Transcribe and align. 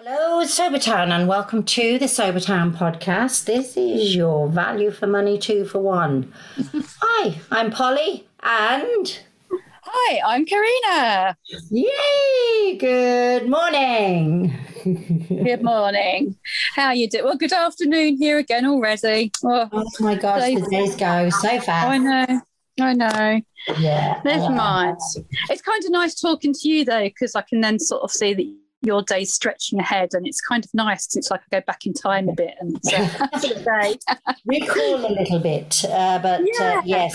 Hello, 0.00 0.38
it's 0.38 0.56
Sobertown, 0.56 1.10
and 1.10 1.26
welcome 1.26 1.64
to 1.64 1.98
the 1.98 2.04
Sobertown 2.06 2.72
podcast. 2.72 3.46
This 3.46 3.76
is 3.76 4.14
your 4.14 4.48
value 4.48 4.92
for 4.92 5.08
money 5.08 5.38
two 5.38 5.64
for 5.64 5.80
one. 5.80 6.32
Hi, 7.02 7.34
I'm 7.50 7.72
Polly, 7.72 8.24
and 8.40 9.18
Hi, 9.82 10.20
I'm 10.24 10.46
Karina. 10.46 11.36
yay, 11.70 12.76
good 12.76 13.48
morning. 13.48 14.56
Good 14.84 15.64
morning. 15.64 16.36
How 16.76 16.92
you 16.92 17.08
doing? 17.08 17.24
Well, 17.24 17.36
good 17.36 17.52
afternoon 17.52 18.18
here 18.18 18.38
again 18.38 18.66
already. 18.66 19.32
Oh, 19.44 19.68
Oh 19.72 19.84
my 19.98 20.14
gosh, 20.14 20.54
the 20.54 20.68
days 20.70 20.94
go 20.94 21.28
so 21.30 21.60
fast. 21.60 21.88
I 21.88 21.98
know. 21.98 22.40
I 22.80 22.92
know. 22.92 23.40
Yeah, 23.80 24.20
Never 24.24 24.50
mind. 24.50 24.98
It's 25.50 25.62
kind 25.62 25.84
of 25.84 25.90
nice 25.90 26.14
talking 26.14 26.52
to 26.54 26.68
you 26.68 26.84
though, 26.84 27.02
because 27.02 27.34
I 27.34 27.42
can 27.42 27.60
then 27.62 27.80
sort 27.80 28.02
of 28.04 28.12
see 28.12 28.32
that 28.34 28.56
your 28.88 29.02
day's 29.02 29.32
stretching 29.32 29.78
ahead, 29.78 30.10
and 30.14 30.26
it's 30.26 30.40
kind 30.40 30.64
of 30.64 30.72
nice. 30.74 31.14
It's 31.14 31.30
like 31.30 31.42
I 31.52 31.60
go 31.60 31.64
back 31.66 31.86
in 31.86 31.92
time 31.92 32.28
a 32.28 32.32
bit 32.32 32.54
and 32.60 32.76
uh, 32.92 33.28
a 33.28 33.94
recall 34.46 35.06
a 35.06 35.12
little 35.20 35.38
bit, 35.38 35.84
uh, 35.84 36.18
but 36.20 36.40
Yeah. 36.58 36.78
uh, 36.78 36.82
yes, 36.84 37.12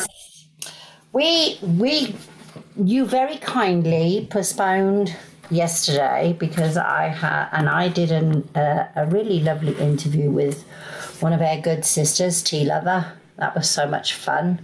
we 1.11 1.57
we 1.61 2.15
you 2.77 3.05
very 3.05 3.37
kindly 3.37 4.27
postponed 4.29 5.15
yesterday 5.49 6.35
because 6.39 6.77
I 6.77 7.07
had 7.07 7.49
and 7.51 7.67
I 7.67 7.89
did 7.89 8.11
an, 8.11 8.47
uh, 8.55 8.87
a 8.95 9.05
really 9.07 9.39
lovely 9.41 9.73
interview 9.79 10.29
with 10.29 10.63
one 11.19 11.33
of 11.33 11.41
our 11.41 11.59
good 11.59 11.83
sisters, 11.85 12.41
Tea 12.43 12.65
Lover. 12.65 13.13
That 13.37 13.55
was 13.55 13.69
so 13.69 13.87
much 13.87 14.13
fun. 14.13 14.63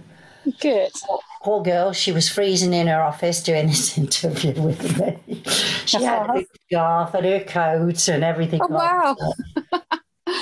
Good. 0.60 0.92
Poor 1.42 1.62
girl, 1.62 1.92
she 1.92 2.12
was 2.12 2.28
freezing 2.28 2.72
in 2.74 2.86
her 2.86 3.02
office 3.02 3.42
doing 3.42 3.68
this 3.68 3.96
interview 4.02 4.60
with 4.60 4.98
me. 4.98 5.16
She 5.86 6.02
had 6.02 6.30
a 6.30 6.32
big 6.32 6.46
scarf 6.66 7.14
and 7.14 7.26
her 7.26 7.40
coat 7.40 8.08
and 8.08 8.24
everything. 8.24 8.60
Oh 8.62 8.68
wow. 8.68 9.16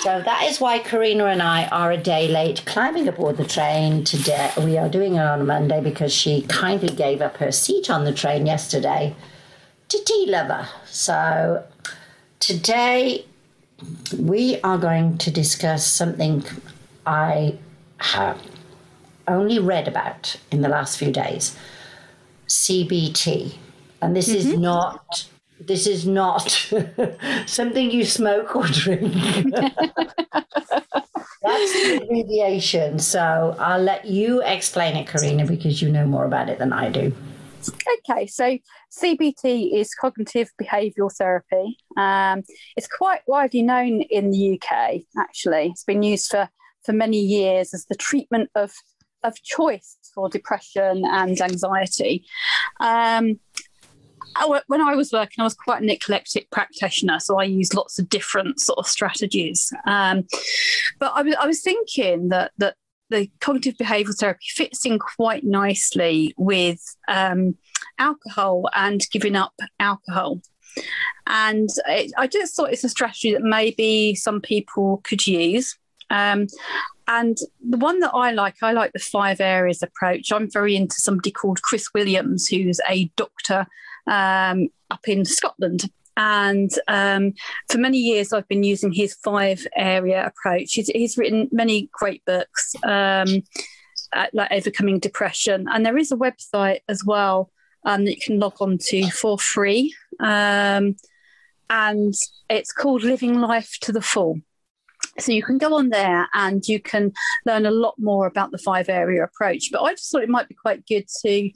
So 0.03 0.23
that 0.23 0.45
is 0.45 0.61
why 0.61 0.78
Karina 0.78 1.27
and 1.27 1.42
I 1.42 1.67
are 1.69 1.91
a 1.91 1.97
day 1.97 2.28
late 2.28 2.62
climbing 2.67 3.09
aboard 3.09 3.36
the 3.36 3.45
train 3.45 4.05
today. 4.05 4.53
We 4.59 4.79
are 4.79 4.89
doing 4.89 5.14
it 5.14 5.20
on 5.20 5.41
a 5.41 5.45
Monday 5.45 5.81
because 5.81 6.12
she 6.12 6.42
kindly 6.42 6.95
gave 6.95 7.20
up 7.20 7.39
her 7.39 7.51
seat 7.51 7.91
on 7.91 8.05
the 8.05 8.12
train 8.12 8.47
yesterday 8.47 9.17
to 9.89 9.98
Tea 10.05 10.27
Lover. 10.29 10.69
So 10.86 11.64
today 12.39 13.25
we 14.17 14.61
are 14.61 14.79
going 14.79 15.19
to 15.19 15.31
discuss 15.31 15.86
something 15.86 16.45
I 17.06 17.59
have 17.98 18.41
only 19.27 19.59
read 19.59 19.89
about 19.89 20.36
in 20.51 20.62
the 20.62 20.69
last 20.69 20.98
few 20.98 21.11
days 21.11 21.56
CBT. 22.47 23.56
And 24.01 24.15
this 24.15 24.29
is 24.29 24.57
not. 24.59 25.29
This 25.61 25.89
is 25.89 26.07
not 26.07 26.73
something 27.47 27.91
you 27.91 28.05
smoke 28.05 28.55
or 28.55 28.65
drink. 28.69 29.13
That's 31.43 31.73
the 31.73 32.01
abbreviation. 32.03 33.01
So 33.01 33.57
I'll 33.59 33.83
let 33.83 34.05
you 34.05 34.41
explain 34.43 34.97
it, 34.97 35.09
Karina, 35.09 35.47
because 35.47 35.83
you 35.83 35.91
know 35.91 36.07
more 36.07 36.25
about 36.25 36.49
it 36.49 36.59
than 36.59 36.73
I 36.73 36.91
do. 36.91 37.13
Okay, 38.09 38.27
so 38.27 38.59
CBT 38.93 39.75
is 39.75 39.95
cognitive 39.95 40.51
behavioural 40.63 41.13
therapy. 41.13 41.77
Um, 41.97 42.43
it's 42.77 42.89
quite 42.89 43.21
widely 43.27 43.63
known 43.63 44.03
in 44.03 44.31
the 44.31 44.61
UK, 44.61 45.03
actually. 45.19 45.69
It's 45.69 45.85
been 45.85 46.03
used 46.03 46.31
for, 46.31 46.49
for 46.85 46.93
many 46.93 47.21
years 47.21 47.75
as 47.75 47.85
the 47.87 47.97
treatment 47.97 48.51
of, 48.55 48.73
of 49.23 49.35
choice 49.43 49.97
for 50.15 50.29
depression 50.29 51.05
and 51.05 51.41
anxiety. 51.41 52.25
Um, 52.81 53.41
When 54.67 54.81
I 54.81 54.94
was 54.94 55.12
working, 55.12 55.41
I 55.41 55.44
was 55.44 55.55
quite 55.55 55.83
an 55.83 55.91
eclectic 55.91 56.50
practitioner, 56.50 57.20
so 57.20 57.39
I 57.39 57.44
used 57.44 57.75
lots 57.75 57.98
of 57.98 58.08
different 58.08 58.61
sort 58.61 58.78
of 58.78 58.86
strategies. 58.86 59.72
Um, 59.86 60.27
but 60.98 61.12
I 61.14 61.22
was, 61.22 61.34
I 61.41 61.47
was 61.47 61.61
thinking 61.61 62.28
that 62.28 62.53
that 62.58 62.77
the 63.11 63.30
cognitive 63.41 63.77
behavioural 63.77 64.19
therapy 64.19 64.47
fits 64.48 64.85
in 64.85 64.98
quite 64.98 65.45
nicely 65.45 66.35
with 66.36 66.80
um, 67.08 67.57
alcohol 67.98 68.68
and 68.74 69.07
giving 69.11 69.36
up 69.36 69.55
alcohol. 69.80 70.40
And 71.27 71.68
it, 71.86 72.13
I 72.17 72.27
just 72.27 72.55
thought 72.55 72.73
it's 72.73 72.84
a 72.84 72.89
strategy 72.89 73.33
that 73.33 73.42
maybe 73.42 74.14
some 74.14 74.40
people 74.40 75.01
could 75.05 75.27
use. 75.27 75.77
Um, 76.11 76.46
and 77.07 77.36
the 77.67 77.79
one 77.79 78.01
that 78.01 78.14
I 78.14 78.33
like, 78.33 78.57
I 78.63 78.73
like 78.73 78.92
the 78.92 78.98
five 78.98 79.40
areas 79.40 79.83
approach. 79.83 80.30
I'm 80.30 80.51
very 80.51 80.77
into 80.77 80.96
somebody 80.96 81.30
called 81.30 81.63
Chris 81.63 81.89
Williams, 81.95 82.46
who's 82.46 82.80
a 82.89 83.11
doctor 83.17 83.67
um, 84.08 84.69
up 84.91 85.07
in 85.07 85.24
Scotland. 85.24 85.91
And 86.17 86.70
um, 86.89 87.35
for 87.70 87.79
many 87.79 87.98
years, 87.98 88.33
I've 88.33 88.48
been 88.48 88.64
using 88.64 88.92
his 88.92 89.14
five 89.14 89.64
area 89.77 90.27
approach. 90.27 90.73
He's, 90.73 90.89
he's 90.89 91.17
written 91.17 91.48
many 91.52 91.89
great 91.92 92.24
books, 92.24 92.74
um, 92.83 93.45
uh, 94.13 94.27
like 94.33 94.51
Overcoming 94.51 94.98
Depression. 94.98 95.67
And 95.70 95.86
there 95.86 95.96
is 95.96 96.11
a 96.11 96.17
website 96.17 96.80
as 96.89 97.05
well 97.05 97.52
um, 97.85 98.05
that 98.05 98.17
you 98.17 98.20
can 98.20 98.41
log 98.41 98.55
on 98.61 98.79
to 98.86 99.08
for 99.11 99.39
free. 99.39 99.95
Um, 100.19 100.96
and 101.70 102.14
it's 102.51 102.73
called 102.73 103.05
Living 103.05 103.40
Life 103.40 103.77
to 103.83 103.92
the 103.92 104.02
Full. 104.02 104.40
So 105.20 105.33
you 105.33 105.42
can 105.42 105.58
go 105.58 105.75
on 105.75 105.90
there 105.90 106.29
and 106.33 106.67
you 106.67 106.80
can 106.80 107.13
learn 107.46 107.67
a 107.67 107.70
lot 107.70 107.95
more 107.98 108.27
about 108.27 108.51
the 108.51 108.58
five 108.58 108.89
area 108.89 109.23
approach. 109.23 109.70
But 109.70 109.83
I 109.83 109.92
just 109.92 110.11
thought 110.11 110.23
it 110.23 110.29
might 110.29 110.48
be 110.48 110.55
quite 110.55 110.86
good 110.86 111.07
to 111.23 111.51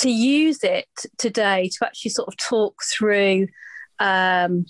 to 0.00 0.10
use 0.10 0.62
it 0.62 0.88
today 1.18 1.70
to 1.78 1.86
actually 1.86 2.10
sort 2.10 2.28
of 2.28 2.36
talk 2.36 2.82
through 2.92 3.48
um, 3.98 4.66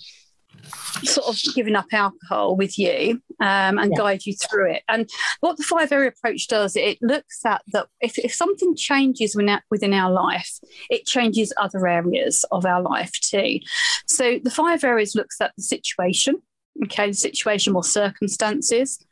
sort 1.03 1.27
of 1.27 1.39
giving 1.55 1.75
up 1.75 1.87
alcohol 1.91 2.55
with 2.55 2.77
you 2.77 3.21
um, 3.39 3.79
and 3.79 3.91
Yeah. 3.91 3.97
guide 3.97 4.25
you 4.25 4.35
through 4.35 4.71
it. 4.73 4.83
And 4.87 5.09
what 5.39 5.57
the 5.57 5.63
five 5.63 5.91
area 5.91 6.09
approach 6.09 6.47
does, 6.47 6.75
it 6.75 6.97
looks 7.01 7.43
at 7.45 7.61
that 7.73 7.87
if, 8.01 8.17
if 8.19 8.33
something 8.33 8.75
changes 8.75 9.35
within 9.35 9.49
our, 9.49 9.63
within 9.71 9.93
our 9.93 10.11
life, 10.11 10.59
it 10.89 11.05
changes 11.05 11.53
other 11.57 11.87
areas 11.87 12.45
of 12.51 12.65
our 12.65 12.81
life 12.81 13.11
too. 13.21 13.59
So 14.07 14.39
the 14.43 14.51
five 14.51 14.83
areas 14.83 15.15
looks 15.15 15.41
at 15.41 15.51
the 15.57 15.63
situation, 15.63 16.35
okay, 16.83 17.07
the 17.07 17.13
situation 17.15 17.75
or 17.75 17.83
circumstances. 17.83 19.03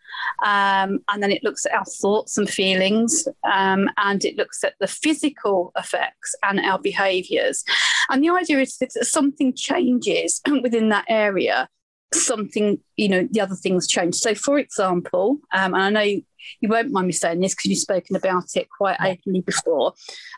Um, 0.45 0.99
and 1.09 1.21
then 1.21 1.31
it 1.31 1.43
looks 1.43 1.65
at 1.65 1.73
our 1.73 1.85
thoughts 1.85 2.37
and 2.37 2.49
feelings, 2.49 3.27
um, 3.43 3.89
and 3.97 4.23
it 4.25 4.37
looks 4.37 4.63
at 4.63 4.75
the 4.79 4.87
physical 4.87 5.71
effects 5.77 6.35
and 6.43 6.59
our 6.59 6.79
behaviours. 6.79 7.63
And 8.09 8.23
the 8.23 8.29
idea 8.29 8.59
is 8.59 8.77
that 8.77 8.91
if 8.95 9.07
something 9.07 9.53
changes 9.53 10.41
within 10.63 10.89
that 10.89 11.05
area, 11.09 11.69
something, 12.13 12.79
you 12.95 13.09
know, 13.09 13.27
the 13.29 13.41
other 13.41 13.55
things 13.55 13.87
change. 13.87 14.15
So, 14.15 14.33
for 14.33 14.57
example, 14.57 15.39
um, 15.53 15.73
and 15.73 15.83
I 15.83 15.89
know 15.89 16.01
you, 16.01 16.69
won't 16.69 16.91
mind 16.91 17.07
me 17.07 17.13
saying 17.13 17.39
this 17.39 17.53
because 17.53 17.69
you've 17.69 17.79
spoken 17.79 18.15
about 18.15 18.55
it 18.55 18.67
quite 18.75 18.97
openly 18.99 19.41
before. 19.41 19.93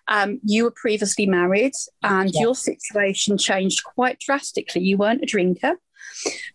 Um, 0.07 0.39
you 0.43 0.65
were 0.65 0.73
previously 0.75 1.25
married, 1.25 1.73
and 2.03 2.31
your 2.33 2.55
situation 2.55 3.37
changed 3.37 3.83
quite 3.83 4.19
drastically. 4.19 4.81
You 4.81 4.97
weren't 4.97 5.23
a 5.23 5.27
drinker. 5.27 5.75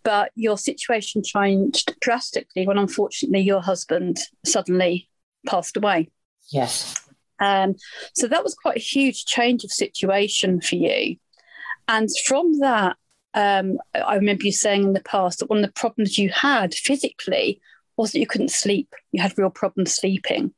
But 0.03 0.33
your 0.35 0.59
situation 0.59 1.23
changed 1.23 1.95
drastically 2.01 2.67
when, 2.67 2.79
unfortunately, 2.79 3.41
your 3.41 3.61
husband 3.61 4.19
suddenly 4.45 5.09
passed 5.47 5.77
away. 5.77 6.11
Yes. 6.51 6.95
Um, 7.39 7.75
so 8.15 8.27
that 8.29 8.45
was 8.45 8.55
quite 8.55 8.77
a 8.77 8.81
huge 8.81 9.25
change 9.25 9.65
of 9.65 9.71
situation 9.71 10.61
for 10.61 10.77
you. 10.77 11.17
And 11.89 12.09
from 12.27 12.59
that, 12.61 12.97
um, 13.35 13.79
I 13.95 14.15
remember 14.15 14.45
you 14.45 14.53
saying 14.53 14.83
in 14.83 14.93
the 14.95 15.01
past 15.01 15.41
that 15.41 15.51
one 15.51 15.59
of 15.59 15.67
the 15.67 15.73
problems 15.73 16.19
you 16.19 16.31
had 16.31 16.75
physically 16.75 17.61
was 17.97 18.13
that 18.13 18.21
you 18.21 18.27
couldn't 18.27 18.51
sleep. 18.51 18.95
You 19.13 19.23
had 19.23 19.37
real 19.37 19.51
problems 19.51 19.95
sleeping. 19.95 20.53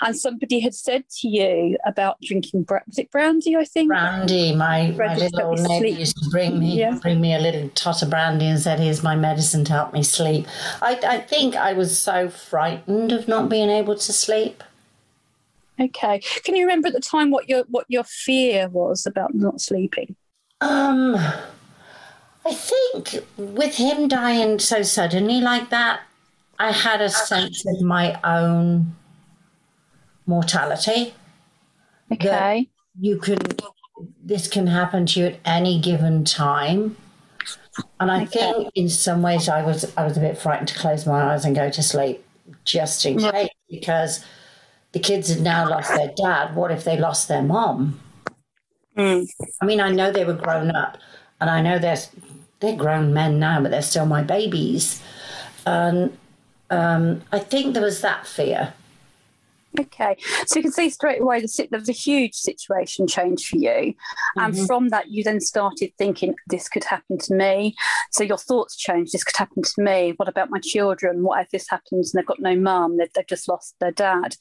And 0.00 0.16
somebody 0.16 0.60
had 0.60 0.74
said 0.74 1.04
to 1.20 1.28
you 1.28 1.76
about 1.84 2.20
drinking, 2.22 2.66
was 2.68 2.98
it 2.98 3.10
brandy, 3.10 3.56
I 3.56 3.64
think? 3.64 3.88
Brandy, 3.88 4.54
my, 4.54 4.94
my 4.96 5.14
little 5.14 5.38
to 5.38 5.44
old 5.44 5.58
help 5.58 5.70
you 5.70 5.80
neighbour 5.80 5.98
used 6.00 6.16
to 6.22 6.30
bring 6.30 6.58
me 6.58 6.78
Yeah. 6.78 6.98
bring 7.02 7.20
me 7.20 7.34
a 7.34 7.38
little 7.38 7.68
tot 7.70 8.02
of 8.02 8.10
brandy 8.10 8.46
and 8.46 8.58
said, 8.58 8.80
"Here's 8.80 9.02
my 9.02 9.16
medicine 9.16 9.64
to 9.66 9.72
help 9.72 9.92
me 9.92 10.02
sleep." 10.02 10.46
I, 10.80 10.98
I 11.06 11.18
think 11.20 11.56
I 11.56 11.72
was 11.72 11.98
so 11.98 12.28
frightened 12.28 13.12
of 13.12 13.28
not 13.28 13.48
being 13.48 13.70
able 13.70 13.96
to 13.96 14.12
sleep. 14.12 14.62
Okay. 15.80 16.20
Can 16.44 16.56
you 16.56 16.64
remember 16.66 16.88
at 16.88 16.94
the 16.94 17.00
time 17.00 17.30
what 17.30 17.48
your 17.48 17.64
what 17.68 17.86
your 17.88 18.04
fear 18.04 18.68
was 18.68 19.06
about 19.06 19.34
not 19.34 19.60
sleeping? 19.60 20.16
Um, 20.60 21.16
I 22.46 22.52
think 22.54 23.24
with 23.36 23.76
him 23.76 24.08
dying 24.08 24.58
so 24.58 24.82
suddenly 24.82 25.40
like 25.40 25.70
that, 25.70 26.00
I 26.58 26.72
had 26.72 27.00
a 27.00 27.08
sense 27.08 27.64
of 27.66 27.80
my 27.80 28.18
own 28.22 28.94
mortality. 30.30 31.14
Okay. 32.12 32.68
You 32.98 33.18
can, 33.18 33.38
this 34.24 34.48
can 34.48 34.66
happen 34.66 35.06
to 35.06 35.20
you 35.20 35.26
at 35.26 35.38
any 35.44 35.80
given 35.80 36.24
time. 36.24 36.96
And 38.00 38.10
I 38.10 38.22
Okay. 38.22 38.38
think 38.52 38.72
in 38.74 38.88
some 38.88 39.20
ways 39.22 39.48
I 39.48 39.62
was 39.62 39.84
I 39.96 40.04
was 40.04 40.16
a 40.16 40.20
bit 40.20 40.38
frightened 40.38 40.68
to 40.68 40.78
close 40.78 41.06
my 41.06 41.20
eyes 41.32 41.44
and 41.44 41.54
go 41.54 41.68
to 41.70 41.82
sleep 41.82 42.24
just 42.64 43.04
in 43.04 43.18
Right. 43.18 43.50
case 43.50 43.50
because 43.68 44.24
the 44.92 44.98
kids 45.00 45.28
had 45.28 45.42
now 45.42 45.68
lost 45.68 45.92
their 45.94 46.10
dad. 46.16 46.56
What 46.56 46.70
if 46.70 46.82
they 46.84 46.96
lost 46.98 47.28
their 47.28 47.42
mom? 47.42 48.00
Mm. 48.96 49.26
I 49.62 49.66
mean, 49.66 49.80
I 49.80 49.90
know 49.90 50.10
they 50.10 50.24
were 50.24 50.34
grown 50.46 50.70
up, 50.74 50.96
and 51.40 51.50
I 51.50 51.60
know 51.60 51.78
they're 51.78 51.98
they're 52.60 52.76
grown 52.76 53.12
men 53.12 53.38
now, 53.38 53.60
but 53.60 53.70
they're 53.70 53.82
still 53.82 54.06
my 54.06 54.22
babies. 54.22 55.02
And 55.66 56.16
um, 56.70 57.22
I 57.32 57.38
think 57.38 57.74
there 57.74 57.82
was 57.82 58.00
that 58.00 58.26
fear. 58.26 58.72
Okay, 59.78 60.16
so 60.46 60.56
you 60.56 60.62
can 60.62 60.72
see 60.72 60.90
straight 60.90 61.20
away 61.20 61.40
the, 61.40 61.68
there 61.70 61.78
was 61.78 61.88
a 61.88 61.92
huge 61.92 62.34
situation 62.34 63.06
change 63.06 63.46
for 63.46 63.56
you, 63.56 63.94
and 64.36 64.52
mm-hmm. 64.52 64.64
from 64.64 64.88
that 64.88 65.10
you 65.12 65.22
then 65.22 65.40
started 65.40 65.92
thinking 65.96 66.34
this 66.48 66.68
could 66.68 66.82
happen 66.82 67.18
to 67.18 67.34
me. 67.34 67.76
So 68.10 68.24
your 68.24 68.36
thoughts 68.36 68.76
changed. 68.76 69.12
This 69.12 69.22
could 69.22 69.36
happen 69.36 69.62
to 69.62 69.82
me. 69.82 70.14
What 70.16 70.28
about 70.28 70.50
my 70.50 70.58
children? 70.58 71.22
What 71.22 71.40
if 71.40 71.50
this 71.50 71.68
happens 71.70 72.12
and 72.12 72.18
they've 72.18 72.26
got 72.26 72.40
no 72.40 72.56
mum? 72.56 72.96
They've, 72.96 73.12
they've 73.12 73.26
just 73.26 73.48
lost 73.48 73.76
their 73.78 73.92
dad, 73.92 74.34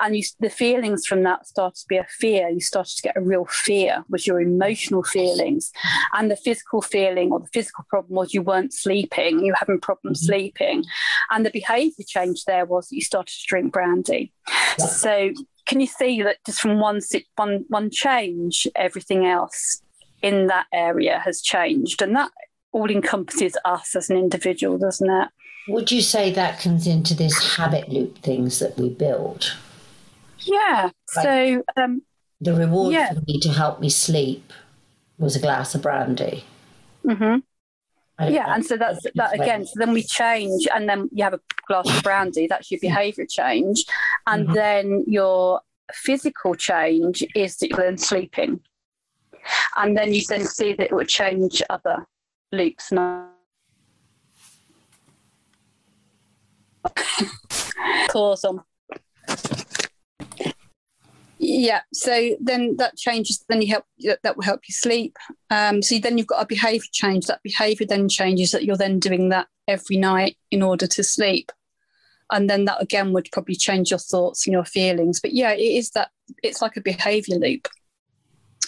and 0.00 0.16
you, 0.16 0.22
the 0.40 0.48
feelings 0.48 1.04
from 1.04 1.24
that 1.24 1.46
started 1.46 1.76
to 1.76 1.86
be 1.86 1.98
a 1.98 2.06
fear. 2.08 2.48
You 2.48 2.60
started 2.60 2.96
to 2.96 3.02
get 3.02 3.18
a 3.18 3.20
real 3.20 3.44
fear 3.50 4.04
was 4.08 4.26
your 4.26 4.40
emotional 4.40 5.02
feelings, 5.02 5.72
and 6.14 6.30
the 6.30 6.36
physical 6.36 6.80
feeling 6.80 7.32
or 7.32 7.40
the 7.40 7.48
physical 7.52 7.84
problem 7.90 8.14
was 8.14 8.32
you 8.32 8.40
weren't 8.40 8.72
sleeping. 8.72 9.40
You 9.40 9.52
were 9.52 9.58
having 9.58 9.78
problems 9.80 10.22
mm-hmm. 10.22 10.32
sleeping, 10.32 10.84
and 11.30 11.44
the 11.44 11.50
behaviour 11.50 12.04
change 12.06 12.46
there 12.46 12.64
was 12.64 12.88
that 12.88 12.96
you 12.96 13.02
started 13.02 13.34
to 13.34 13.46
drink 13.46 13.74
brandy. 13.74 14.32
So 14.78 15.32
can 15.66 15.80
you 15.80 15.86
see 15.86 16.22
that 16.22 16.38
just 16.44 16.60
from 16.60 16.80
one 16.80 17.00
one 17.36 17.64
one 17.68 17.90
change, 17.90 18.66
everything 18.76 19.26
else 19.26 19.82
in 20.22 20.46
that 20.48 20.66
area 20.72 21.20
has 21.24 21.40
changed, 21.40 22.02
and 22.02 22.14
that 22.16 22.30
all 22.72 22.90
encompasses 22.90 23.56
us 23.64 23.94
as 23.96 24.10
an 24.10 24.16
individual, 24.16 24.78
doesn't 24.78 25.10
it? 25.10 25.28
Would 25.68 25.90
you 25.90 26.02
say 26.02 26.32
that 26.32 26.60
comes 26.60 26.86
into 26.86 27.14
this 27.14 27.56
habit 27.56 27.88
loop 27.88 28.18
things 28.18 28.58
that 28.58 28.76
we 28.76 28.88
build? 28.88 29.54
Yeah. 30.40 30.90
Like 31.16 31.24
so 31.24 31.62
um, 31.76 32.02
the 32.40 32.54
reward 32.54 32.94
yeah. 32.94 33.12
for 33.12 33.20
me 33.26 33.38
to 33.40 33.50
help 33.50 33.80
me 33.80 33.90
sleep 33.90 34.52
was 35.18 35.36
a 35.36 35.40
glass 35.40 35.74
of 35.74 35.82
brandy. 35.82 36.44
Mm-hmm 37.04 37.38
yeah, 38.28 38.54
and 38.54 38.64
so 38.64 38.76
that's 38.76 39.06
that 39.14 39.34
again. 39.34 39.64
So 39.66 39.74
then 39.76 39.92
we 39.92 40.02
change, 40.02 40.66
and 40.74 40.88
then 40.88 41.08
you 41.12 41.24
have 41.24 41.34
a 41.34 41.40
glass 41.66 41.88
of 41.88 42.02
brandy. 42.02 42.46
That's 42.46 42.70
your 42.70 42.80
behaviour 42.80 43.26
change, 43.28 43.84
and 44.26 44.44
mm-hmm. 44.44 44.54
then 44.54 45.04
your 45.06 45.60
physical 45.92 46.54
change 46.54 47.24
is 47.34 47.56
that 47.58 47.70
you're 47.70 47.78
then 47.78 47.98
sleeping, 47.98 48.60
and 49.76 49.96
then 49.96 50.12
you 50.12 50.22
then 50.28 50.44
see 50.44 50.72
that 50.74 50.86
it 50.86 50.92
would 50.92 51.08
change 51.08 51.62
other 51.70 52.06
loops. 52.52 52.92
Cause 58.08 58.44
on. 58.44 58.62
Yeah, 61.42 61.80
so 61.94 62.36
then 62.38 62.76
that 62.76 62.98
changes. 62.98 63.42
Then 63.48 63.62
you 63.62 63.68
help 63.68 63.86
that 64.22 64.36
will 64.36 64.44
help 64.44 64.60
you 64.68 64.74
sleep. 64.74 65.16
Um, 65.48 65.80
so 65.80 65.98
then 65.98 66.18
you've 66.18 66.26
got 66.26 66.42
a 66.42 66.46
behaviour 66.46 66.90
change. 66.92 67.26
That 67.26 67.42
behaviour 67.42 67.86
then 67.86 68.10
changes 68.10 68.50
that 68.50 68.66
you're 68.66 68.76
then 68.76 68.98
doing 68.98 69.30
that 69.30 69.48
every 69.66 69.96
night 69.96 70.36
in 70.50 70.62
order 70.62 70.86
to 70.86 71.02
sleep, 71.02 71.50
and 72.30 72.50
then 72.50 72.66
that 72.66 72.82
again 72.82 73.14
would 73.14 73.30
probably 73.32 73.56
change 73.56 73.88
your 73.88 73.98
thoughts 73.98 74.46
and 74.46 74.52
your 74.52 74.66
feelings. 74.66 75.18
But 75.18 75.32
yeah, 75.32 75.52
it 75.52 75.62
is 75.62 75.92
that 75.92 76.10
it's 76.42 76.60
like 76.60 76.76
a 76.76 76.82
behaviour 76.82 77.36
loop. 77.36 77.68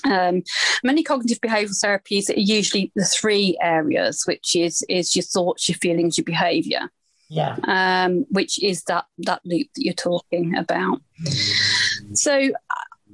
Um, 0.04 0.42
many 0.82 1.02
cognitive 1.02 1.42
behavioural 1.42 1.78
therapies 1.84 2.30
are 2.30 2.40
usually 2.40 2.90
the 2.96 3.04
three 3.04 3.58
areas, 3.60 4.22
which 4.26 4.56
is 4.56 4.82
is 4.88 5.14
your 5.14 5.24
thoughts, 5.24 5.68
your 5.68 5.76
feelings, 5.76 6.16
your 6.16 6.24
behaviour. 6.24 6.88
Yeah. 7.28 7.56
Um, 7.64 8.24
which 8.30 8.62
is 8.62 8.84
that 8.84 9.04
that 9.18 9.40
loop 9.44 9.68
that 9.74 9.84
you're 9.84 9.92
talking 9.92 10.56
about. 10.56 11.02
Mm-hmm. 11.22 11.81
So 12.14 12.50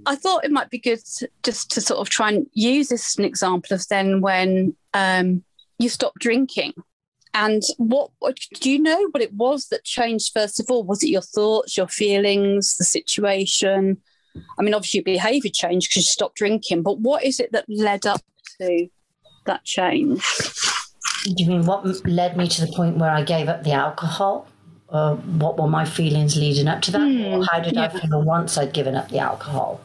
I 0.07 0.17
thought 0.17 0.45
it 0.45 0.51
might 0.51 0.71
be 0.71 0.79
good 0.79 1.05
to, 1.17 1.29
just 1.43 1.71
to 1.73 1.81
sort 1.81 2.01
of 2.01 2.09
try 2.09 2.31
and 2.31 2.47
use 2.55 2.89
this 2.89 3.13
as 3.13 3.19
an 3.19 3.25
example 3.25 3.75
of 3.75 3.87
then 3.89 4.21
when 4.21 4.75
um, 4.95 5.45
you 5.79 5.89
stopped 5.89 6.19
drinking. 6.19 6.75
And 7.35 7.63
what, 7.77 8.11
do 8.61 8.71
you 8.71 8.79
know 8.79 9.09
what 9.11 9.23
it 9.23 9.33
was 9.35 9.69
that 9.69 9.85
changed 9.85 10.33
first 10.33 10.61
of 10.61 10.71
all? 10.71 10.83
Was 10.83 11.03
it 11.03 11.11
your 11.11 11.23
thoughts, 11.23 11.77
your 11.77 11.89
feelings, 11.89 12.77
the 12.77 12.85
situation? 12.85 13.99
I 14.59 14.63
mean, 14.63 14.75
obviously, 14.75 14.99
your 14.99 15.05
behaviour 15.05 15.51
changed 15.53 15.91
because 15.91 15.97
you 15.97 16.11
stopped 16.11 16.37
drinking, 16.37 16.83
but 16.83 17.01
what 17.01 17.25
is 17.25 17.41
it 17.41 17.53
that 17.53 17.65
led 17.69 18.07
up 18.07 18.23
to 18.61 18.89
that 19.47 19.65
change? 19.65 20.23
You 21.25 21.47
mean 21.47 21.67
what 21.67 21.85
led 22.07 22.37
me 22.37 22.49
to 22.49 22.67
the 22.67 22.73
point 22.73 22.97
where 22.97 23.11
I 23.11 23.23
gave 23.23 23.49
up 23.49 23.65
the 23.65 23.73
alcohol? 23.73 24.49
Uh, 24.91 25.17
what 25.17 25.59
were 25.59 25.69
my 25.69 25.85
feelings 25.85 26.37
leading 26.37 26.69
up 26.69 26.83
to 26.83 26.91
that? 26.93 27.01
Mm, 27.01 27.47
how 27.51 27.61
did 27.61 27.75
yeah. 27.75 27.85
I 27.85 27.89
feel 27.89 28.23
once 28.23 28.57
I'd 28.57 28.73
given 28.73 28.95
up 28.95 29.11
the 29.11 29.19
alcohol? 29.19 29.81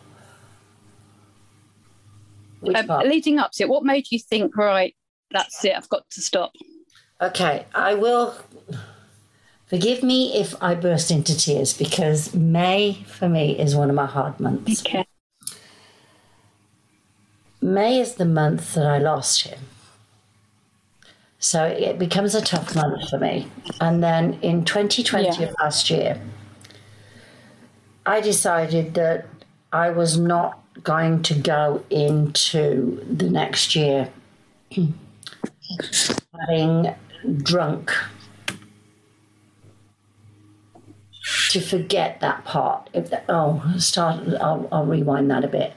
Um, 2.64 2.88
leading 3.06 3.40
up 3.40 3.52
to 3.54 3.64
it, 3.64 3.70
what 3.70 3.84
made 3.84 4.10
you 4.10 4.20
think, 4.20 4.56
right, 4.56 4.96
that's 5.32 5.66
it, 5.66 5.76
I've 5.76 5.90
got 5.90 6.10
to 6.12 6.22
stop? 6.22 6.54
Okay, 7.22 7.66
I 7.76 7.94
will. 7.96 8.36
Forgive 9.66 10.04
me 10.04 10.34
if 10.36 10.56
I 10.62 10.76
burst 10.76 11.12
into 11.12 11.36
tears 11.38 11.76
because 11.76 12.34
May 12.34 13.04
for 13.06 13.28
me 13.28 13.58
is 13.58 13.76
one 13.76 13.90
of 13.90 13.96
my 13.96 14.06
hard 14.06 14.40
months. 14.40 14.82
Okay. 14.82 15.06
May 17.60 18.00
is 18.00 18.16
the 18.16 18.26
month 18.26 18.74
that 18.76 18.86
I 18.86 19.00
lost 19.00 19.48
him. 19.48 19.60
So 21.44 21.66
it 21.66 22.00
becomes 22.00 22.36
a 22.36 22.42
tough 22.42 22.74
month 22.74 23.10
for 23.10 23.18
me. 23.18 23.50
And 23.82 24.02
then 24.02 24.40
in 24.42 24.64
2020 24.64 25.26
yeah. 25.26 25.50
of 25.50 25.56
last 25.60 25.90
year, 25.90 26.22
I 28.06 28.22
decided 28.22 28.94
that 28.94 29.28
I 29.74 29.90
was 29.90 30.18
not 30.18 30.64
going 30.84 31.22
to 31.24 31.34
go 31.34 31.84
into 31.90 33.06
the 33.12 33.30
next 33.30 33.76
year 33.76 34.10
having 36.48 36.96
drunk 37.40 37.92
to 41.50 41.60
forget 41.60 42.22
that 42.22 42.46
part. 42.46 42.90
If 42.94 43.10
the, 43.10 43.22
oh, 43.28 43.76
start. 43.80 44.26
I'll, 44.40 44.70
I'll 44.72 44.86
rewind 44.86 45.30
that 45.30 45.44
a 45.44 45.50
bit. 45.50 45.74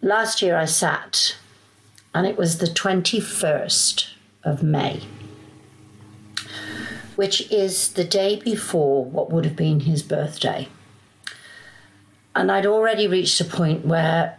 Last 0.00 0.42
year 0.42 0.56
I 0.56 0.66
sat, 0.66 1.36
and 2.14 2.24
it 2.24 2.38
was 2.38 2.58
the 2.58 2.68
twenty 2.68 3.18
first 3.18 4.14
of 4.44 4.62
May, 4.62 5.02
which 7.16 7.50
is 7.50 7.92
the 7.92 8.04
day 8.04 8.40
before 8.40 9.04
what 9.04 9.30
would 9.30 9.44
have 9.44 9.56
been 9.56 9.80
his 9.80 10.02
birthday. 10.02 10.68
And 12.34 12.52
I'd 12.52 12.66
already 12.66 13.08
reached 13.08 13.40
a 13.40 13.44
point 13.44 13.84
where 13.84 14.38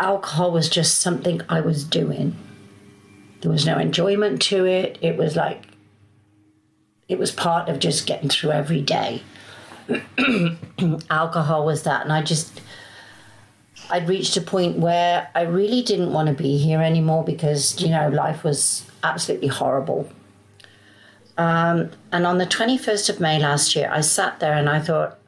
alcohol 0.00 0.50
was 0.50 0.68
just 0.68 1.00
something 1.00 1.40
I 1.48 1.60
was 1.60 1.84
doing. 1.84 2.36
There 3.42 3.50
was 3.50 3.64
no 3.64 3.78
enjoyment 3.78 4.42
to 4.42 4.66
it. 4.66 4.98
It 5.00 5.16
was 5.16 5.36
like, 5.36 5.64
it 7.08 7.18
was 7.18 7.30
part 7.30 7.68
of 7.68 7.78
just 7.78 8.06
getting 8.06 8.28
through 8.28 8.50
every 8.50 8.80
day. 8.80 9.22
alcohol 11.10 11.64
was 11.64 11.84
that. 11.84 12.02
And 12.02 12.12
I 12.12 12.22
just, 12.22 12.60
I'd 13.90 14.08
reached 14.08 14.36
a 14.36 14.40
point 14.40 14.78
where 14.78 15.28
I 15.34 15.42
really 15.42 15.82
didn't 15.82 16.12
want 16.12 16.28
to 16.28 16.34
be 16.34 16.58
here 16.58 16.80
anymore 16.80 17.24
because, 17.24 17.80
you 17.80 17.88
know, 17.88 18.08
life 18.08 18.44
was 18.44 18.86
absolutely 19.02 19.48
horrible. 19.48 20.08
Um, 21.36 21.90
and 22.12 22.24
on 22.24 22.38
the 22.38 22.46
21st 22.46 23.08
of 23.08 23.20
May 23.20 23.40
last 23.40 23.74
year, 23.74 23.90
I 23.92 24.00
sat 24.02 24.38
there 24.38 24.52
and 24.52 24.68
I 24.68 24.78
thought, 24.78 25.18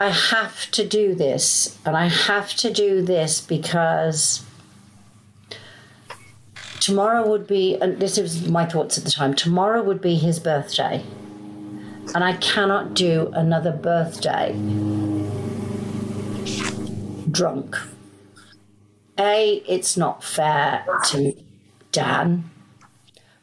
I 0.00 0.08
have 0.08 0.68
to 0.72 0.86
do 0.86 1.14
this. 1.14 1.78
And 1.86 1.96
I 1.96 2.08
have 2.08 2.54
to 2.54 2.72
do 2.72 3.00
this 3.00 3.40
because 3.40 4.44
tomorrow 6.80 7.28
would 7.28 7.46
be, 7.46 7.76
and 7.76 8.00
this 8.00 8.18
was 8.18 8.48
my 8.48 8.66
thoughts 8.66 8.98
at 8.98 9.04
the 9.04 9.12
time, 9.12 9.34
tomorrow 9.34 9.80
would 9.80 10.00
be 10.00 10.16
his 10.16 10.40
birthday. 10.40 11.04
And 12.14 12.24
I 12.24 12.32
cannot 12.38 12.94
do 12.94 13.30
another 13.32 13.72
birthday 13.72 14.54
drunk. 17.30 17.76
A, 19.18 19.62
it's 19.68 19.96
not 19.96 20.24
fair 20.24 20.84
to 21.10 21.32
Dan, 21.92 22.50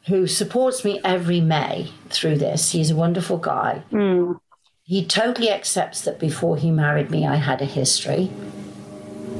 who 0.06 0.26
supports 0.26 0.84
me 0.84 1.00
every 1.04 1.40
May 1.40 1.90
through 2.10 2.36
this. 2.38 2.72
He's 2.72 2.90
a 2.90 2.96
wonderful 2.96 3.38
guy. 3.38 3.82
Mm. 3.90 4.38
He 4.84 5.06
totally 5.06 5.50
accepts 5.50 6.02
that 6.02 6.18
before 6.18 6.56
he 6.56 6.70
married 6.70 7.10
me, 7.10 7.26
I 7.26 7.36
had 7.36 7.62
a 7.62 7.64
history. 7.64 8.30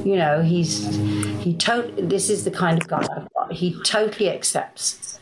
You 0.05 0.17
know, 0.17 0.41
he's 0.41 0.87
he 1.43 1.55
to- 1.55 1.93
This 1.99 2.31
is 2.31 2.45
the 2.45 2.51
kind 2.51 2.81
of 2.81 2.89
guy 2.89 3.03
I've 3.03 3.33
got. 3.35 3.53
He 3.53 3.77
totally 3.83 4.31
accepts 4.31 5.19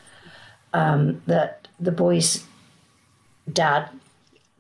um, 0.73 1.21
that 1.27 1.67
the 1.81 1.91
boy's 1.91 2.45
dad, 3.53 3.89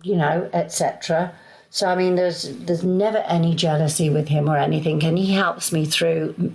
you 0.02 0.16
know, 0.16 0.50
etc. 0.52 1.32
So 1.70 1.86
I 1.86 1.94
mean, 1.94 2.16
there's 2.16 2.56
there's 2.58 2.82
never 2.82 3.18
any 3.18 3.54
jealousy 3.54 4.10
with 4.10 4.28
him 4.28 4.48
or 4.48 4.56
anything, 4.56 5.02
and 5.04 5.16
he 5.16 5.32
helps 5.32 5.72
me 5.72 5.86
through 5.86 6.54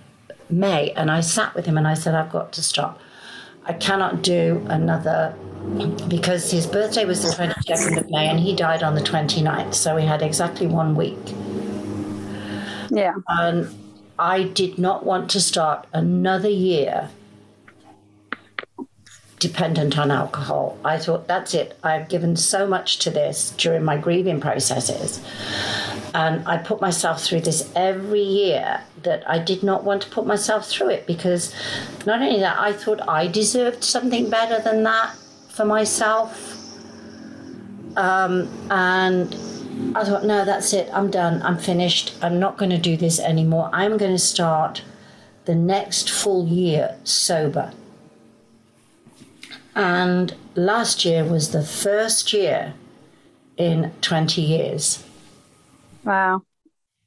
May. 0.50 0.92
And 0.92 1.10
I 1.10 1.22
sat 1.22 1.56
with 1.56 1.66
him 1.66 1.78
and 1.78 1.88
I 1.88 1.94
said, 1.94 2.16
I've 2.16 2.32
got 2.32 2.52
to 2.54 2.64
stop. 2.64 3.00
I 3.66 3.74
cannot 3.74 4.22
do 4.22 4.66
another 4.70 5.36
because 6.08 6.52
his 6.52 6.68
birthday 6.68 7.06
was 7.06 7.24
the 7.24 7.30
22nd 7.30 7.98
of 7.98 8.10
May 8.12 8.28
and 8.28 8.40
he 8.40 8.56
died 8.56 8.84
on 8.84 8.94
the 8.94 9.02
29th. 9.02 9.74
So 9.74 9.96
we 9.96 10.04
had 10.04 10.22
exactly 10.22 10.68
one 10.68 10.96
week. 10.96 11.18
Yeah. 12.92 13.16
And 13.28 13.74
I 14.20 14.44
did 14.44 14.78
not 14.78 15.06
want 15.06 15.32
to 15.32 15.42
start 15.42 15.88
another 15.92 16.50
year 16.50 17.10
dependent 19.46 19.96
on 20.00 20.10
alcohol. 20.10 20.76
I 20.84 20.98
thought, 20.98 21.28
that's 21.28 21.54
it. 21.54 21.78
I've 21.84 22.10
given 22.10 22.36
so 22.36 22.66
much 22.66 22.98
to 23.00 23.12
this 23.12 23.52
during 23.52 23.84
my 23.84 23.96
grieving 23.96 24.42
processes. 24.42 25.24
And 26.16 26.48
I 26.48 26.58
put 26.58 26.82
myself 26.82 27.24
through 27.24 27.42
this 27.42 27.72
every 27.76 28.24
year 28.24 28.82
that 29.04 29.30
I 29.30 29.38
did 29.38 29.62
not 29.62 29.84
want 29.84 30.02
to 30.02 30.10
put 30.10 30.26
myself 30.26 30.68
through 30.68 30.90
it 30.90 31.06
because 31.06 31.54
not 32.08 32.22
only 32.24 32.40
that, 32.40 32.58
I 32.58 32.74
thought 32.74 33.08
I 33.08 33.28
deserved 33.28 33.84
something 33.84 34.32
better 34.32 34.60
than 34.62 34.82
that 34.84 35.16
for 35.50 35.66
myself. 35.66 36.34
Um, 37.96 38.50
and 38.72 39.36
I 39.96 40.04
thought, 40.06 40.26
no, 40.26 40.44
that's 40.44 40.74
it. 40.74 40.90
I'm 40.92 41.12
done. 41.12 41.44
I'm 41.44 41.60
finished. 41.60 42.16
I'm 42.24 42.40
not 42.40 42.58
going 42.58 42.72
to 42.72 42.80
do 42.80 42.98
this 42.98 43.20
anymore. 43.20 43.70
I'm 43.72 43.98
going 43.98 44.12
to 44.12 44.26
start 44.34 44.82
the 45.46 45.56
next 45.56 46.10
full 46.10 46.48
year 46.48 46.98
sober. 47.04 47.72
And 49.76 50.34
last 50.56 51.04
year 51.04 51.26
was 51.26 51.52
the 51.52 51.64
first 51.64 52.32
year 52.32 52.74
in 53.58 53.92
20 54.02 54.42
years. 54.42 55.04
Wow. 56.04 56.44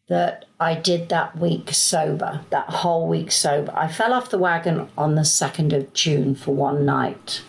That 0.09 0.45
I 0.61 0.75
did 0.75 1.09
that 1.09 1.39
week 1.39 1.73
sober, 1.73 2.43
that 2.51 2.69
whole 2.71 3.09
week 3.09 3.31
sober. 3.33 3.73
I 3.75 3.89
fell 3.89 4.13
off 4.13 4.31
the 4.31 4.39
wagon 4.39 4.89
on 4.97 5.15
the 5.15 5.23
2nd 5.23 5.73
of 5.73 5.93
June 5.93 6.35
for 6.35 6.55
one 6.55 6.85
night. 6.85 7.43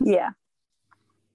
Yeah. 0.00 0.30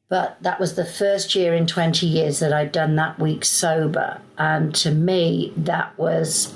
But 0.10 0.38
that 0.42 0.60
was 0.60 0.76
the 0.76 0.86
first 0.86 1.36
year 1.36 1.54
in 1.54 1.68
20 1.68 2.06
years 2.06 2.40
that 2.40 2.54
I'd 2.54 2.72
done 2.72 2.96
that 2.96 3.20
week 3.20 3.44
sober. 3.44 4.22
And 4.38 4.74
to 4.76 4.92
me, 4.92 5.52
that 5.58 5.98
was, 5.98 6.54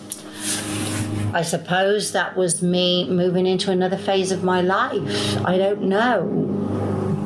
I 1.33 1.41
suppose, 1.41 2.13
that 2.13 2.37
was 2.37 2.61
me 2.61 3.09
moving 3.09 3.45
into 3.45 3.71
another 3.71 3.97
phase 3.97 4.31
of 4.31 4.43
my 4.43 4.61
life. 4.61 5.37
I 5.45 5.57
don't 5.57 5.83
know. 5.83 6.50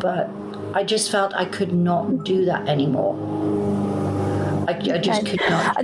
But 0.06 0.30
I 0.76 0.84
just 0.84 1.10
felt 1.10 1.34
I 1.34 1.46
could 1.46 1.74
not 1.74 2.26
do 2.26 2.46
that 2.46 2.70
anymore. 2.70 3.16
I, 4.68 4.74
I 4.74 5.00
just 5.00 5.24
okay. 5.24 5.32
could 5.36 5.50
not. 5.50 5.84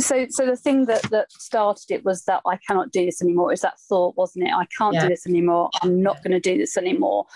So, 0.00 0.26
so 0.28 0.46
the 0.46 0.56
thing 0.56 0.86
that 0.86 1.02
that 1.12 1.30
started 1.30 1.92
it 1.92 2.04
was 2.04 2.24
that 2.24 2.42
I 2.44 2.56
cannot 2.66 2.90
do 2.90 3.06
this 3.06 3.22
anymore. 3.22 3.52
Is 3.52 3.60
that 3.60 3.78
thought, 3.88 4.16
wasn't 4.16 4.48
it? 4.48 4.52
I 4.52 4.66
can't 4.76 4.94
yeah. 4.94 5.02
do 5.02 5.08
this 5.10 5.24
anymore. 5.24 5.70
I'm 5.82 6.02
not 6.02 6.20
going 6.24 6.32
to 6.32 6.40
do 6.40 6.58
this 6.58 6.76
anymore. 6.76 7.26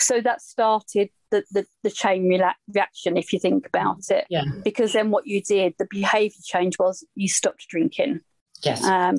So 0.00 0.22
that 0.22 0.40
started 0.40 1.10
the 1.30 1.44
the, 1.50 1.66
the 1.82 1.90
chain 1.90 2.26
reaction, 2.72 3.18
if 3.18 3.34
you 3.34 3.38
think 3.38 3.66
about 3.66 4.08
it. 4.08 4.24
Yeah. 4.30 4.44
Because 4.64 4.94
then 4.94 5.10
what 5.10 5.26
you 5.26 5.42
did, 5.42 5.74
the 5.78 5.88
behaviour 5.90 6.40
change 6.42 6.78
was 6.78 7.04
you 7.16 7.28
stopped 7.28 7.68
drinking. 7.68 8.20
Yes. 8.62 8.82
Um, 8.82 9.18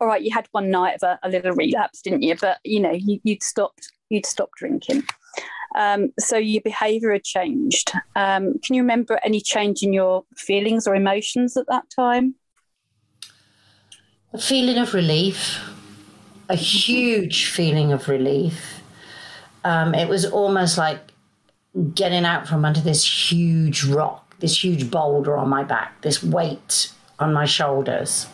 all 0.00 0.06
right, 0.06 0.22
you 0.22 0.32
had 0.32 0.46
one 0.52 0.70
night 0.70 0.96
of 0.96 1.02
a, 1.02 1.18
a 1.24 1.28
little 1.28 1.52
relapse, 1.52 2.00
didn't 2.00 2.22
you? 2.22 2.36
But 2.40 2.58
you 2.62 2.78
know, 2.78 2.92
you, 2.92 3.18
would 3.24 3.42
stopped 3.42 3.90
you'd 4.10 4.26
stop 4.26 4.50
drinking. 4.56 5.04
Um, 5.74 6.12
so 6.18 6.36
your 6.36 6.62
behaviour 6.62 7.12
had 7.12 7.24
changed. 7.24 7.92
Um, 8.14 8.58
can 8.64 8.74
you 8.74 8.82
remember 8.82 9.18
any 9.24 9.40
change 9.40 9.82
in 9.82 9.92
your 9.92 10.24
feelings 10.36 10.86
or 10.86 10.94
emotions 10.94 11.56
at 11.56 11.66
that 11.68 11.90
time? 11.90 12.36
A 14.32 14.38
feeling 14.38 14.78
of 14.78 14.94
relief, 14.94 15.60
a 16.48 16.56
huge 16.56 17.46
feeling 17.46 17.92
of 17.92 18.08
relief. 18.08 18.80
Um, 19.64 19.94
it 19.94 20.08
was 20.08 20.24
almost 20.24 20.78
like 20.78 20.98
getting 21.94 22.24
out 22.24 22.46
from 22.46 22.64
under 22.64 22.80
this 22.80 23.32
huge 23.32 23.84
rock, 23.84 24.38
this 24.38 24.62
huge 24.62 24.90
boulder 24.90 25.36
on 25.36 25.48
my 25.48 25.64
back, 25.64 26.00
this 26.02 26.22
weight 26.22 26.92
on 27.18 27.32
my 27.32 27.44
shoulders. 27.44 28.26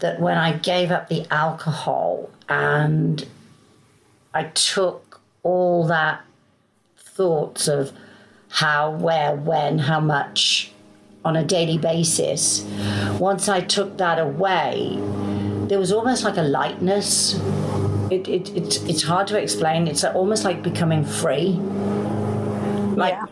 That 0.00 0.20
when 0.20 0.36
I 0.36 0.52
gave 0.52 0.90
up 0.90 1.08
the 1.08 1.26
alcohol 1.32 2.28
and 2.48 3.26
I 4.36 4.44
took 4.48 5.22
all 5.42 5.86
that 5.86 6.20
thoughts 6.98 7.68
of 7.68 7.90
how, 8.50 8.90
where, 8.90 9.34
when, 9.34 9.78
how 9.78 9.98
much 9.98 10.72
on 11.24 11.36
a 11.36 11.42
daily 11.42 11.78
basis. 11.78 12.62
Once 13.18 13.48
I 13.48 13.62
took 13.62 13.96
that 13.96 14.18
away, 14.18 14.98
there 15.68 15.78
was 15.78 15.90
almost 15.90 16.22
like 16.22 16.36
a 16.36 16.42
lightness. 16.42 17.40
It, 18.10 18.28
it, 18.28 18.50
it, 18.54 18.90
it's 18.90 19.04
hard 19.04 19.26
to 19.28 19.38
explain. 19.40 19.88
It's 19.88 20.04
almost 20.04 20.44
like 20.44 20.62
becoming 20.62 21.02
free. 21.02 21.52
Like, 22.94 23.14
yeah. 23.14 23.24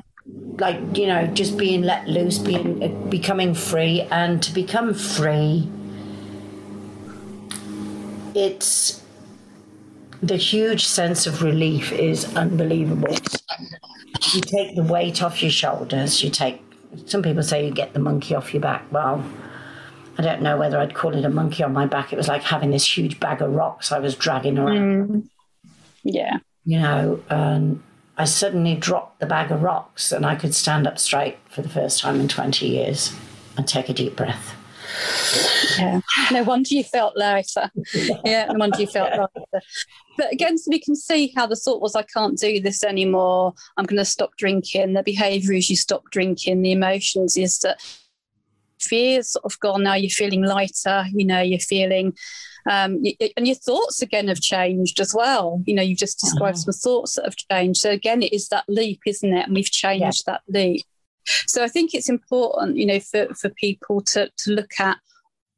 like 0.56 0.96
you 0.96 1.06
know, 1.06 1.26
just 1.26 1.58
being 1.58 1.82
let 1.82 2.08
loose, 2.08 2.38
being 2.38 2.82
uh, 2.82 2.88
becoming 3.10 3.52
free, 3.52 4.00
and 4.10 4.42
to 4.42 4.54
become 4.54 4.94
free, 4.94 5.68
it's 8.34 9.03
the 10.28 10.36
huge 10.36 10.86
sense 10.86 11.26
of 11.26 11.42
relief 11.42 11.92
is 11.92 12.34
unbelievable. 12.36 13.16
You 14.32 14.40
take 14.40 14.74
the 14.74 14.82
weight 14.82 15.22
off 15.22 15.42
your 15.42 15.50
shoulders. 15.50 16.22
You 16.22 16.30
take. 16.30 16.62
Some 17.06 17.22
people 17.22 17.42
say 17.42 17.66
you 17.66 17.72
get 17.72 17.92
the 17.92 17.98
monkey 17.98 18.34
off 18.34 18.54
your 18.54 18.60
back. 18.60 18.84
Well, 18.90 19.24
I 20.16 20.22
don't 20.22 20.42
know 20.42 20.56
whether 20.56 20.78
I'd 20.78 20.94
call 20.94 21.14
it 21.14 21.24
a 21.24 21.28
monkey 21.28 21.62
on 21.62 21.72
my 21.72 21.86
back. 21.86 22.12
It 22.12 22.16
was 22.16 22.28
like 22.28 22.42
having 22.42 22.70
this 22.70 22.96
huge 22.96 23.18
bag 23.18 23.42
of 23.42 23.52
rocks 23.52 23.90
I 23.90 23.98
was 23.98 24.14
dragging 24.14 24.58
around. 24.58 25.08
Mm. 25.08 25.28
Yeah. 26.04 26.38
You 26.64 26.80
know, 26.80 27.20
and 27.28 27.82
I 28.16 28.24
suddenly 28.24 28.76
dropped 28.76 29.20
the 29.20 29.26
bag 29.26 29.50
of 29.50 29.62
rocks 29.62 30.12
and 30.12 30.24
I 30.24 30.36
could 30.36 30.54
stand 30.54 30.86
up 30.86 30.98
straight 30.98 31.38
for 31.48 31.62
the 31.62 31.68
first 31.68 32.00
time 32.00 32.20
in 32.20 32.28
20 32.28 32.66
years 32.66 33.12
and 33.56 33.66
take 33.66 33.88
a 33.88 33.92
deep 33.92 34.14
breath. 34.14 34.54
Yeah. 35.78 36.00
No 36.30 36.42
wonder 36.44 36.74
you 36.74 36.84
felt 36.84 37.16
lighter. 37.16 37.70
Yeah, 38.24 38.46
no 38.46 38.58
wonder 38.58 38.80
you 38.80 38.86
felt 38.86 39.10
lighter. 39.10 39.64
But 40.16 40.32
again, 40.32 40.56
so 40.58 40.68
we 40.70 40.78
can 40.78 40.94
see 40.94 41.32
how 41.34 41.46
the 41.46 41.56
thought 41.56 41.82
was, 41.82 41.96
I 41.96 42.02
can't 42.02 42.38
do 42.38 42.60
this 42.60 42.84
anymore. 42.84 43.54
I'm 43.76 43.86
going 43.86 43.98
to 43.98 44.04
stop 44.04 44.36
drinking. 44.36 44.92
The 44.92 45.02
behaviour 45.02 45.52
is 45.54 45.68
you 45.68 45.76
stop 45.76 46.04
drinking. 46.10 46.62
The 46.62 46.72
emotions 46.72 47.36
is 47.36 47.58
that 47.60 47.80
fear's 48.80 49.30
sort 49.30 49.44
of 49.44 49.58
gone 49.60 49.82
now. 49.82 49.94
You're 49.94 50.10
feeling 50.10 50.42
lighter. 50.42 51.04
You 51.12 51.24
know, 51.24 51.40
you're 51.40 51.58
feeling, 51.58 52.16
um, 52.70 53.02
and 53.36 53.46
your 53.46 53.56
thoughts 53.56 54.02
again 54.02 54.28
have 54.28 54.40
changed 54.40 55.00
as 55.00 55.14
well. 55.14 55.62
You 55.66 55.74
know, 55.74 55.82
you've 55.82 55.98
just 55.98 56.20
described 56.20 56.58
uh-huh. 56.58 56.72
some 56.72 56.80
thoughts 56.80 57.14
that 57.14 57.24
have 57.24 57.36
changed. 57.36 57.80
So 57.80 57.90
again, 57.90 58.22
it 58.22 58.32
is 58.32 58.48
that 58.48 58.64
leap, 58.68 59.00
isn't 59.06 59.36
it? 59.36 59.46
And 59.46 59.54
we've 59.54 59.70
changed 59.70 60.24
yeah. 60.26 60.34
that 60.34 60.42
leap. 60.48 60.84
So 61.46 61.62
I 61.62 61.68
think 61.68 61.94
it's 61.94 62.08
important, 62.08 62.76
you 62.76 62.86
know, 62.86 63.00
for, 63.00 63.32
for 63.34 63.50
people 63.50 64.00
to, 64.02 64.30
to 64.36 64.50
look 64.50 64.78
at 64.78 64.98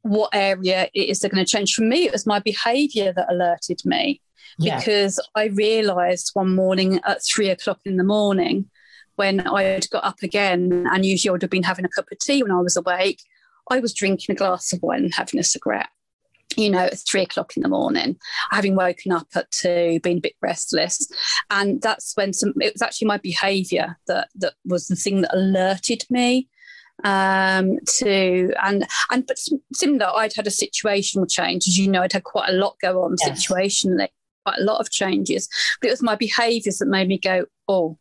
what 0.03 0.31
area 0.33 0.89
it 0.95 1.09
is 1.09 1.21
they're 1.21 1.31
going 1.31 1.45
to 1.45 1.51
change. 1.51 1.75
For 1.75 1.83
me, 1.83 2.07
it 2.07 2.13
was 2.13 2.27
my 2.27 2.39
behaviour 2.39 3.13
that 3.13 3.31
alerted 3.31 3.81
me 3.85 4.21
yeah. 4.59 4.79
because 4.79 5.21
I 5.35 5.47
realised 5.47 6.31
one 6.35 6.55
morning 6.55 7.01
at 7.05 7.25
three 7.25 7.51
o'clock 7.51 7.81
in 7.85 7.97
the 7.97 8.05
morning 8.05 8.71
when 9.17 9.41
I 9.41 9.63
had 9.63 9.89
got 9.91 10.05
up 10.05 10.23
again, 10.23 10.87
and 10.93 11.05
usually 11.05 11.31
I 11.31 11.33
would 11.33 11.43
have 11.43 11.51
been 11.51 11.63
having 11.63 11.87
a 11.87 11.89
cup 11.89 12.07
of 12.13 12.19
tea 12.19 12.43
when 12.43 12.53
I 12.53 12.61
was 12.61 12.77
awake, 12.77 13.23
I 13.71 13.81
was 13.81 13.95
drinking 13.95 14.35
a 14.35 14.37
glass 14.37 14.73
of 14.73 14.83
wine 14.83 15.05
and 15.05 15.15
having 15.15 15.41
a 15.41 15.45
cigarette 15.45 15.89
you 16.57 16.71
know, 16.71 16.81
at 16.81 16.99
three 16.99 17.23
o'clock 17.23 17.57
in 17.57 17.63
the 17.63 17.69
morning, 17.69 18.17
having 18.51 18.75
woken 18.75 19.13
up 19.13 19.29
at 19.35 19.51
two, 19.51 20.01
being 20.03 20.19
a 20.19 20.23
bit 20.23 20.37
restless. 20.41 21.07
And 21.51 21.81
that's 21.83 22.17
when 22.17 22.33
some, 22.33 22.55
it 22.61 22.75
was 22.75 22.83
actually 22.83 23.09
my 23.09 23.19
behavior 23.19 23.99
that, 24.07 24.29
that 24.37 24.55
was 24.65 24.89
the 24.89 24.97
thing 24.97 25.23
that 25.23 25.35
alerted 25.35 26.05
me 26.11 26.49
um 27.05 27.79
to 27.87 28.51
and 28.63 28.87
and 29.11 29.27
but 29.27 29.37
similar 29.75 30.07
i'd 30.17 30.35
had 30.35 30.47
a 30.47 30.51
situational 30.51 31.31
change 31.31 31.69
as 31.69 31.77
you 31.77 31.91
know 31.91 32.01
i'd 32.01 32.13
had 32.15 32.25
quite 32.25 32.49
a 32.49 32.55
lot 32.55 32.75
go 32.81 33.05
on 33.05 33.15
yes. 33.21 33.47
situationally 33.47 34.09
quite 34.47 34.59
a 34.59 34.65
lot 34.65 34.81
of 34.81 34.91
changes 34.91 35.47
but 35.79 35.89
it 35.89 35.91
was 35.91 36.03
my 36.03 36.17
behaviors 36.17 36.79
that 36.79 36.87
made 36.87 37.07
me 37.07 37.19
go 37.19 37.45
oh 37.69 37.99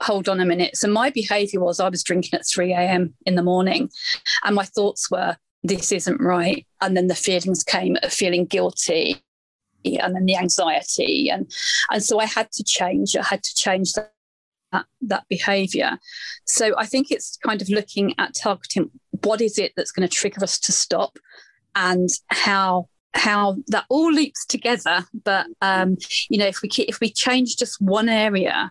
hold 0.00 0.28
on 0.28 0.40
a 0.40 0.46
minute 0.46 0.76
so 0.76 0.86
my 0.86 1.10
behavior 1.10 1.58
was 1.58 1.80
i 1.80 1.88
was 1.88 2.04
drinking 2.04 2.38
at 2.38 2.46
3 2.46 2.72
a.m 2.72 3.14
in 3.26 3.34
the 3.34 3.42
morning 3.42 3.90
and 4.44 4.54
my 4.54 4.64
thoughts 4.64 5.10
were 5.10 5.36
this 5.66 5.92
isn't 5.92 6.20
right. 6.20 6.66
And 6.80 6.96
then 6.96 7.06
the 7.08 7.14
feelings 7.14 7.64
came 7.64 7.96
of 8.02 8.12
feeling 8.12 8.46
guilty 8.46 9.22
and 9.84 10.14
then 10.14 10.26
the 10.26 10.36
anxiety. 10.36 11.30
And, 11.30 11.50
and 11.90 12.02
so 12.02 12.18
I 12.18 12.26
had 12.26 12.50
to 12.52 12.64
change. 12.64 13.16
I 13.16 13.22
had 13.22 13.42
to 13.42 13.54
change 13.54 13.92
that, 13.92 14.12
that, 15.02 15.24
behavior. 15.28 15.98
So 16.44 16.74
I 16.76 16.86
think 16.86 17.10
it's 17.10 17.36
kind 17.36 17.62
of 17.62 17.68
looking 17.68 18.14
at 18.18 18.34
targeting 18.34 18.90
what 19.22 19.40
is 19.40 19.58
it 19.58 19.72
that's 19.76 19.92
going 19.92 20.06
to 20.06 20.14
trigger 20.14 20.42
us 20.42 20.58
to 20.60 20.72
stop 20.72 21.18
and 21.74 22.08
how 22.28 22.88
how 23.14 23.56
that 23.68 23.84
all 23.88 24.12
loops 24.12 24.44
together 24.44 25.02
but 25.24 25.46
um, 25.62 25.96
you 26.28 26.36
know 26.36 26.46
if 26.46 26.60
we 26.60 26.68
if 26.86 27.00
we 27.00 27.10
change 27.10 27.56
just 27.56 27.80
one 27.80 28.10
area 28.10 28.70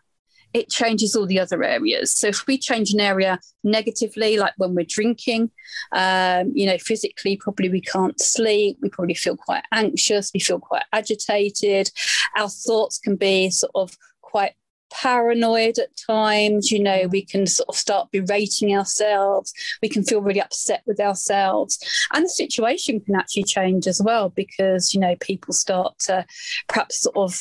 it 0.55 0.69
changes 0.69 1.17
all 1.17 1.27
the 1.27 1.37
other 1.37 1.61
areas. 1.63 2.13
So 2.13 2.27
if 2.27 2.47
we 2.47 2.57
change 2.57 2.93
an 2.93 3.01
area 3.01 3.41
negatively, 3.65 4.37
like 4.37 4.53
when 4.55 4.73
we're 4.73 4.85
drinking, 4.87 5.51
um, 5.91 6.53
you 6.55 6.65
know, 6.65 6.77
physically, 6.77 7.35
probably 7.35 7.67
we 7.67 7.81
can't 7.81 8.17
sleep. 8.21 8.77
We 8.81 8.87
probably 8.87 9.15
feel 9.15 9.35
quite 9.35 9.65
anxious. 9.73 10.31
We 10.33 10.39
feel 10.39 10.59
quite 10.59 10.85
agitated. 10.93 11.91
Our 12.37 12.47
thoughts 12.47 12.99
can 12.99 13.17
be 13.17 13.49
sort 13.49 13.73
of 13.75 13.97
quite 14.21 14.53
paranoid 15.01 15.77
at 15.77 15.95
times. 15.97 16.71
You 16.71 16.81
know, 16.81 17.07
we 17.07 17.23
mm. 17.23 17.29
can 17.29 17.47
sort 17.47 17.69
of 17.69 17.75
start 17.75 18.11
berating 18.11 18.75
ourselves. 18.75 19.53
We 19.81 19.89
can 19.89 20.03
feel 20.03 20.21
really 20.21 20.41
upset 20.41 20.83
with 20.85 20.99
ourselves. 20.99 21.77
And 22.13 22.25
the 22.25 22.29
situation 22.29 22.99
can 22.99 23.15
actually 23.15 23.43
change 23.43 23.87
as 23.87 24.01
well 24.01 24.29
because, 24.29 24.93
you 24.93 24.99
know, 24.99 25.15
people 25.19 25.53
start 25.53 25.97
to 25.99 26.25
perhaps 26.67 27.01
sort 27.01 27.17
of, 27.17 27.39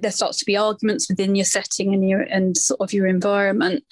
there 0.00 0.10
starts 0.10 0.38
to 0.38 0.44
be 0.44 0.56
arguments 0.56 1.08
within 1.08 1.34
your 1.34 1.44
setting 1.44 1.92
and 1.92 2.08
your, 2.08 2.22
and 2.22 2.56
sort 2.56 2.80
of 2.80 2.92
your 2.92 3.06
environment. 3.06 3.84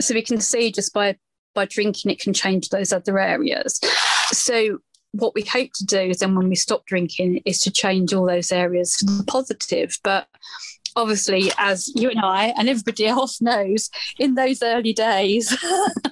So 0.00 0.14
we 0.14 0.22
can 0.22 0.40
see 0.40 0.72
just 0.72 0.94
by, 0.94 1.16
by 1.54 1.66
drinking, 1.66 2.10
it 2.10 2.20
can 2.20 2.32
change 2.32 2.68
those 2.68 2.92
other 2.92 3.18
areas. 3.18 3.80
So 4.28 4.78
what 5.12 5.34
we 5.34 5.42
hope 5.42 5.70
to 5.76 5.84
do 5.84 6.00
is 6.00 6.18
then 6.18 6.34
when 6.34 6.48
we 6.48 6.56
stop 6.56 6.86
drinking 6.86 7.40
is 7.44 7.60
to 7.60 7.70
change 7.70 8.12
all 8.12 8.26
those 8.26 8.50
areas 8.50 8.96
for 8.96 9.06
the 9.06 9.24
positive. 9.24 9.98
But 10.02 10.26
obviously, 10.96 11.50
as 11.58 11.90
you 11.94 12.10
and 12.10 12.20
I 12.20 12.54
and 12.56 12.68
everybody 12.68 13.06
else 13.16 13.40
knows, 13.40 13.90
in 14.18 14.34
those 14.34 14.62
early 14.62 14.92
days, 14.92 15.56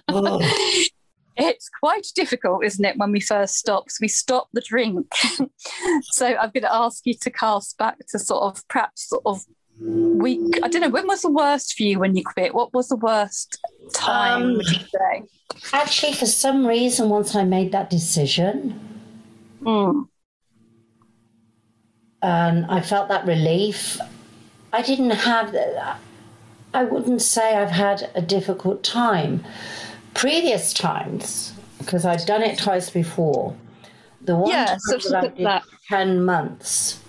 oh. 0.09 0.41
it's 1.37 1.71
quite 1.81 2.07
difficult, 2.15 2.65
isn't 2.65 2.85
it, 2.85 2.97
when 2.97 3.13
we 3.13 3.21
first 3.21 3.57
stop? 3.57 3.91
So 3.91 3.99
we 4.01 4.09
stop 4.09 4.49
the 4.53 4.61
drink. 4.61 5.07
so 6.03 6.27
I'm 6.27 6.51
going 6.51 6.63
to 6.63 6.75
ask 6.75 7.07
you 7.07 7.15
to 7.21 7.31
cast 7.31 7.79
back 7.79 7.99
to 8.09 8.19
sort 8.19 8.43
of 8.43 8.67
perhaps 8.69 9.09
sort 9.09 9.23
of 9.25 9.45
week. 9.79 10.59
I 10.63 10.69
don't 10.69 10.83
know. 10.83 10.91
When 10.91 11.07
was 11.07 11.23
the 11.23 11.31
worst 11.31 11.75
for 11.75 11.83
you 11.83 11.99
when 11.99 12.15
you 12.15 12.23
quit? 12.25 12.55
What 12.55 12.73
was 12.75 12.89
the 12.89 12.97
worst 12.97 13.59
time? 13.95 14.43
Um, 14.43 14.55
would 14.55 14.67
you 14.67 14.79
say? 14.79 15.23
Actually, 15.73 16.15
for 16.15 16.27
some 16.27 16.67
reason, 16.67 17.09
once 17.09 17.35
I 17.35 17.45
made 17.45 17.73
that 17.73 17.91
decision, 17.91 18.81
Mm. 19.65 20.09
And 22.23 22.67
I 22.67 22.81
felt 22.81 23.09
that 23.09 23.27
relief. 23.27 23.99
I 24.73 24.83
didn't 24.83 25.11
have, 25.11 25.55
I 26.75 26.85
wouldn't 26.85 27.23
say 27.23 27.57
I've 27.57 27.71
had 27.71 28.11
a 28.15 28.23
difficult 28.23 28.83
time. 28.83 29.45
Previous 30.15 30.73
times, 30.73 31.53
because 31.79 32.05
I'd 32.05 32.25
done 32.27 32.43
it 32.43 32.59
twice 32.59 32.91
before, 32.91 33.57
the 34.21 34.37
one 34.37 34.51
yeah, 34.51 34.67
time 34.67 34.79
so 34.81 34.99
that 35.11 35.15
I 35.15 35.29
did 35.29 35.47
that. 35.47 35.65
10 35.89 36.25
months, 36.25 37.01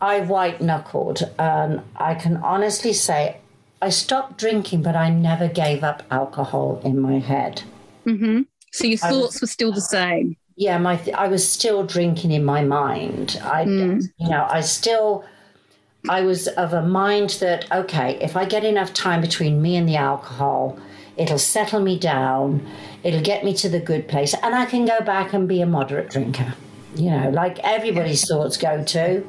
I 0.00 0.20
white 0.20 0.60
knuckled. 0.60 1.30
And 1.38 1.82
I 1.96 2.14
can 2.14 2.36
honestly 2.38 2.92
say 2.92 3.38
I 3.82 3.90
stopped 3.90 4.38
drinking, 4.38 4.82
but 4.82 4.96
I 4.96 5.10
never 5.10 5.48
gave 5.48 5.82
up 5.82 6.02
alcohol 6.10 6.80
in 6.84 7.00
my 7.00 7.18
head. 7.18 7.62
Mm-hmm. 8.06 8.42
So 8.72 8.86
your 8.86 8.98
thoughts 8.98 9.34
was, 9.34 9.42
were 9.42 9.46
still 9.46 9.72
the 9.72 9.80
same 9.80 10.36
yeah, 10.58 10.76
my 10.76 10.96
th- 10.96 11.16
I 11.16 11.28
was 11.28 11.48
still 11.48 11.84
drinking 11.84 12.32
in 12.32 12.44
my 12.44 12.64
mind. 12.64 13.40
I, 13.44 13.64
mm. 13.64 14.02
you 14.18 14.28
know, 14.28 14.44
I 14.50 14.60
still, 14.60 15.24
I 16.08 16.20
was 16.22 16.46
of 16.48 16.72
a 16.72 16.82
mind 16.82 17.30
that 17.40 17.70
okay, 17.72 18.18
if 18.20 18.36
I 18.36 18.44
get 18.44 18.64
enough 18.64 18.92
time 18.92 19.20
between 19.20 19.60
me 19.60 19.76
and 19.76 19.88
the 19.88 19.96
alcohol, 19.96 20.78
it'll 21.16 21.38
settle 21.38 21.80
me 21.80 21.98
down, 21.98 22.66
it'll 23.02 23.22
get 23.22 23.44
me 23.44 23.54
to 23.54 23.68
the 23.68 23.80
good 23.80 24.08
place, 24.08 24.34
and 24.42 24.54
I 24.54 24.66
can 24.66 24.84
go 24.84 25.00
back 25.00 25.32
and 25.32 25.48
be 25.48 25.60
a 25.60 25.66
moderate 25.66 26.10
drinker. 26.10 26.54
You 26.94 27.10
know, 27.10 27.30
like 27.30 27.58
everybody's 27.60 28.26
thoughts 28.26 28.56
go 28.56 28.82
to 28.82 29.26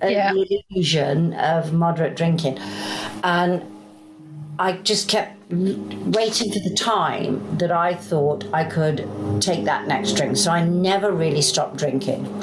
an 0.00 0.12
yeah. 0.12 0.32
illusion 0.70 1.34
of 1.34 1.72
moderate 1.72 2.16
drinking, 2.16 2.58
and 3.22 3.62
I 4.58 4.72
just 4.72 5.08
kept 5.08 5.36
waiting 5.50 6.52
for 6.52 6.60
the 6.60 6.74
time 6.76 7.58
that 7.58 7.72
I 7.72 7.94
thought 7.94 8.46
I 8.52 8.64
could 8.64 9.06
take 9.40 9.64
that 9.64 9.86
next 9.86 10.12
drink. 10.12 10.36
So 10.36 10.50
I 10.50 10.64
never 10.64 11.12
really 11.12 11.42
stopped 11.42 11.76
drinking. 11.76 12.42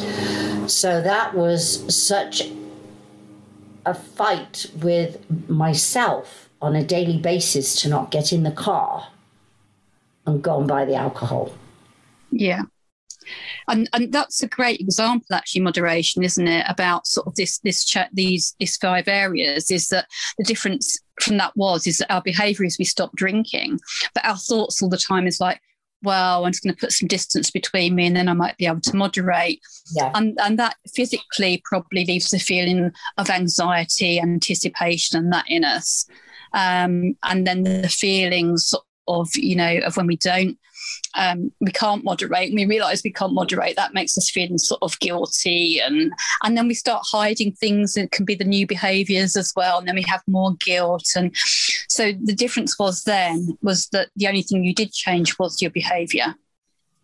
So 0.68 1.02
that 1.02 1.34
was 1.34 1.96
such 1.96 2.50
a 3.88 3.94
fight 3.94 4.66
with 4.82 5.50
myself 5.50 6.50
on 6.62 6.76
a 6.76 6.84
daily 6.84 7.18
basis 7.18 7.82
to 7.82 7.90
not 7.90 8.12
get 8.12 8.34
in 8.34 8.44
the 8.44 8.52
car 8.52 9.08
and 10.26 10.42
go 10.42 10.60
and 10.60 10.68
buy 10.68 10.86
the 10.86 10.96
alcohol. 10.96 11.54
Yeah. 12.32 12.64
And, 13.68 13.90
and 13.94 14.12
that's 14.12 14.42
a 14.42 14.48
great 14.48 14.80
example, 14.80 15.36
actually, 15.36 15.62
moderation, 15.62 16.24
isn't 16.24 16.48
it? 16.48 16.66
About 16.70 17.06
sort 17.06 17.28
of 17.28 17.36
this 17.36 17.60
this 17.60 17.84
chat, 17.84 18.10
these 18.14 18.56
these 18.60 18.78
five 18.78 19.08
areas. 19.08 19.70
Is 19.70 19.90
that 19.90 20.08
the 20.38 20.46
difference 20.46 21.00
from 21.22 21.38
that 21.38 21.56
was 21.56 21.88
is 21.88 21.98
that 21.98 22.12
our 22.12 22.22
behaviour 22.22 22.66
is 22.66 22.80
we 22.80 22.86
stop 22.86 23.14
drinking, 23.16 23.80
but 24.14 24.26
our 24.26 24.38
thoughts 24.38 24.82
all 24.82 24.90
the 24.90 24.98
time 24.98 25.28
is 25.28 25.42
like, 25.42 25.60
well, 26.04 26.46
I'm 26.46 26.52
just 26.52 26.64
going 26.64 26.76
to 26.76 26.80
put 26.80 26.92
some 26.92 27.08
distance 27.08 27.50
between 27.52 27.96
me 27.96 28.06
and 28.06 28.16
then 28.16 28.30
I 28.30 28.34
might 28.34 28.58
be 28.58 28.66
able 28.66 28.82
to 28.82 28.96
moderate. 28.96 29.60
Yeah. 29.96 30.12
And, 30.14 30.38
and 30.42 30.60
that 30.60 30.76
physically 30.96 31.62
probably 31.66 32.06
leaves 32.06 32.34
a 32.34 32.40
feeling 32.40 32.92
of 33.18 33.30
anxiety, 33.30 34.20
anticipation, 34.20 35.18
and 35.18 35.34
that 35.34 35.46
in 35.48 35.64
us. 35.64 36.08
Um, 36.54 37.18
and 37.24 37.46
then 37.48 37.64
the 37.64 37.90
feelings 37.90 38.74
of, 39.08 39.30
you 39.36 39.56
know, 39.56 39.80
of 39.86 39.98
when 39.98 40.08
we 40.08 40.18
don't 40.18 40.58
um, 41.18 41.52
we 41.60 41.72
can't 41.72 42.04
moderate. 42.04 42.54
we 42.54 42.66
realize 42.66 43.02
we 43.04 43.12
can't 43.12 43.34
moderate, 43.34 43.76
that 43.76 43.94
makes 43.94 44.18
us 44.18 44.30
feel 44.30 44.58
sort 44.58 44.82
of 44.82 44.98
guilty. 45.00 45.80
And, 45.80 46.14
and 46.44 46.56
then 46.56 46.68
we 46.68 46.74
start 46.74 47.04
hiding 47.06 47.52
things. 47.54 47.98
It 47.98 48.12
can 48.12 48.24
be 48.24 48.36
the 48.36 48.46
new 48.46 48.66
behaviors 48.66 49.36
as 49.36 49.52
well. 49.56 49.80
And 49.80 49.88
then 49.88 49.96
we 49.96 50.04
have 50.04 50.22
more 50.28 50.56
guilt. 50.60 51.10
And 51.16 51.36
so 51.90 52.12
the 52.12 52.36
difference 52.36 52.78
was 52.80 53.04
then 53.04 53.58
was 53.62 53.88
that 53.90 54.10
the 54.16 54.28
only 54.28 54.44
thing 54.44 54.64
you 54.64 54.74
did 54.74 54.94
change 54.94 55.38
was 55.40 55.62
your 55.62 55.72
behavior 55.72 56.36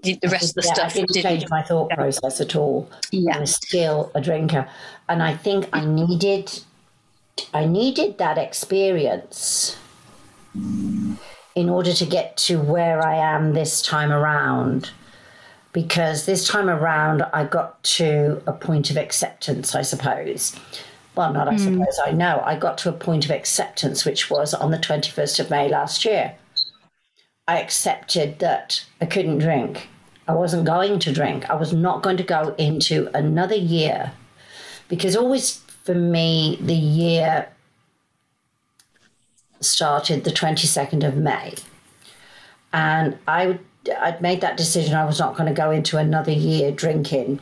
the 0.03 0.19
rest 0.29 0.49
of 0.49 0.55
the 0.55 0.67
yeah, 0.67 0.73
stuff 0.73 0.91
I 0.91 0.93
didn't, 0.95 1.13
didn't 1.13 1.31
change 1.31 1.49
my 1.49 1.63
thought 1.63 1.89
process 1.91 2.41
at 2.41 2.57
all. 2.57 2.89
Yeah. 3.11 3.37
I 3.37 3.39
was 3.39 3.55
still 3.55 4.11
a 4.13 4.19
drinker. 4.19 4.67
And 5.07 5.23
I 5.23 5.33
think 5.33 5.69
I 5.71 5.85
needed 5.85 6.59
I 7.53 7.65
needed 7.65 8.17
that 8.17 8.37
experience 8.37 9.77
in 11.55 11.69
order 11.69 11.93
to 11.93 12.05
get 12.05 12.35
to 12.37 12.59
where 12.59 13.05
I 13.05 13.15
am 13.15 13.53
this 13.53 13.81
time 13.81 14.11
around. 14.11 14.91
Because 15.71 16.25
this 16.25 16.47
time 16.47 16.69
around, 16.69 17.23
I 17.33 17.45
got 17.45 17.83
to 17.83 18.41
a 18.45 18.53
point 18.53 18.91
of 18.91 18.97
acceptance, 18.97 19.73
I 19.73 19.81
suppose. 19.81 20.55
Well, 21.15 21.33
not 21.33 21.47
I 21.47 21.55
mm. 21.55 21.59
suppose, 21.59 21.99
I 22.05 22.11
know. 22.11 22.41
I 22.45 22.57
got 22.57 22.77
to 22.79 22.89
a 22.89 22.93
point 22.93 23.25
of 23.25 23.31
acceptance, 23.31 24.05
which 24.05 24.29
was 24.29 24.53
on 24.53 24.71
the 24.71 24.77
21st 24.77 25.39
of 25.39 25.49
May 25.49 25.69
last 25.69 26.05
year. 26.05 26.35
I 27.47 27.59
accepted 27.59 28.39
that 28.39 28.85
I 29.01 29.05
couldn't 29.05 29.39
drink. 29.39 29.89
I 30.27 30.33
wasn't 30.33 30.65
going 30.65 30.99
to 30.99 31.11
drink. 31.11 31.49
I 31.49 31.55
was 31.55 31.73
not 31.73 32.01
going 32.01 32.17
to 32.17 32.23
go 32.23 32.55
into 32.57 33.09
another 33.15 33.55
year 33.55 34.13
because 34.87 35.15
always 35.15 35.57
for 35.83 35.95
me, 35.95 36.57
the 36.61 36.73
year 36.73 37.47
started 39.63 40.23
the 40.23 40.31
22nd 40.31 41.07
of 41.07 41.17
May. 41.17 41.55
And 42.71 43.17
I 43.27 43.59
I'd 43.99 44.21
made 44.21 44.41
that 44.41 44.57
decision. 44.57 44.95
I 44.95 45.05
was 45.05 45.19
not 45.19 45.35
going 45.35 45.47
to 45.47 45.53
go 45.53 45.71
into 45.71 45.97
another 45.97 46.31
year 46.31 46.71
drinking. 46.71 47.39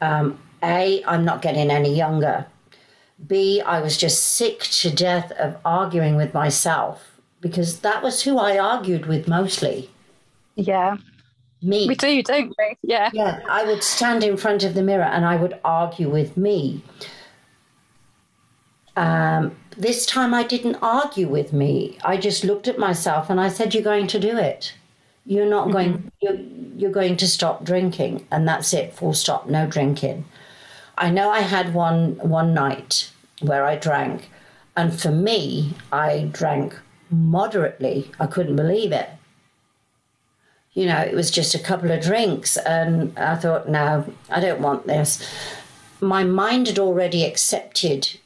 Um, 0.00 0.38
A, 0.62 1.04
I'm 1.04 1.24
not 1.24 1.42
getting 1.42 1.70
any 1.70 1.94
younger. 1.94 2.46
B, 3.26 3.60
I 3.60 3.80
was 3.80 3.96
just 3.96 4.22
sick 4.36 4.60
to 4.60 4.90
death 4.90 5.30
of 5.32 5.56
arguing 5.64 6.16
with 6.16 6.34
myself 6.34 7.20
because 7.40 7.80
that 7.80 8.02
was 8.02 8.22
who 8.22 8.38
I 8.38 8.58
argued 8.58 9.06
with 9.06 9.28
mostly. 9.28 9.90
Yeah. 10.56 10.96
Me. 11.62 11.86
We 11.86 11.94
do, 11.94 12.22
don't 12.22 12.54
we? 12.58 12.76
Yeah. 12.82 13.10
Yeah. 13.12 13.40
I 13.48 13.64
would 13.64 13.82
stand 13.82 14.24
in 14.24 14.36
front 14.36 14.64
of 14.64 14.74
the 14.74 14.82
mirror 14.82 15.04
and 15.04 15.26
I 15.26 15.36
would 15.36 15.58
argue 15.62 16.08
with 16.08 16.36
me. 16.36 16.82
Um, 18.96 19.54
this 19.76 20.06
time 20.06 20.34
I 20.34 20.42
didn't 20.42 20.76
argue 20.82 21.28
with 21.28 21.52
me. 21.52 21.98
I 22.04 22.16
just 22.16 22.44
looked 22.44 22.68
at 22.68 22.78
myself 22.78 23.30
and 23.30 23.40
I 23.40 23.48
said, 23.48 23.74
"You're 23.74 23.82
going 23.82 24.06
to 24.08 24.20
do 24.20 24.36
it. 24.36 24.74
You're 25.26 25.46
not 25.46 25.68
mm-hmm. 25.68 25.72
going. 25.72 26.12
You're, 26.20 26.38
you're 26.76 26.90
going 26.90 27.16
to 27.18 27.28
stop 27.28 27.64
drinking, 27.64 28.26
and 28.30 28.46
that's 28.46 28.72
it. 28.72 28.94
Full 28.94 29.14
stop. 29.14 29.48
No 29.48 29.66
drinking." 29.66 30.24
I 30.98 31.10
know 31.10 31.30
I 31.30 31.40
had 31.40 31.72
one 31.72 32.16
one 32.16 32.52
night 32.52 33.10
where 33.40 33.64
I 33.64 33.76
drank, 33.76 34.30
and 34.76 34.98
for 34.98 35.10
me, 35.10 35.74
I 35.90 36.28
drank 36.30 36.78
moderately. 37.10 38.10
I 38.20 38.26
couldn't 38.26 38.56
believe 38.56 38.92
it. 38.92 39.08
You 40.72 40.86
know, 40.86 40.98
it 40.98 41.14
was 41.14 41.30
just 41.30 41.54
a 41.54 41.58
couple 41.58 41.90
of 41.90 42.02
drinks, 42.02 42.56
and 42.56 43.18
I 43.18 43.36
thought, 43.36 43.68
no, 43.68 44.12
I 44.28 44.40
don't 44.40 44.60
want 44.60 44.86
this. 44.86 45.26
My 46.00 46.22
mind 46.22 46.68
had 46.68 46.78
already 46.78 47.24
accepted 47.24 48.19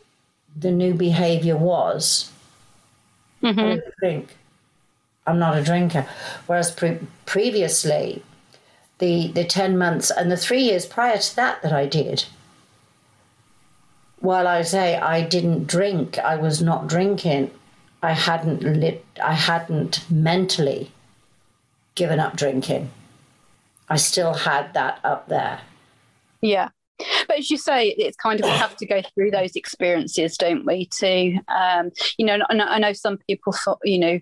the 0.57 0.71
new 0.71 0.95
behavior 0.95 1.57
was 1.57 2.31
mm-hmm. 3.43 3.59
I 3.59 3.81
drink. 3.99 4.37
I'm 5.27 5.39
not 5.39 5.57
a 5.57 5.63
drinker. 5.63 6.07
Whereas 6.47 6.71
pre- 6.71 7.01
previously, 7.27 8.23
the 8.99 9.29
the 9.33 9.45
ten 9.45 9.77
months 9.79 10.11
and 10.11 10.31
the 10.31 10.37
three 10.37 10.63
years 10.63 10.87
prior 10.87 11.19
to 11.19 11.37
that 11.37 11.63
that 11.63 11.73
I 11.73 11.87
did, 11.87 12.25
while 14.19 14.47
I 14.47 14.63
say 14.63 14.97
I 14.97 15.23
didn't 15.23 15.67
drink, 15.67 16.19
I 16.19 16.37
was 16.37 16.63
not 16.63 16.87
drinking. 16.87 17.51
I 18.03 18.13
hadn't 18.13 18.63
lit. 18.63 19.05
I 19.23 19.33
hadn't 19.33 20.05
mentally 20.11 20.91
given 21.95 22.21
up 22.21 22.37
drinking. 22.37 22.91
I 23.89 23.97
still 23.97 24.35
had 24.35 24.75
that 24.75 25.01
up 25.05 25.29
there. 25.29 25.61
Yeah. 26.41 26.69
But 26.99 27.39
as 27.39 27.51
you 27.51 27.57
say, 27.57 27.89
it's 27.89 28.17
kind 28.17 28.41
of 28.41 28.47
we 28.47 28.53
have 28.53 28.77
to 28.77 28.87
go 28.87 29.03
through 29.15 29.31
those 29.31 29.57
experiences, 29.57 30.37
don't 30.37 30.65
we? 30.65 30.87
To 30.99 31.39
um, 31.49 31.91
you 32.19 32.27
know, 32.27 32.39
I 32.49 32.79
know 32.79 32.93
some 32.93 33.19
people, 33.19 33.53
thought, 33.53 33.81
you 33.85 33.99
know, 33.99 34.21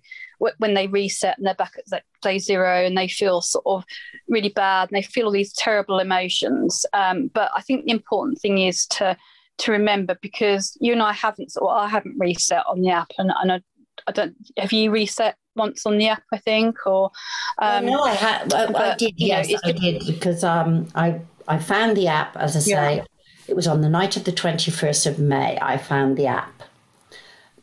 when 0.59 0.75
they 0.75 0.87
reset 0.87 1.39
and 1.39 1.47
they're 1.47 1.55
back 1.55 1.75
at 1.93 2.03
day 2.23 2.39
zero 2.39 2.85
and 2.85 2.97
they 2.97 3.09
feel 3.09 3.41
sort 3.41 3.65
of 3.67 3.85
really 4.29 4.49
bad 4.49 4.91
and 4.91 4.97
they 4.97 5.03
feel 5.03 5.27
all 5.27 5.33
these 5.33 5.53
terrible 5.53 5.99
emotions. 5.99 6.85
Um, 6.93 7.29
but 7.29 7.51
I 7.55 7.61
think 7.63 7.85
the 7.85 7.93
important 7.93 8.41
thing 8.41 8.59
is 8.59 8.87
to 8.89 9.17
to 9.59 9.73
remember 9.73 10.17
because 10.21 10.77
you 10.81 10.93
and 10.93 11.03
I 11.03 11.13
haven't, 11.13 11.53
or 11.61 11.71
I 11.71 11.87
haven't 11.87 12.17
reset 12.19 12.65
on 12.69 12.81
the 12.81 12.91
app, 12.91 13.13
and, 13.19 13.31
and 13.43 13.53
I, 13.53 13.61
I 14.07 14.13
don't. 14.13 14.35
Have 14.57 14.73
you 14.73 14.91
reset 14.91 15.37
once 15.55 15.85
on 15.87 15.99
the 15.99 16.09
app? 16.09 16.23
I 16.33 16.39
think, 16.39 16.79
or 16.87 17.11
um, 17.59 17.85
well, 17.85 17.99
no, 17.99 18.03
I 18.03 18.15
had. 18.15 18.53
I, 18.53 18.93
I 18.93 18.97
did. 18.97 19.15
Yes, 19.17 19.51
know, 19.51 19.59
I 19.65 19.73
did 19.73 20.07
because 20.07 20.43
um, 20.43 20.89
I 20.95 21.21
I 21.49 21.59
found 21.59 21.97
the 21.97 22.09
app, 22.09 22.37
as 22.37 22.57
I 22.57 22.61
say, 22.61 22.97
yeah. 22.97 23.05
it 23.49 23.57
was 23.57 23.67
on 23.67 23.81
the 23.81 23.89
night 23.89 24.17
of 24.17 24.25
the 24.25 24.33
21st 24.33 25.07
of 25.07 25.19
May. 25.19 25.59
I 25.61 25.77
found 25.77 26.17
the 26.17 26.27
app. 26.27 26.63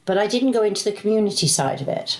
But 0.06 0.18
I 0.18 0.28
didn't 0.28 0.52
go 0.52 0.64
into 0.64 0.84
the 0.84 0.92
community 0.92 1.48
side 1.48 1.82
of 1.82 1.88
it. 1.88 2.20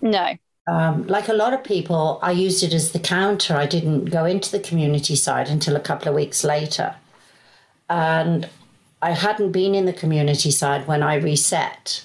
No. 0.00 0.36
Um, 0.66 1.06
like 1.06 1.28
a 1.28 1.32
lot 1.32 1.54
of 1.54 1.64
people, 1.64 2.18
I 2.22 2.32
used 2.32 2.62
it 2.62 2.72
as 2.72 2.92
the 2.92 2.98
counter. 2.98 3.56
I 3.56 3.66
didn't 3.66 4.06
go 4.06 4.24
into 4.24 4.50
the 4.50 4.60
community 4.60 5.16
side 5.16 5.48
until 5.48 5.76
a 5.76 5.80
couple 5.80 6.08
of 6.08 6.14
weeks 6.14 6.44
later. 6.44 6.94
And 7.88 8.48
I 9.00 9.10
hadn't 9.10 9.52
been 9.52 9.74
in 9.74 9.86
the 9.86 9.92
community 9.92 10.50
side 10.50 10.86
when 10.86 11.02
I 11.02 11.16
reset. 11.16 12.04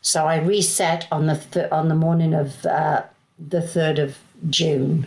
So 0.00 0.26
I 0.26 0.38
reset 0.38 1.08
on 1.10 1.26
the 1.26 1.36
th- 1.36 1.70
on 1.72 1.88
the 1.88 1.96
morning 1.96 2.32
of 2.32 2.64
uh, 2.64 3.02
the 3.38 3.60
third 3.60 3.98
of 3.98 4.16
June. 4.48 5.06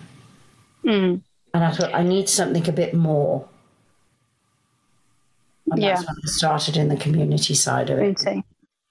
Mm. 0.84 1.22
And 1.54 1.64
I 1.64 1.72
thought, 1.72 1.94
I 1.94 2.04
need 2.04 2.30
something 2.30 2.68
a 2.68 2.72
bit 2.72 2.94
more. 2.94 3.48
And 5.72 5.82
yeah. 5.82 5.96
that's 5.96 6.08
when 6.08 6.16
I 6.24 6.28
started 6.28 6.78
in 6.78 6.90
the 6.90 6.98
community 6.98 7.54
side 7.54 7.90
of 7.90 8.00
it. 8.00 8.22
Yeah. 8.26 8.42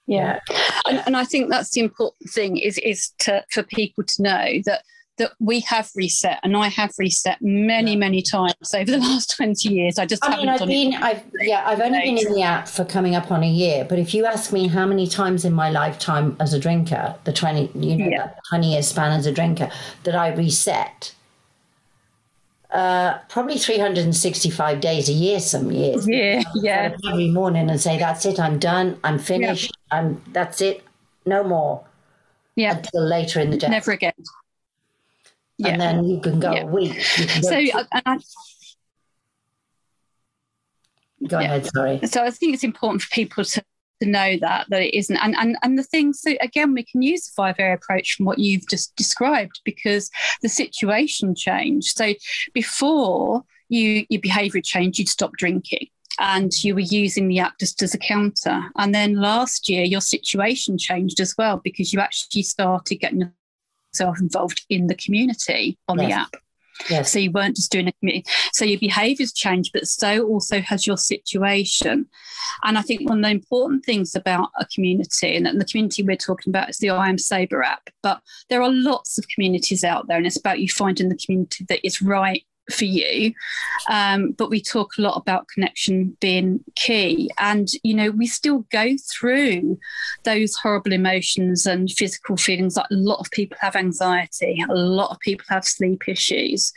yeah. 0.07 0.39
And, 0.87 1.03
and 1.05 1.17
I 1.17 1.25
think 1.25 1.49
that's 1.49 1.71
the 1.71 1.81
important 1.81 2.29
thing 2.31 2.57
is 2.57 2.77
is 2.79 3.11
to 3.19 3.43
for 3.51 3.63
people 3.63 4.03
to 4.03 4.21
know 4.21 4.61
that 4.65 4.83
that 5.17 5.33
we 5.39 5.59
have 5.59 5.89
reset 5.95 6.39
and 6.41 6.57
I 6.57 6.67
have 6.69 6.91
reset 6.97 7.37
many, 7.41 7.95
many 7.95 8.23
times 8.23 8.73
over 8.73 8.89
the 8.89 8.97
last 8.97 9.35
20 9.37 9.69
years. 9.69 9.99
I 9.99 10.05
just 10.07 10.25
I 10.25 10.35
mean, 10.35 10.49
I've 10.49 10.59
been, 10.65 10.93
it. 10.93 11.01
I've, 11.01 11.23
yeah, 11.41 11.63
I've 11.65 11.79
only 11.79 11.99
been 11.99 12.17
in 12.17 12.33
the 12.33 12.41
app 12.41 12.67
for 12.67 12.83
coming 12.85 13.13
up 13.13 13.31
on 13.31 13.43
a 13.43 13.49
year, 13.49 13.85
but 13.87 13.99
if 13.99 14.15
you 14.15 14.25
ask 14.25 14.51
me 14.51 14.67
how 14.67 14.85
many 14.85 15.07
times 15.07 15.45
in 15.45 15.53
my 15.53 15.69
lifetime 15.69 16.35
as 16.39 16.53
a 16.53 16.59
drinker, 16.59 17.15
the 17.25 17.33
20, 17.33 17.69
you 17.75 17.97
know, 17.97 18.07
yeah. 18.07 18.31
20 18.49 18.73
year 18.73 18.81
span 18.81 19.11
as 19.11 19.27
a 19.27 19.31
drinker 19.31 19.69
that 20.05 20.15
I 20.15 20.33
reset, 20.33 21.13
uh, 22.71 23.17
probably 23.27 23.57
365 23.57 24.79
days 24.79 25.09
a 25.09 25.13
year 25.13 25.39
some 25.39 25.71
years. 25.71 26.07
Yeah, 26.07 26.41
yeah. 26.55 26.95
Every 27.07 27.29
morning 27.29 27.69
and 27.69 27.79
say, 27.79 27.97
that's 27.97 28.25
it, 28.25 28.39
I'm 28.39 28.59
done, 28.59 28.99
I'm 29.03 29.19
finished, 29.19 29.77
yeah. 29.91 29.97
I'm, 29.99 30.21
that's 30.31 30.61
it, 30.61 30.83
no 31.25 31.43
more. 31.43 31.83
Yeah. 32.55 32.77
Until 32.77 33.05
later 33.05 33.39
in 33.39 33.49
the 33.49 33.57
day. 33.57 33.69
Never 33.69 33.91
again. 33.91 34.13
Yeah. 35.57 35.69
And 35.69 35.81
then 35.81 36.03
you 36.05 36.19
can 36.19 36.39
go 36.39 36.53
yeah. 36.53 36.61
a 36.61 36.65
week. 36.65 36.93
Go 36.93 37.41
so, 37.41 37.57
uh, 37.73 37.83
I, 38.05 38.19
go 41.27 41.39
ahead, 41.39 41.65
sorry. 41.67 41.99
So 42.05 42.23
I 42.23 42.31
think 42.31 42.53
it's 42.53 42.63
important 42.63 43.01
for 43.01 43.09
people 43.09 43.43
to 43.43 43.63
to 44.01 44.09
know 44.09 44.37
that 44.37 44.67
that 44.69 44.81
it 44.81 44.95
isn't. 44.95 45.17
And 45.17 45.35
and 45.37 45.57
and 45.63 45.77
the 45.77 45.83
thing 45.83 46.13
so 46.13 46.33
again 46.41 46.73
we 46.73 46.83
can 46.83 47.01
use 47.01 47.25
the 47.25 47.33
five 47.35 47.55
area 47.59 47.75
approach 47.75 48.15
from 48.15 48.25
what 48.25 48.39
you've 48.39 48.67
just 48.67 48.95
described 48.95 49.61
because 49.63 50.09
the 50.41 50.49
situation 50.49 51.35
changed. 51.35 51.95
So 51.95 52.13
before 52.53 53.43
you 53.69 54.05
your 54.09 54.21
behavior 54.21 54.61
changed 54.61 54.99
you'd 54.99 55.09
stop 55.09 55.31
drinking 55.33 55.87
and 56.19 56.51
you 56.63 56.73
were 56.73 56.81
using 56.81 57.27
the 57.27 57.39
app 57.39 57.57
just 57.59 57.81
as 57.81 57.93
a 57.93 57.97
counter. 57.97 58.63
And 58.77 58.93
then 58.93 59.15
last 59.15 59.69
year 59.69 59.83
your 59.83 60.01
situation 60.01 60.77
changed 60.77 61.19
as 61.19 61.35
well 61.37 61.61
because 61.63 61.93
you 61.93 61.99
actually 61.99 62.43
started 62.43 62.95
getting 62.95 63.31
yourself 63.93 64.19
involved 64.19 64.65
in 64.69 64.87
the 64.87 64.95
community 64.95 65.77
on 65.87 65.99
yes. 65.99 66.07
the 66.07 66.13
app 66.13 66.35
Yes. 66.89 67.11
So 67.11 67.19
you 67.19 67.31
weren't 67.31 67.55
just 67.55 67.71
doing 67.71 67.87
a 67.87 67.91
community. 67.93 68.25
So 68.53 68.65
your 68.65 68.79
behaviours 68.79 69.33
changed, 69.33 69.71
but 69.73 69.87
so 69.87 70.25
also 70.25 70.61
has 70.61 70.87
your 70.87 70.97
situation. 70.97 72.07
And 72.63 72.77
I 72.77 72.81
think 72.81 73.07
one 73.07 73.19
of 73.19 73.23
the 73.23 73.29
important 73.29 73.85
things 73.85 74.15
about 74.15 74.49
a 74.59 74.65
community, 74.65 75.35
and 75.35 75.45
the 75.59 75.65
community 75.65 76.03
we're 76.03 76.15
talking 76.15 76.51
about 76.51 76.69
is 76.69 76.77
the 76.77 76.89
I 76.89 77.09
Am 77.09 77.17
Sober 77.17 77.63
app, 77.63 77.89
but 78.01 78.21
there 78.49 78.61
are 78.61 78.71
lots 78.71 79.17
of 79.17 79.27
communities 79.27 79.83
out 79.83 80.07
there, 80.07 80.17
and 80.17 80.25
it's 80.25 80.39
about 80.39 80.59
you 80.59 80.69
finding 80.69 81.09
the 81.09 81.17
community 81.17 81.65
that 81.69 81.85
is 81.85 82.01
right 82.01 82.43
for 82.71 82.85
you. 82.85 83.33
Um, 83.89 84.31
but 84.31 84.49
we 84.49 84.61
talk 84.61 84.97
a 84.97 85.01
lot 85.01 85.17
about 85.17 85.47
connection 85.47 86.17
being 86.19 86.63
key. 86.75 87.29
And, 87.37 87.67
you 87.83 87.93
know, 87.93 88.11
we 88.11 88.27
still 88.27 88.65
go 88.71 88.95
through 89.11 89.79
those 90.23 90.55
horrible 90.55 90.93
emotions 90.93 91.65
and 91.65 91.91
physical 91.91 92.37
feelings. 92.37 92.77
Like 92.77 92.89
a 92.91 92.95
lot 92.95 93.19
of 93.19 93.31
people 93.31 93.57
have 93.61 93.75
anxiety, 93.75 94.63
a 94.69 94.73
lot 94.73 95.11
of 95.11 95.19
people 95.19 95.45
have 95.49 95.65
sleep 95.65 96.07
issues. 96.07 96.73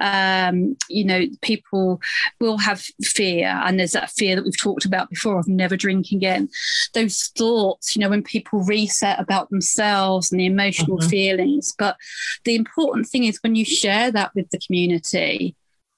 Um, 0.00 0.76
you 0.88 1.04
know, 1.04 1.26
people 1.42 2.00
will 2.40 2.58
have 2.58 2.84
fear. 3.02 3.48
And 3.64 3.78
there's 3.78 3.92
that 3.92 4.10
fear 4.10 4.36
that 4.36 4.44
we've 4.44 4.56
talked 4.56 4.84
about 4.84 5.10
before 5.10 5.38
of 5.38 5.48
never 5.48 5.76
drinking 5.76 6.18
again. 6.18 6.48
Those 6.94 7.32
thoughts, 7.36 7.94
you 7.94 8.00
know, 8.00 8.08
when 8.08 8.22
people 8.22 8.62
reset 8.62 9.18
about 9.18 9.50
themselves 9.50 10.30
and 10.30 10.40
the 10.40 10.46
emotional 10.46 10.98
mm-hmm. 10.98 11.08
feelings. 11.08 11.74
But 11.78 11.96
the 12.44 12.54
important 12.54 13.06
thing 13.06 13.24
is 13.24 13.38
when 13.42 13.54
you 13.54 13.64
share 13.64 14.10
that 14.12 14.34
with 14.34 14.50
the 14.50 14.58
community, 14.58 15.31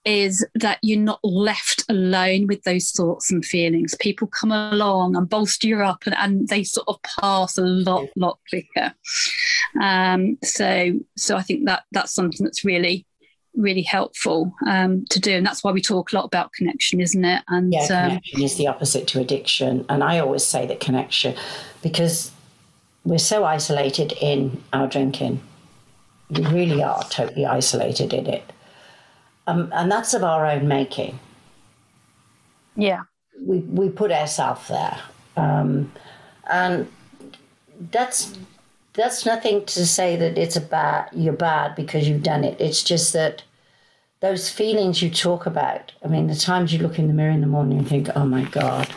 is 0.05 0.47
that 0.55 0.79
you're 0.83 1.01
not 1.01 1.21
left 1.25 1.83
alone 1.89 2.47
with 2.47 2.63
those 2.65 2.91
thoughts 2.91 3.31
and 3.31 3.45
feelings. 3.45 3.95
People 4.01 4.27
come 4.27 4.53
along 4.53 5.17
and 5.17 5.29
bolster 5.29 5.67
you 5.67 5.81
up 5.81 6.03
and, 6.05 6.15
and 6.17 6.49
they 6.49 6.63
sort 6.63 6.87
of 6.89 7.01
pass 7.03 7.57
a 7.57 7.63
lot, 7.63 8.07
lot 8.17 8.39
quicker. 8.49 8.95
Um, 9.81 10.39
so 10.43 10.93
so 11.17 11.37
I 11.37 11.43
think 11.43 11.67
that 11.67 11.85
that's 11.93 12.15
something 12.15 12.45
that's 12.45 12.65
really 12.65 13.07
really 13.57 13.83
helpful 13.83 14.53
um, 14.67 15.05
to 15.11 15.21
do. 15.21 15.33
And 15.33 15.47
that's 15.47 15.63
why 15.63 15.71
we 15.71 15.81
talk 15.81 16.13
a 16.13 16.17
lot 16.17 16.25
about 16.25 16.53
connection 16.53 17.01
isn't 17.01 17.25
it? 17.25 17.43
And 17.49 17.73
yeah 17.73 17.83
um, 17.83 18.09
connection 18.11 18.41
um, 18.41 18.45
is 18.45 18.57
the 18.57 18.67
opposite 18.67 19.07
to 19.09 19.21
addiction. 19.21 19.87
And 19.89 20.05
i 20.05 20.19
always 20.19 20.45
say 20.45 20.67
that 20.67 20.81
connection 20.81 21.35
because 21.83 22.31
we're 23.05 23.19
so 23.19 23.45
isolated 23.45 24.13
in 24.21 24.63
our 24.73 24.87
drinking. 24.87 25.41
We 26.31 26.45
really 26.47 26.83
are 26.83 27.05
totally 27.05 27.47
isolated 27.47 28.13
in 28.13 28.27
it 28.27 28.51
um, 29.47 29.71
and 29.73 29.91
that's 29.91 30.15
of 30.15 30.25
our 30.25 30.47
own 30.47 30.69
making. 30.69 31.19
Yeah. 32.77 33.03
We, 33.41 33.59
we 33.59 33.89
put 33.89 34.11
ourselves 34.11 34.69
there. 34.69 34.99
Um, 35.37 35.93
and 36.51 36.91
that's 37.91 38.37
that's 38.93 39.27
nothing 39.27 39.65
to 39.67 39.85
say 39.85 40.15
that 40.17 40.39
it's 40.39 40.55
a 40.57 40.61
bad 40.61 41.09
you're 41.13 41.33
bad 41.33 41.75
because 41.75 42.09
you've 42.09 42.23
done 42.23 42.45
it. 42.45 42.61
It's 42.61 42.83
just 42.83 43.13
that 43.13 43.43
those 44.21 44.49
feelings 44.49 45.03
you 45.03 45.11
talk 45.11 45.47
about. 45.47 45.93
I 46.05 46.09
mean, 46.09 46.29
the 46.29 46.37
times 46.37 46.73
you 46.73 46.79
look 46.79 46.99
in 46.99 47.09
the 47.09 47.15
mirror 47.15 47.31
in 47.31 47.41
the 47.41 47.47
morning 47.47 47.79
and 47.79 47.89
think, 47.89 48.09
"Oh 48.15 48.25
my 48.25 48.45
God, 48.45 48.89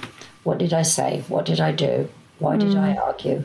what 0.44 0.60
did 0.60 0.74
I 0.74 0.84
say? 0.84 1.24
What 1.28 1.46
did 1.46 1.60
I 1.60 1.72
do? 1.72 2.10
Why 2.40 2.58
did 2.58 2.74
mm. 2.74 2.80
I 2.80 2.96
argue?" 2.96 3.44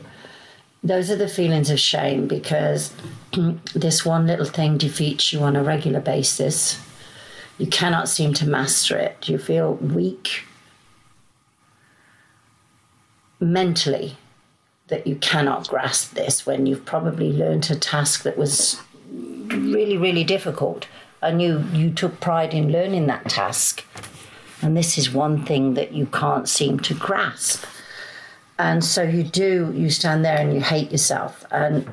Those 0.83 1.09
are 1.09 1.15
the 1.15 1.29
feelings 1.29 1.69
of 1.69 1.79
shame 1.79 2.27
because 2.27 2.93
this 3.73 4.05
one 4.05 4.27
little 4.27 4.45
thing 4.45 4.77
defeats 4.77 5.33
you 5.33 5.39
on 5.41 5.55
a 5.55 5.63
regular 5.63 6.01
basis 6.01 6.77
you 7.57 7.67
cannot 7.67 8.09
seem 8.09 8.33
to 8.35 8.47
master 8.47 8.97
it. 8.97 9.29
You 9.29 9.37
feel 9.37 9.75
weak 9.75 10.43
mentally 13.39 14.17
that 14.87 15.07
you 15.07 15.15
cannot 15.15 15.67
grasp 15.67 16.13
this 16.13 16.45
when 16.45 16.65
you've 16.65 16.85
probably 16.85 17.31
learned 17.31 17.69
a 17.69 17.75
task 17.75 18.23
that 18.23 18.37
was 18.37 18.81
really, 19.11 19.97
really 19.97 20.23
difficult. 20.23 20.87
And 21.21 21.41
you, 21.41 21.63
you 21.71 21.91
took 21.91 22.19
pride 22.19 22.53
in 22.53 22.71
learning 22.71 23.07
that 23.07 23.29
task. 23.29 23.85
And 24.61 24.75
this 24.75 24.97
is 24.97 25.11
one 25.11 25.45
thing 25.45 25.73
that 25.75 25.93
you 25.93 26.05
can't 26.07 26.49
seem 26.49 26.79
to 26.81 26.93
grasp. 26.93 27.65
And 28.59 28.83
so 28.83 29.03
you 29.03 29.23
do, 29.23 29.73
you 29.75 29.89
stand 29.89 30.23
there 30.23 30.37
and 30.37 30.53
you 30.53 30.61
hate 30.61 30.91
yourself. 30.91 31.45
And 31.51 31.89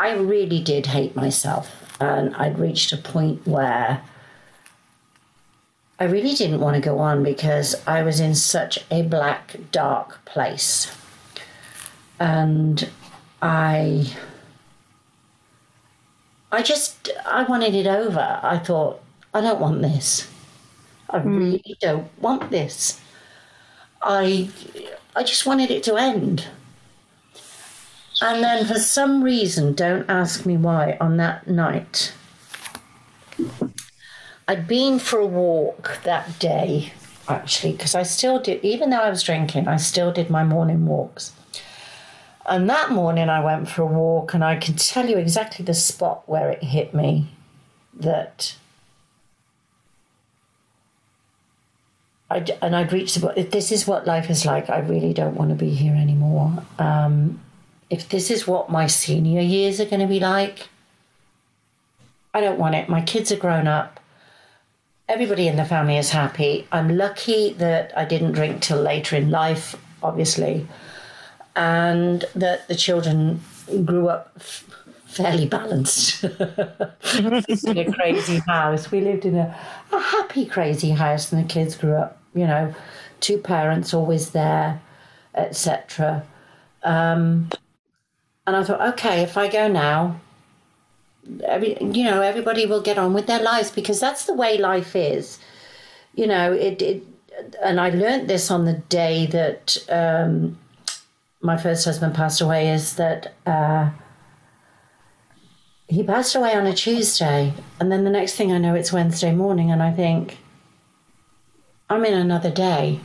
I 0.00 0.14
really 0.14 0.60
did 0.60 0.86
hate 0.86 1.16
myself. 1.16 1.70
And 2.00 2.34
I'd 2.36 2.58
reached 2.58 2.92
a 2.92 2.96
point 2.96 3.46
where 3.46 4.02
I 6.00 6.04
really 6.04 6.34
didn't 6.34 6.60
want 6.60 6.76
to 6.76 6.80
go 6.80 6.98
on 7.00 7.24
because 7.24 7.74
I 7.86 8.02
was 8.02 8.20
in 8.20 8.34
such 8.34 8.84
a 8.90 9.02
black, 9.02 9.56
dark 9.72 10.24
place. 10.24 10.96
And 12.20 12.88
I. 13.42 14.12
I 16.52 16.62
just. 16.62 17.10
I 17.26 17.42
wanted 17.44 17.74
it 17.74 17.86
over. 17.86 18.40
I 18.42 18.58
thought, 18.58 19.00
I 19.34 19.40
don't 19.40 19.60
want 19.60 19.82
this. 19.82 20.30
I 21.10 21.18
mm. 21.18 21.36
really 21.36 21.76
don't 21.80 22.08
want 22.20 22.50
this. 22.50 23.00
I. 24.00 24.50
I 25.16 25.24
just 25.24 25.46
wanted 25.46 25.70
it 25.72 25.82
to 25.84 25.96
end. 25.96 26.46
And 28.20 28.42
then, 28.42 28.66
for 28.66 28.78
some 28.78 29.22
reason, 29.22 29.74
don't 29.74 30.08
ask 30.08 30.46
me 30.46 30.56
why, 30.56 30.96
on 31.00 31.16
that 31.18 31.46
night, 31.46 32.12
I'd 34.48 34.66
been 34.66 34.98
for 34.98 35.18
a 35.18 35.26
walk 35.26 36.00
that 36.04 36.38
day, 36.38 36.92
actually, 37.28 37.72
because 37.72 37.94
I 37.94 38.02
still 38.02 38.40
did, 38.40 38.64
even 38.64 38.88
though 38.88 39.02
I 39.02 39.10
was 39.10 39.22
drinking, 39.22 39.68
I 39.68 39.76
still 39.76 40.10
did 40.10 40.30
my 40.30 40.42
morning 40.42 40.86
walks. 40.86 41.32
And 42.46 42.68
that 42.70 42.90
morning 42.90 43.28
I 43.28 43.44
went 43.44 43.68
for 43.68 43.82
a 43.82 43.86
walk, 43.86 44.32
and 44.32 44.42
I 44.42 44.56
can 44.56 44.76
tell 44.76 45.06
you 45.06 45.18
exactly 45.18 45.66
the 45.66 45.74
spot 45.74 46.26
where 46.26 46.48
it 46.48 46.64
hit 46.64 46.94
me 46.94 47.28
that 47.92 48.56
I, 52.30 52.44
and 52.62 52.74
I'd 52.74 52.92
reached 52.92 53.20
the 53.20 53.38
if 53.38 53.50
this 53.50 53.70
is 53.70 53.86
what 53.86 54.06
life 54.06 54.30
is 54.30 54.46
like, 54.46 54.70
I 54.70 54.78
really 54.78 55.12
don't 55.12 55.34
want 55.34 55.50
to 55.50 55.56
be 55.56 55.70
here 55.70 55.94
anymore. 55.94 56.62
Um, 56.78 57.40
if 57.90 58.08
this 58.08 58.30
is 58.30 58.46
what 58.46 58.70
my 58.70 58.86
senior 58.86 59.40
years 59.40 59.80
are 59.80 59.86
going 59.86 60.00
to 60.00 60.06
be 60.06 60.20
like, 60.20 60.68
I 62.34 62.40
don't 62.40 62.58
want 62.58 62.74
it. 62.74 62.88
My 62.88 63.00
kids 63.00 63.32
are 63.32 63.36
grown 63.36 63.66
up. 63.66 63.97
Everybody 65.08 65.48
in 65.48 65.56
the 65.56 65.64
family 65.64 65.96
is 65.96 66.10
happy. 66.10 66.66
I'm 66.70 66.96
lucky 66.96 67.54
that 67.54 67.96
I 67.96 68.04
didn't 68.04 68.32
drink 68.32 68.60
till 68.60 68.82
later 68.82 69.16
in 69.16 69.30
life, 69.30 69.74
obviously, 70.02 70.66
and 71.56 72.26
that 72.34 72.68
the 72.68 72.74
children 72.74 73.40
grew 73.86 74.08
up 74.08 74.32
f- 74.36 74.64
fairly 75.06 75.46
balanced 75.46 76.22
in 76.24 77.78
a 77.78 77.92
crazy 77.92 78.40
house. 78.46 78.90
We 78.90 79.00
lived 79.00 79.24
in 79.24 79.36
a, 79.36 79.58
a 79.92 79.98
happy, 79.98 80.44
crazy 80.44 80.90
house, 80.90 81.32
and 81.32 81.42
the 81.42 81.48
kids 81.48 81.74
grew 81.74 81.94
up, 81.94 82.20
you 82.34 82.46
know, 82.46 82.74
two 83.20 83.38
parents 83.38 83.94
always 83.94 84.30
there, 84.32 84.80
etc. 85.34 86.22
Um, 86.82 87.48
and 88.46 88.56
I 88.56 88.62
thought, 88.62 88.80
okay, 88.92 89.22
if 89.22 89.38
I 89.38 89.48
go 89.48 89.68
now, 89.68 90.20
every, 91.44 91.76
you 91.80 92.04
know, 92.04 92.22
everybody 92.22 92.66
will 92.66 92.80
get 92.80 92.98
on 92.98 93.12
with 93.12 93.26
their 93.26 93.42
lives 93.42 93.70
because 93.70 94.00
that's 94.00 94.24
the 94.24 94.34
way 94.34 94.58
life 94.58 94.94
is. 94.96 95.38
You 96.14 96.26
know, 96.26 96.52
it, 96.52 96.82
it 96.82 97.02
and 97.62 97.80
I 97.80 97.90
learned 97.90 98.28
this 98.28 98.50
on 98.50 98.64
the 98.64 98.74
day 98.74 99.26
that 99.26 99.76
um, 99.88 100.58
my 101.40 101.56
first 101.56 101.84
husband 101.84 102.14
passed 102.14 102.40
away 102.40 102.70
is 102.70 102.96
that 102.96 103.34
uh, 103.46 103.90
he 105.88 106.02
passed 106.02 106.34
away 106.34 106.54
on 106.54 106.66
a 106.66 106.74
Tuesday. 106.74 107.54
And 107.80 107.92
then 107.92 108.04
the 108.04 108.10
next 108.10 108.34
thing 108.34 108.52
I 108.52 108.58
know, 108.58 108.74
it's 108.74 108.92
Wednesday 108.92 109.32
morning. 109.32 109.70
And 109.70 109.82
I 109.82 109.92
think, 109.92 110.38
I'm 111.90 112.04
in 112.04 112.14
another 112.14 112.50
day. 112.50 113.00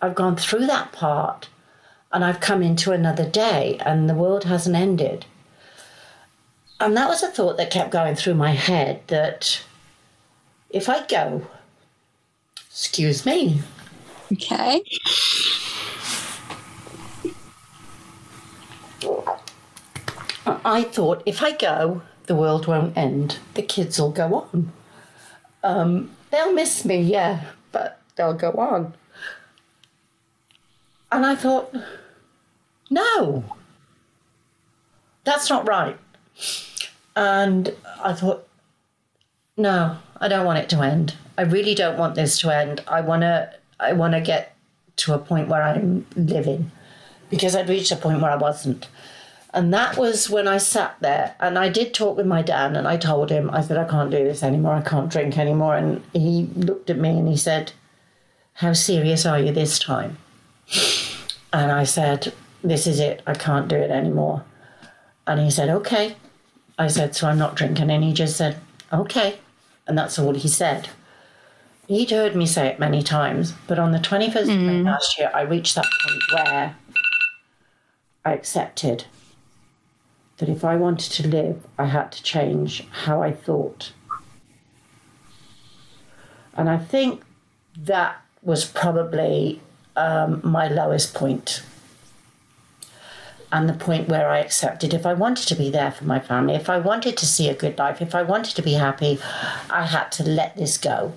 I've 0.00 0.14
gone 0.14 0.36
through 0.36 0.66
that 0.66 0.92
part 0.92 1.48
and 2.12 2.24
I've 2.24 2.40
come 2.40 2.62
into 2.62 2.92
another 2.92 3.28
day 3.28 3.78
and 3.80 4.08
the 4.08 4.14
world 4.14 4.44
hasn't 4.44 4.76
ended. 4.76 5.26
And 6.82 6.96
that 6.96 7.08
was 7.08 7.22
a 7.22 7.28
thought 7.28 7.58
that 7.58 7.70
kept 7.70 7.92
going 7.92 8.16
through 8.16 8.34
my 8.34 8.50
head 8.50 9.02
that 9.06 9.62
if 10.68 10.88
I 10.88 11.06
go, 11.06 11.46
excuse 12.68 13.24
me. 13.24 13.60
Okay. 14.32 14.82
I 20.64 20.82
thought 20.82 21.22
if 21.24 21.40
I 21.40 21.52
go, 21.52 22.02
the 22.26 22.34
world 22.34 22.66
won't 22.66 22.96
end. 22.96 23.38
The 23.54 23.62
kids 23.62 24.00
will 24.00 24.10
go 24.10 24.34
on. 24.34 24.72
Um, 25.62 26.10
they'll 26.32 26.52
miss 26.52 26.84
me, 26.84 27.00
yeah, 27.00 27.44
but 27.70 28.00
they'll 28.16 28.34
go 28.34 28.50
on. 28.54 28.94
And 31.12 31.24
I 31.24 31.36
thought, 31.36 31.72
no, 32.90 33.44
that's 35.22 35.48
not 35.48 35.68
right. 35.68 35.96
And 37.14 37.74
I 38.02 38.12
thought, 38.12 38.48
no, 39.56 39.98
I 40.20 40.28
don't 40.28 40.46
want 40.46 40.58
it 40.58 40.68
to 40.70 40.80
end. 40.80 41.14
I 41.36 41.42
really 41.42 41.74
don't 41.74 41.98
want 41.98 42.14
this 42.14 42.38
to 42.40 42.50
end. 42.54 42.82
I 42.86 43.00
want 43.00 43.22
to 43.22 43.52
I 43.80 43.92
want 43.92 44.14
to 44.14 44.20
get 44.20 44.54
to 44.96 45.14
a 45.14 45.18
point 45.18 45.48
where 45.48 45.62
I'm 45.62 46.06
living 46.14 46.70
because 47.30 47.56
I'd 47.56 47.68
reached 47.68 47.90
a 47.90 47.96
point 47.96 48.20
where 48.20 48.30
I 48.30 48.36
wasn't. 48.36 48.88
And 49.54 49.72
that 49.74 49.98
was 49.98 50.30
when 50.30 50.48
I 50.48 50.56
sat 50.58 50.96
there 51.00 51.34
and 51.38 51.58
I 51.58 51.68
did 51.68 51.92
talk 51.92 52.16
with 52.16 52.26
my 52.26 52.40
dad 52.40 52.74
and 52.76 52.88
I 52.88 52.96
told 52.96 53.30
him, 53.30 53.50
I 53.50 53.60
said, 53.60 53.76
I 53.76 53.84
can't 53.84 54.10
do 54.10 54.24
this 54.24 54.42
anymore. 54.42 54.74
I 54.74 54.82
can't 54.82 55.10
drink 55.10 55.36
anymore. 55.36 55.76
And 55.76 56.02
he 56.12 56.48
looked 56.54 56.88
at 56.88 56.98
me 56.98 57.10
and 57.10 57.28
he 57.28 57.36
said, 57.36 57.72
How 58.54 58.72
serious 58.72 59.26
are 59.26 59.38
you 59.38 59.52
this 59.52 59.78
time? 59.78 60.16
And 61.52 61.70
I 61.70 61.84
said, 61.84 62.32
This 62.62 62.86
is 62.86 62.98
it. 62.98 63.22
I 63.26 63.34
can't 63.34 63.68
do 63.68 63.76
it 63.76 63.90
anymore. 63.90 64.44
And 65.26 65.40
he 65.40 65.50
said, 65.50 65.68
Okay. 65.68 66.16
I 66.78 66.88
said, 66.88 67.14
So 67.14 67.28
I'm 67.28 67.38
not 67.38 67.54
drinking. 67.54 67.90
And 67.90 68.04
he 68.04 68.12
just 68.12 68.36
said, 68.36 68.60
Okay. 68.92 69.38
And 69.86 69.96
that's 69.96 70.18
all 70.18 70.34
he 70.34 70.48
said. 70.48 70.88
He'd 71.88 72.10
heard 72.10 72.36
me 72.36 72.46
say 72.46 72.68
it 72.68 72.78
many 72.78 73.02
times, 73.02 73.52
but 73.66 73.78
on 73.78 73.92
the 73.92 73.98
21st 73.98 74.42
of 74.42 74.60
May 74.60 74.82
last 74.82 75.18
year, 75.18 75.30
I 75.34 75.42
reached 75.42 75.74
that 75.74 75.84
point 76.06 76.22
where 76.32 76.76
I 78.24 78.32
accepted 78.32 79.04
that 80.38 80.48
if 80.48 80.64
I 80.64 80.76
wanted 80.76 81.12
to 81.12 81.28
live, 81.28 81.66
I 81.78 81.86
had 81.86 82.12
to 82.12 82.22
change 82.22 82.86
how 82.90 83.22
I 83.22 83.32
thought. 83.32 83.92
And 86.54 86.70
I 86.70 86.78
think 86.78 87.22
that 87.76 88.22
was 88.42 88.64
probably 88.64 89.60
um, 89.96 90.40
my 90.44 90.68
lowest 90.68 91.14
point. 91.14 91.62
And 93.52 93.68
the 93.68 93.74
point 93.74 94.08
where 94.08 94.30
I 94.30 94.38
accepted 94.38 94.94
if 94.94 95.04
I 95.04 95.12
wanted 95.12 95.46
to 95.48 95.54
be 95.54 95.70
there 95.70 95.92
for 95.92 96.04
my 96.04 96.18
family, 96.18 96.54
if 96.54 96.70
I 96.70 96.78
wanted 96.78 97.18
to 97.18 97.26
see 97.26 97.50
a 97.50 97.54
good 97.54 97.78
life, 97.78 98.00
if 98.00 98.14
I 98.14 98.22
wanted 98.22 98.56
to 98.56 98.62
be 98.62 98.72
happy, 98.72 99.20
I 99.68 99.84
had 99.84 100.10
to 100.12 100.24
let 100.24 100.56
this 100.56 100.78
go. 100.78 101.12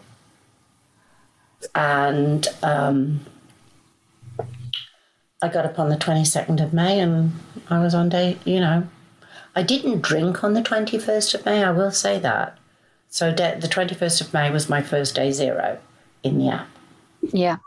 And 1.74 2.46
um, 2.62 3.26
I 5.42 5.48
got 5.48 5.66
up 5.66 5.80
on 5.80 5.90
the 5.90 5.96
22nd 5.96 6.62
of 6.62 6.74
May 6.74 7.00
and 7.00 7.32
I 7.70 7.80
was 7.80 7.96
on 7.96 8.10
day, 8.10 8.38
you 8.44 8.60
know, 8.60 8.88
I 9.56 9.64
didn't 9.64 10.02
drink 10.02 10.44
on 10.44 10.54
the 10.54 10.62
21st 10.62 11.36
of 11.36 11.46
May, 11.46 11.64
I 11.64 11.72
will 11.72 11.92
say 11.92 12.20
that. 12.20 12.58
So 13.10 13.34
de- 13.34 13.58
the 13.58 13.68
21st 13.68 14.22
of 14.22 14.34
May 14.34 14.52
was 14.52 14.68
my 14.68 14.82
first 14.82 15.16
day 15.16 15.32
zero 15.32 15.80
in 16.22 16.38
the 16.38 16.50
app. 16.50 16.68
Yeah. 17.22 17.58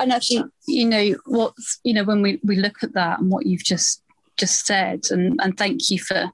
And 0.00 0.12
I 0.12 0.18
think, 0.18 0.50
you 0.66 0.84
know, 0.86 1.14
what's, 1.26 1.80
you 1.84 1.94
know, 1.94 2.04
when 2.04 2.22
we, 2.22 2.40
we 2.44 2.56
look 2.56 2.82
at 2.82 2.94
that 2.94 3.20
and 3.20 3.30
what 3.30 3.46
you've 3.46 3.64
just 3.64 4.02
just 4.36 4.66
said, 4.66 5.02
and, 5.10 5.38
and 5.42 5.56
thank 5.56 5.90
you 5.90 5.98
for 5.98 6.30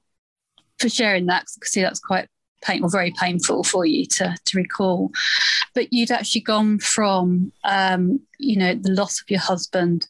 for 0.79 0.89
sharing 0.89 1.27
that, 1.27 1.45
because 1.55 1.71
see 1.71 1.81
that's 1.81 1.99
quite 1.99 2.27
painful, 2.63 2.89
very 2.89 3.11
painful 3.11 3.63
for 3.63 3.85
you 3.85 4.05
to, 4.05 4.35
to 4.45 4.57
recall. 4.57 5.11
But 5.75 5.93
you'd 5.93 6.11
actually 6.11 6.41
gone 6.41 6.79
from, 6.79 7.51
um, 7.63 8.19
you 8.39 8.57
know, 8.57 8.73
the 8.73 8.91
loss 8.91 9.21
of 9.21 9.29
your 9.29 9.39
husband, 9.39 10.07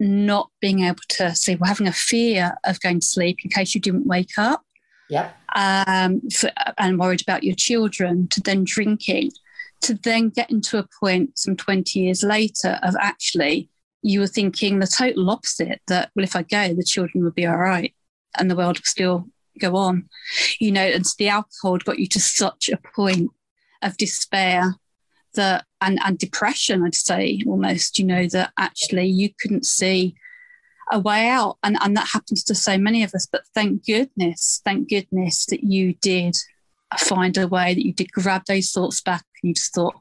not 0.00 0.50
being 0.60 0.84
able 0.84 1.02
to 1.08 1.34
sleep, 1.34 1.60
or 1.60 1.66
having 1.66 1.88
a 1.88 1.92
fear 1.92 2.56
of 2.64 2.80
going 2.80 3.00
to 3.00 3.06
sleep 3.06 3.38
in 3.44 3.50
case 3.50 3.74
you 3.74 3.80
didn't 3.80 4.06
wake 4.06 4.38
up, 4.38 4.62
Yep. 5.08 5.36
um, 5.54 6.20
for, 6.30 6.50
and 6.78 6.98
worried 6.98 7.22
about 7.22 7.44
your 7.44 7.54
children, 7.56 8.28
to 8.28 8.40
then 8.40 8.64
drinking, 8.64 9.32
to 9.84 9.94
then 9.94 10.30
getting 10.30 10.60
to 10.62 10.78
a 10.78 10.88
point 11.00 11.38
some 11.38 11.56
20 11.56 11.98
years 11.98 12.22
later 12.22 12.78
of 12.82 12.94
actually 13.00 13.68
you 14.02 14.20
were 14.20 14.26
thinking 14.26 14.78
the 14.78 14.86
total 14.86 15.30
opposite 15.30 15.80
that, 15.88 16.10
well, 16.14 16.24
if 16.24 16.36
I 16.36 16.42
go, 16.42 16.74
the 16.74 16.84
children 16.84 17.24
will 17.24 17.30
be 17.30 17.46
all 17.46 17.56
right 17.56 17.94
and 18.36 18.50
the 18.50 18.56
world 18.56 18.78
will 18.78 18.84
still 18.84 19.26
go 19.58 19.76
on. 19.76 20.08
You 20.60 20.72
know, 20.72 20.82
and 20.82 21.04
the 21.18 21.28
alcohol 21.28 21.78
got 21.78 21.98
you 21.98 22.06
to 22.08 22.20
such 22.20 22.68
a 22.68 22.80
point 22.94 23.30
of 23.82 23.96
despair 23.96 24.74
that 25.34 25.64
and, 25.80 25.98
and 26.04 26.18
depression, 26.18 26.82
I'd 26.82 26.94
say 26.94 27.42
almost, 27.46 27.98
you 27.98 28.04
know, 28.04 28.26
that 28.28 28.52
actually 28.58 29.06
you 29.06 29.30
couldn't 29.40 29.66
see 29.66 30.14
a 30.92 30.98
way 30.98 31.28
out. 31.28 31.58
And, 31.62 31.76
and 31.80 31.96
that 31.96 32.08
happens 32.08 32.44
to 32.44 32.54
so 32.54 32.78
many 32.78 33.02
of 33.02 33.14
us. 33.14 33.26
But 33.26 33.46
thank 33.54 33.86
goodness, 33.86 34.60
thank 34.64 34.88
goodness 34.88 35.46
that 35.46 35.62
you 35.64 35.94
did 35.94 36.36
find 37.00 37.36
a 37.36 37.48
way 37.48 37.74
that 37.74 37.84
you 37.84 37.92
did 37.92 38.12
grab 38.12 38.42
those 38.46 38.70
thoughts 38.70 39.00
back 39.00 39.24
and 39.42 39.48
you 39.48 39.54
just 39.54 39.74
thought, 39.74 39.94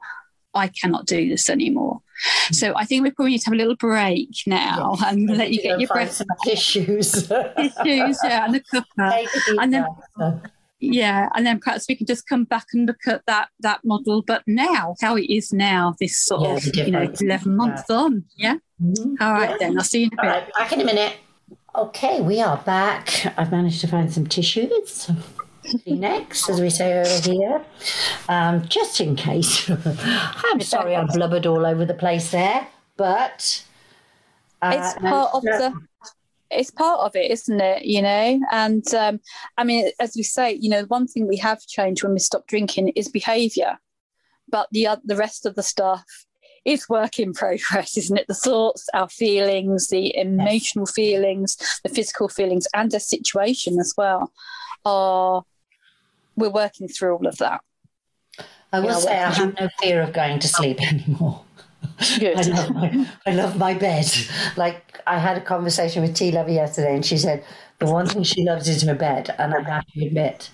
I 0.53 0.67
cannot 0.67 1.05
do 1.05 1.29
this 1.29 1.49
anymore. 1.49 1.95
Mm-hmm. 1.95 2.53
So 2.53 2.73
I 2.75 2.85
think 2.85 3.03
we 3.03 3.11
probably 3.11 3.31
need 3.31 3.39
to 3.39 3.45
have 3.45 3.53
a 3.53 3.57
little 3.57 3.75
break 3.75 4.29
now 4.45 4.95
yes. 4.99 5.11
and 5.11 5.37
let 5.37 5.51
you 5.51 5.61
get 5.61 5.79
your 5.79 5.89
breath 5.89 6.11
some 6.11 6.27
tissues. 6.43 7.11
tissues, 7.57 8.19
yeah, 8.23 8.45
and 8.45 8.55
a 8.55 8.59
cuppa. 8.59 9.27
And 9.59 9.73
then 9.73 9.85
yeah, 10.79 11.29
and 11.33 11.45
then 11.45 11.59
perhaps 11.59 11.85
we 11.87 11.95
can 11.95 12.05
just 12.05 12.27
come 12.27 12.43
back 12.43 12.65
and 12.73 12.85
look 12.85 13.07
at 13.07 13.25
that 13.25 13.49
that 13.61 13.79
model, 13.83 14.21
but 14.21 14.43
now 14.45 14.95
how 15.01 15.15
it 15.15 15.29
is 15.29 15.53
now, 15.53 15.95
this 15.99 16.17
sort 16.17 16.43
yeah, 16.43 16.55
of 16.55 16.75
you 16.87 16.91
know, 16.91 17.11
eleven 17.21 17.55
months 17.55 17.83
yeah. 17.89 17.95
on. 17.95 18.25
Yeah. 18.35 18.55
Mm-hmm. 18.81 19.15
All 19.21 19.33
right 19.33 19.51
yeah. 19.51 19.57
then. 19.59 19.77
I'll 19.77 19.83
see 19.83 20.01
you 20.01 20.09
in 20.11 20.19
a 20.19 20.21
bit. 20.21 20.27
Right, 20.27 20.53
back 20.57 20.71
in 20.73 20.81
a 20.81 20.85
minute. 20.85 21.15
Okay, 21.75 22.21
we 22.21 22.41
are 22.41 22.57
back. 22.57 23.33
I've 23.37 23.51
managed 23.51 23.81
to 23.81 23.87
find 23.87 24.11
some 24.11 24.27
tissues. 24.27 25.09
Kleenex, 25.63 26.49
as 26.49 26.59
we 26.59 26.69
say 26.69 26.99
over 26.99 27.31
here, 27.31 27.65
um, 28.29 28.65
just 28.67 28.99
in 28.99 29.15
case. 29.15 29.69
I'm 30.43 30.61
sorry 30.61 30.95
I 30.95 31.03
blubbered 31.05 31.45
all 31.45 31.65
over 31.65 31.85
the 31.85 31.93
place 31.93 32.31
there, 32.31 32.67
but 32.97 33.63
uh, 34.61 34.75
it's 34.75 34.99
part 34.99 35.31
of 35.33 35.43
the 35.43 35.73
it's 36.51 36.71
part 36.71 36.99
of 36.99 37.15
it, 37.15 37.31
isn't 37.31 37.61
it? 37.61 37.85
You 37.85 38.01
know, 38.01 38.39
and 38.51 38.93
um, 38.93 39.19
I 39.57 39.63
mean, 39.63 39.91
as 39.99 40.15
we 40.15 40.23
say, 40.23 40.53
you 40.53 40.69
know, 40.69 40.83
one 40.83 41.07
thing 41.07 41.27
we 41.27 41.37
have 41.37 41.65
changed 41.65 42.03
when 42.03 42.13
we 42.13 42.19
stop 42.19 42.47
drinking 42.47 42.89
is 42.89 43.07
behaviour, 43.09 43.79
but 44.49 44.67
the 44.71 44.87
uh, 44.87 44.97
the 45.03 45.15
rest 45.15 45.45
of 45.45 45.55
the 45.55 45.63
stuff 45.63 46.05
is 46.65 46.89
work 46.89 47.19
in 47.19 47.33
progress, 47.43 47.97
isn't 47.97 48.17
it? 48.17 48.27
The 48.27 48.33
thoughts, 48.33 48.87
our 48.93 49.09
feelings, 49.09 49.87
the 49.87 50.15
emotional 50.15 50.85
yes. 50.87 50.93
feelings, 50.93 51.79
the 51.83 51.89
physical 51.89 52.29
feelings, 52.29 52.67
and 52.73 52.91
the 52.91 52.99
situation 52.99 53.79
as 53.79 53.93
well 53.97 54.31
are 54.85 55.43
we're 56.35 56.49
working 56.49 56.87
through 56.87 57.15
all 57.15 57.27
of 57.27 57.37
that. 57.37 57.61
I 58.71 58.79
will 58.79 58.99
say 58.99 59.21
I 59.21 59.31
have 59.31 59.59
no 59.59 59.69
fear 59.79 60.01
of 60.01 60.13
going 60.13 60.39
to 60.39 60.47
sleep 60.47 60.81
anymore. 60.91 61.43
Good. 62.19 62.37
I 62.37 62.41
love 62.41 62.71
my 62.71 63.07
I 63.27 63.31
love 63.31 63.57
my 63.57 63.73
bed. 63.73 64.11
Like 64.57 64.99
I 65.05 65.19
had 65.19 65.37
a 65.37 65.41
conversation 65.41 66.01
with 66.01 66.15
T 66.15 66.31
Lover 66.31 66.51
yesterday 66.51 66.95
and 66.95 67.05
she 67.05 67.17
said 67.17 67.43
the 67.79 67.85
one 67.85 68.07
thing 68.07 68.23
she 68.23 68.43
loves 68.43 68.67
is 68.67 68.81
her 68.83 68.95
bed 68.95 69.33
and 69.37 69.53
I 69.53 69.61
have 69.61 69.85
to 69.85 70.05
admit 70.05 70.49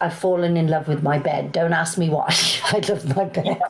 I've 0.00 0.14
fallen 0.14 0.56
in 0.56 0.66
love 0.66 0.88
with 0.88 1.02
my 1.02 1.18
bed. 1.18 1.52
Don't 1.52 1.72
ask 1.74 1.98
me 1.98 2.08
why. 2.08 2.34
I 2.64 2.80
love 2.88 3.16
my 3.16 3.24
bed. 3.24 3.60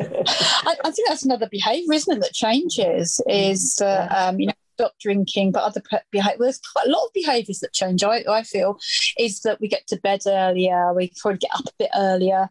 I, 0.00 0.76
I, 0.84 0.90
think 0.92 1.08
that's 1.08 1.24
another 1.24 1.48
behaviour, 1.50 1.92
isn't 1.92 2.16
it, 2.16 2.20
that 2.20 2.32
changes? 2.32 3.20
Is 3.26 3.80
uh, 3.82 4.06
um, 4.10 4.38
you 4.38 4.46
know 4.46 4.52
stop 4.74 4.94
drinking, 5.00 5.52
but 5.52 5.62
other 5.62 5.82
behavior. 6.10 6.36
There's 6.38 6.60
quite 6.72 6.86
a 6.86 6.90
lot 6.90 7.04
of 7.04 7.12
behaviours 7.12 7.60
that 7.60 7.72
change. 7.72 8.02
I, 8.02 8.24
I 8.28 8.42
feel 8.42 8.78
is 9.18 9.40
that 9.40 9.60
we 9.60 9.68
get 9.68 9.86
to 9.88 9.96
bed 9.96 10.20
earlier, 10.26 10.92
we 10.94 11.12
probably 11.20 11.38
get 11.38 11.54
up 11.54 11.66
a 11.66 11.72
bit 11.78 11.90
earlier. 11.96 12.48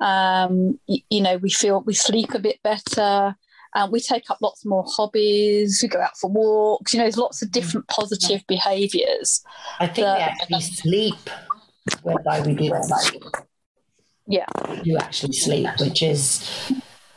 Um, 0.00 0.78
you, 0.86 1.00
you, 1.10 1.20
know, 1.20 1.36
we 1.36 1.50
feel 1.50 1.82
we 1.82 1.94
sleep 1.94 2.34
a 2.34 2.38
bit 2.38 2.60
better. 2.62 3.36
Um, 3.74 3.92
we 3.92 4.00
take 4.00 4.28
up 4.30 4.38
lots 4.40 4.64
more 4.64 4.84
hobbies. 4.86 5.80
We 5.82 5.88
go 5.88 6.00
out 6.00 6.16
for 6.18 6.30
walks. 6.30 6.92
You 6.92 6.98
know, 6.98 7.04
there's 7.04 7.16
lots 7.16 7.42
of 7.42 7.52
different 7.52 7.86
positive 7.88 8.42
behaviours. 8.48 9.42
I 9.78 9.86
think 9.86 10.06
that, 10.06 10.16
we 10.16 10.22
actually 10.22 10.60
sleep 10.62 11.30
whereby 12.02 12.40
we 12.40 12.54
do 12.54 12.70
that. 12.70 13.44
Yeah, 14.26 14.46
you 14.82 14.96
actually 14.96 15.32
sleep, 15.32 15.68
which 15.80 16.02
is 16.02 16.72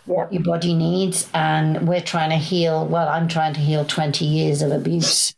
what 0.05 0.31
your 0.33 0.43
body 0.43 0.73
needs. 0.73 1.29
And 1.33 1.87
we're 1.87 2.01
trying 2.01 2.29
to 2.29 2.37
heal, 2.37 2.85
well, 2.85 3.07
I'm 3.07 3.27
trying 3.27 3.53
to 3.53 3.59
heal 3.59 3.85
20 3.85 4.25
years 4.25 4.61
of 4.61 4.71
abuse. 4.71 5.33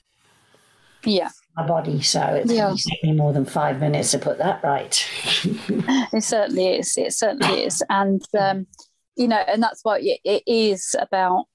Yeah. 1.04 1.30
My 1.56 1.68
body. 1.68 2.02
So 2.02 2.22
it's 2.22 2.52
yeah. 2.52 2.74
me 3.04 3.14
more 3.14 3.32
than 3.32 3.46
five 3.46 3.80
minutes 3.80 4.12
to 4.12 4.20
put 4.20 4.38
that 4.40 4.64
right. 4.64 5.08
it 5.44 6.24
certainly 6.24 6.76
is. 6.76 6.98
It 6.98 7.14
certainly 7.14 7.64
is. 7.64 7.82
And, 7.90 8.22
um, 8.38 8.68
you 9.16 9.28
know, 9.28 9.38
and 9.48 9.64
that's 9.64 9.84
what 9.84 10.02
it 10.04 10.44
is 10.46 10.96
about 11.00 11.46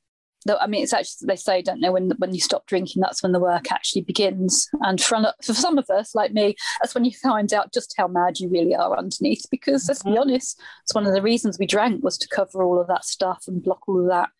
I 0.48 0.66
mean, 0.66 0.82
it's 0.82 0.92
actually 0.92 1.26
they 1.26 1.36
say, 1.36 1.62
don't 1.62 1.80
know, 1.80 1.92
when 1.92 2.10
when 2.18 2.34
you 2.34 2.40
stop 2.40 2.66
drinking, 2.66 3.00
that's 3.00 3.22
when 3.22 3.32
the 3.32 3.40
work 3.40 3.70
actually 3.70 4.02
begins. 4.02 4.68
And 4.80 5.00
for 5.00 5.32
for 5.44 5.54
some 5.54 5.78
of 5.78 5.88
us, 5.90 6.14
like 6.14 6.32
me, 6.32 6.56
that's 6.80 6.94
when 6.94 7.04
you 7.04 7.12
find 7.12 7.52
out 7.52 7.72
just 7.72 7.94
how 7.96 8.08
mad 8.08 8.40
you 8.40 8.48
really 8.48 8.74
are 8.74 8.96
underneath. 8.96 9.44
Because 9.50 9.86
let's 9.88 10.02
be 10.02 10.10
mm-hmm. 10.10 10.20
honest, 10.20 10.60
it's 10.82 10.94
one 10.94 11.06
of 11.06 11.12
the 11.12 11.22
reasons 11.22 11.58
we 11.58 11.66
drank 11.66 12.02
was 12.02 12.16
to 12.18 12.28
cover 12.28 12.62
all 12.62 12.80
of 12.80 12.88
that 12.88 13.04
stuff 13.04 13.44
and 13.46 13.62
block 13.62 13.88
all 13.88 14.00
of 14.00 14.08
that 14.08 14.30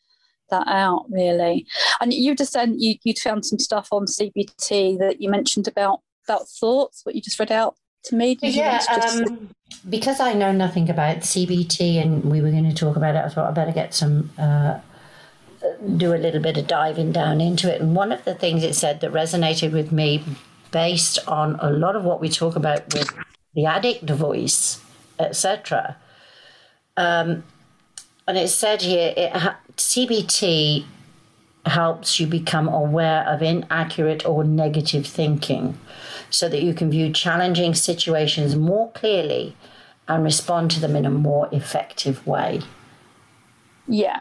that 0.51 0.67
out, 0.67 1.07
really. 1.11 1.67
And 2.01 2.13
you 2.13 2.35
just 2.35 2.53
said 2.53 2.75
you 2.77 2.97
you'd 3.05 3.19
found 3.19 3.45
some 3.45 3.59
stuff 3.59 3.89
on 3.93 4.07
CBT 4.07 4.99
that 4.99 5.21
you 5.21 5.31
mentioned 5.31 5.69
about 5.69 6.01
about 6.27 6.49
thoughts. 6.49 7.05
What 7.05 7.15
you 7.15 7.21
just 7.21 7.39
read 7.39 7.53
out 7.53 7.77
to 8.05 8.17
me. 8.17 8.39
Yeah, 8.41 8.83
um, 8.91 9.51
because 9.89 10.21
I 10.21 10.33
know 10.33 10.53
nothing 10.53 10.89
about 10.91 11.19
CBT, 11.19 12.01
and 12.01 12.25
we 12.25 12.41
were 12.41 12.51
going 12.51 12.69
to 12.69 12.75
talk 12.75 12.97
about 12.97 13.15
it. 13.15 13.25
I 13.25 13.29
thought 13.29 13.49
I 13.49 13.53
better 13.53 13.73
get 13.73 13.95
some. 13.95 14.31
Uh, 14.39 14.81
do 15.97 16.15
a 16.15 16.17
little 16.17 16.41
bit 16.41 16.57
of 16.57 16.67
diving 16.67 17.13
down 17.13 17.41
into 17.41 17.73
it. 17.73 17.81
And 17.81 17.95
one 17.95 18.13
of 18.13 18.25
the 18.25 18.35
things 18.35 18.63
it 18.63 18.75
said 18.75 19.01
that 19.01 19.13
resonated 19.13 19.73
with 19.73 19.93
me, 19.93 20.25
based 20.71 21.19
on 21.27 21.57
a 21.61 21.71
lot 21.71 21.97
of 21.97 22.05
what 22.05 22.21
we 22.21 22.29
talk 22.29 22.57
about 22.57 22.95
with 22.95 23.13
the 23.55 23.67
addict 23.67 24.09
voice, 24.09 24.81
etc. 25.19 25.97
Um, 26.97 27.45
and 28.27 28.39
it 28.39 28.49
said 28.49 28.83
here, 28.83 29.13
it 29.17 29.37
ha- 29.37 29.59
CBT 29.77 30.85
helps 31.67 32.19
you 32.19 32.27
become 32.27 32.69
aware 32.69 33.27
of 33.27 33.43
inaccurate 33.43 34.25
or 34.25 34.45
negative 34.45 35.07
thinking 35.07 35.79
so 36.31 36.49
that 36.49 36.63
you 36.63 36.73
can 36.73 36.91
view 36.91 37.13
challenging 37.13 37.75
situations 37.75 38.57
more 38.57 38.91
clearly 38.93 39.57
and 40.09 40.25
respond 40.25 40.71
to 40.71 40.81
them 40.81 40.97
in 40.97 41.05
a 41.05 41.11
more 41.11 41.49
effective 41.53 42.27
way. 42.27 42.61
Yeah, 43.87 44.21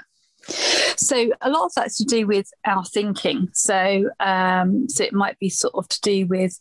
so 0.49 1.31
a 1.41 1.49
lot 1.49 1.65
of 1.65 1.73
that's 1.75 1.97
to 1.97 2.05
do 2.05 2.27
with 2.27 2.49
our 2.65 2.85
thinking. 2.85 3.49
So 3.53 4.09
um, 4.19 4.89
so 4.89 5.03
it 5.03 5.13
might 5.13 5.39
be 5.39 5.49
sort 5.49 5.75
of 5.75 5.87
to 5.89 6.01
do 6.01 6.25
with 6.27 6.59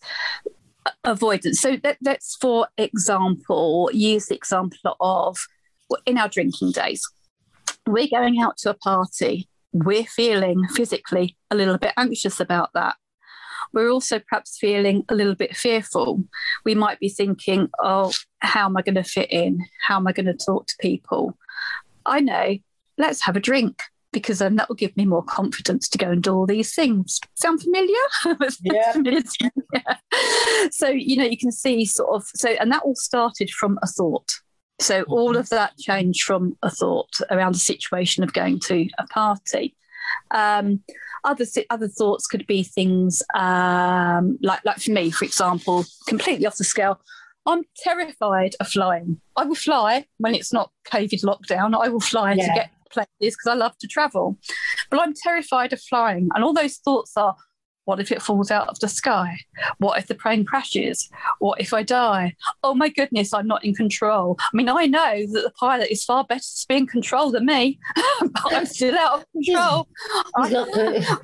avoidance. 1.05 1.61
So 1.61 1.79
let, 1.83 1.99
let's, 2.03 2.37
for 2.37 2.69
example, 2.77 3.91
use 3.93 4.27
the 4.27 4.37
example 4.37 4.97
of 5.01 5.39
in 6.07 6.19
our 6.19 6.29
drinking 6.29 6.73
days, 6.73 7.09
we're 7.87 8.09
going 8.09 8.41
out 8.41 8.59
to 8.59 8.71
a 8.71 8.75
party. 8.75 9.49
We're 9.73 10.05
feeling 10.05 10.67
physically 10.69 11.37
a 11.51 11.55
little 11.55 11.79
bit 11.79 11.93
anxious 11.97 12.41
about 12.41 12.71
that. 12.75 12.97
We're 13.73 13.91
also 13.91 14.19
perhaps 14.19 14.57
feeling 14.59 15.05
a 15.09 15.15
little 15.15 15.35
bit 15.35 15.57
fearful. 15.57 16.25
We 16.65 16.75
might 16.75 16.99
be 17.01 17.09
thinking, 17.11 17.69
oh, 17.83 18.13
how 18.39 18.67
am 18.67 18.77
I 18.77 18.83
going 18.83 18.95
to 18.95 19.03
fit 19.05 19.31
in? 19.31 19.61
How 19.87 19.97
am 19.97 20.07
I 20.07 20.13
going 20.13 20.27
to 20.27 20.35
talk 20.35 20.67
to 20.69 20.77
people? 20.81 21.37
I 22.07 22.21
know, 22.21 22.57
let's 22.99 23.23
have 23.25 23.37
a 23.37 23.41
drink 23.41 23.83
because 24.13 24.39
then 24.39 24.57
that 24.57 24.69
will 24.69 24.77
give 24.77 24.97
me 24.97 25.05
more 25.05 25.23
confidence 25.23 25.89
to 25.89 25.99
go 25.99 26.11
and 26.11 26.23
do 26.23 26.35
all 26.35 26.47
these 26.47 26.75
things. 26.75 27.21
Sound 27.35 27.63
familiar? 27.63 27.95
yeah. 28.63 28.95
yeah. 29.75 29.97
So, 30.71 30.89
you 30.89 31.17
know, 31.17 31.25
you 31.25 31.39
can 31.39 31.53
see 31.53 31.85
sort 31.85 32.11
of, 32.15 32.25
so, 32.35 32.51
and 32.51 32.73
that 32.73 32.83
all 32.83 32.97
started 32.97 33.51
from 33.51 33.79
a 33.83 33.87
thought. 33.87 34.29
So 34.81 35.03
all 35.05 35.37
of 35.37 35.49
that 35.51 35.77
changed 35.79 36.23
from 36.23 36.57
a 36.63 36.71
thought 36.71 37.13
around 37.31 37.55
the 37.55 37.61
situation 37.61 38.23
of 38.25 38.33
going 38.33 38.61
to 38.61 38.89
a 38.99 39.07
party. 39.07 39.77
Um, 40.31 40.83
other 41.25 41.45
other 41.71 41.89
thoughts 41.89 42.27
could 42.27 42.47
be 42.47 42.63
things 42.63 43.23
um, 43.35 44.39
like 44.41 44.65
like 44.65 44.79
for 44.79 44.93
me, 44.93 45.11
for 45.11 45.25
example, 45.25 45.85
completely 46.07 46.47
off 46.47 46.57
the 46.57 46.65
scale. 46.65 47.01
I'm 47.45 47.65
terrified 47.77 48.55
of 48.61 48.69
flying. 48.69 49.21
I 49.37 49.45
will 49.45 49.55
fly 49.55 50.07
when 50.19 50.35
it's 50.35 50.53
not 50.53 50.71
COVID 50.93 51.25
lockdown. 51.25 51.75
I 51.79 51.89
will 51.89 52.01
fly 52.01 52.35
yeah. 52.35 52.47
to 52.47 52.53
get 52.55 52.71
places 52.91 53.09
because 53.21 53.47
I 53.47 53.55
love 53.55 53.77
to 53.79 53.87
travel. 53.87 54.39
But 54.91 55.01
I'm 55.01 55.15
terrified 55.15 55.73
of 55.73 55.81
flying. 55.81 56.29
And 56.35 56.45
all 56.45 56.53
those 56.53 56.77
thoughts 56.77 57.13
are 57.17 57.37
what 57.89 58.01
if 58.01 58.13
it 58.13 58.21
falls 58.21 58.51
out 58.51 58.69
of 58.69 58.79
the 58.81 58.89
sky? 58.89 59.39
What 59.79 59.99
if 59.99 60.09
the 60.09 60.15
plane 60.15 60.45
crashes? 60.45 61.09
What 61.39 61.59
if 61.59 61.73
I 61.73 61.83
die? 61.83 62.35
Oh 62.63 62.75
my 62.75 62.91
goodness, 62.91 63.33
I'm 63.33 63.47
not 63.47 63.65
in 63.65 63.75
control. 63.75 64.37
I 64.41 64.51
mean, 64.53 64.69
I 64.69 64.85
know 64.85 65.25
that 65.33 65.43
the 65.43 65.53
pilot 65.59 65.91
is 65.91 66.05
far 66.05 66.25
better 66.25 66.43
to 66.43 66.67
be 66.69 66.77
in 66.77 66.87
control 66.87 67.31
than 67.31 67.47
me, 67.47 67.79
but 68.21 68.53
I'm 68.53 68.67
still 68.67 68.95
out 68.95 69.21
of 69.21 69.25
control. 69.33 69.89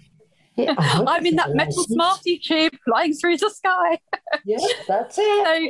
I'm 0.59 1.27
in 1.27 1.37
that 1.37 1.55
metal 1.55 1.85
Smartie 1.85 2.39
tube 2.39 2.73
flying 2.87 3.13
through 3.13 3.37
the 3.37 3.51
sky. 3.51 3.99
yeah, 4.47 4.57
that's 4.89 5.19
it. 5.19 5.47
So, 5.47 5.69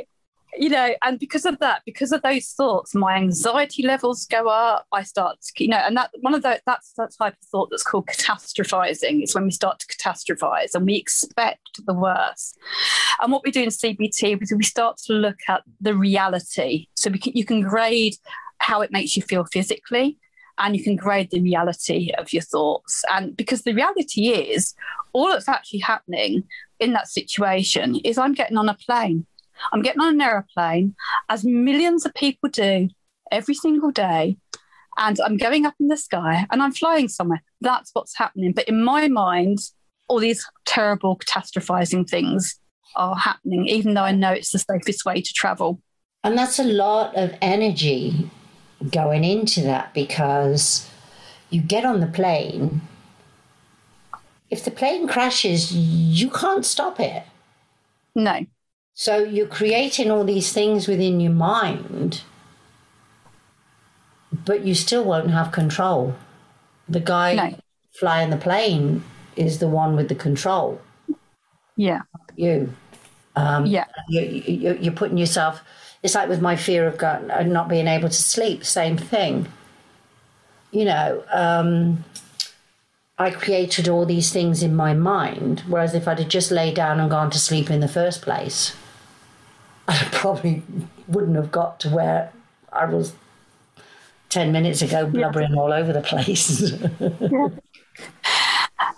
you 0.57 0.69
know, 0.69 0.93
and 1.03 1.19
because 1.19 1.45
of 1.45 1.59
that, 1.59 1.81
because 1.85 2.11
of 2.11 2.21
those 2.21 2.49
thoughts, 2.49 2.95
my 2.95 3.15
anxiety 3.15 3.83
levels 3.83 4.25
go 4.25 4.47
up. 4.47 4.85
I 4.91 5.03
start, 5.03 5.37
to, 5.41 5.63
you 5.63 5.69
know, 5.69 5.77
and 5.77 5.95
that 5.97 6.11
one 6.21 6.33
of 6.33 6.41
the 6.41 6.61
that's 6.65 6.93
the 6.93 7.07
type 7.07 7.33
of 7.33 7.47
thought 7.47 7.69
that's 7.69 7.83
called 7.83 8.07
catastrophizing. 8.07 9.21
It's 9.21 9.35
when 9.35 9.45
we 9.45 9.51
start 9.51 9.79
to 9.79 9.87
catastrophize 9.87 10.75
and 10.75 10.85
we 10.85 10.95
expect 10.95 11.85
the 11.85 11.93
worst. 11.93 12.57
And 13.21 13.31
what 13.31 13.43
we 13.43 13.51
do 13.51 13.63
in 13.63 13.69
CBT 13.69 14.41
is 14.41 14.53
we 14.55 14.63
start 14.63 14.97
to 15.05 15.13
look 15.13 15.39
at 15.47 15.63
the 15.81 15.95
reality. 15.95 16.87
So 16.95 17.09
we 17.09 17.19
can, 17.19 17.33
you 17.35 17.45
can 17.45 17.61
grade 17.61 18.15
how 18.59 18.81
it 18.81 18.91
makes 18.91 19.15
you 19.15 19.21
feel 19.21 19.45
physically, 19.45 20.17
and 20.57 20.75
you 20.75 20.83
can 20.83 20.95
grade 20.95 21.29
the 21.31 21.41
reality 21.41 22.11
of 22.17 22.31
your 22.31 22.41
thoughts. 22.41 23.03
And 23.11 23.35
because 23.35 23.63
the 23.63 23.73
reality 23.73 24.29
is, 24.29 24.73
all 25.13 25.29
that's 25.29 25.49
actually 25.49 25.79
happening 25.79 26.43
in 26.79 26.93
that 26.93 27.07
situation 27.07 27.95
is 28.03 28.17
I'm 28.17 28.33
getting 28.33 28.57
on 28.57 28.69
a 28.69 28.73
plane 28.73 29.25
I'm 29.71 29.81
getting 29.81 30.01
on 30.01 30.15
an 30.15 30.21
aeroplane, 30.21 30.95
as 31.29 31.43
millions 31.43 32.05
of 32.05 32.13
people 32.13 32.49
do 32.49 32.89
every 33.31 33.53
single 33.53 33.91
day, 33.91 34.37
and 34.97 35.19
I'm 35.19 35.37
going 35.37 35.65
up 35.65 35.75
in 35.79 35.87
the 35.87 35.97
sky 35.97 36.45
and 36.51 36.61
I'm 36.61 36.71
flying 36.71 37.07
somewhere. 37.07 37.43
That's 37.61 37.91
what's 37.93 38.17
happening. 38.17 38.53
But 38.53 38.67
in 38.67 38.83
my 38.83 39.07
mind, 39.07 39.59
all 40.07 40.19
these 40.19 40.45
terrible 40.65 41.17
catastrophizing 41.17 42.09
things 42.09 42.59
are 42.95 43.15
happening, 43.15 43.67
even 43.67 43.93
though 43.93 44.03
I 44.03 44.11
know 44.11 44.31
it's 44.31 44.51
the 44.51 44.59
safest 44.59 45.05
way 45.05 45.21
to 45.21 45.33
travel. 45.33 45.81
And 46.23 46.37
that's 46.37 46.59
a 46.59 46.63
lot 46.63 47.15
of 47.15 47.35
energy 47.41 48.29
going 48.91 49.23
into 49.23 49.61
that 49.61 49.93
because 49.93 50.89
you 51.49 51.61
get 51.61 51.85
on 51.85 51.99
the 51.99 52.07
plane. 52.07 52.81
If 54.49 54.63
the 54.63 54.71
plane 54.71 55.07
crashes, 55.07 55.73
you 55.73 56.29
can't 56.29 56.65
stop 56.65 56.99
it. 56.99 57.23
No. 58.15 58.45
So 58.97 59.17
you're 59.17 59.45
creating 59.45 60.09
all 60.09 60.23
these 60.23 60.53
things 60.53 60.87
within 60.87 61.19
your 61.19 61.33
mind, 61.33 62.21
but 64.31 64.65
you 64.65 64.73
still 64.73 65.03
won't 65.03 65.31
have 65.31 65.51
control. 65.51 66.15
The 66.87 67.01
guy 67.01 67.35
no. 67.35 67.57
flying 67.99 68.29
the 68.29 68.37
plane 68.37 69.03
is 69.35 69.59
the 69.59 69.67
one 69.67 69.97
with 69.97 70.07
the 70.07 70.15
control. 70.15 70.81
Yeah. 71.75 72.03
You. 72.37 72.73
Um, 73.35 73.65
yeah. 73.65 73.83
You, 74.07 74.21
you, 74.21 74.77
you're 74.79 74.93
putting 74.93 75.17
yourself. 75.17 75.59
It's 76.01 76.15
like 76.15 76.29
with 76.29 76.41
my 76.41 76.55
fear 76.55 76.87
of 76.87 76.97
God, 76.97 77.27
not 77.47 77.67
being 77.67 77.87
able 77.87 78.07
to 78.07 78.15
sleep. 78.15 78.63
Same 78.63 78.95
thing. 78.95 79.49
You 80.71 80.85
know, 80.85 81.23
um, 81.33 82.05
I 83.17 83.31
created 83.31 83.89
all 83.89 84.05
these 84.05 84.31
things 84.31 84.63
in 84.63 84.73
my 84.73 84.93
mind, 84.93 85.63
whereas 85.67 85.93
if 85.93 86.07
I'd 86.07 86.19
have 86.19 86.29
just 86.29 86.49
laid 86.49 86.75
down 86.75 87.01
and 87.01 87.09
gone 87.09 87.29
to 87.31 87.39
sleep 87.39 87.69
in 87.69 87.81
the 87.81 87.89
first 87.89 88.21
place, 88.21 88.73
I 89.87 90.07
probably 90.11 90.63
wouldn't 91.07 91.35
have 91.35 91.51
got 91.51 91.79
to 91.81 91.89
where 91.89 92.31
I 92.71 92.85
was 92.85 93.13
10 94.29 94.51
minutes 94.51 94.81
ago 94.81 95.05
blubbering 95.05 95.53
yeah. 95.53 95.59
all 95.59 95.71
over 95.71 95.93
the 95.93 96.01
place. 96.01 96.71
yeah. 96.99 97.47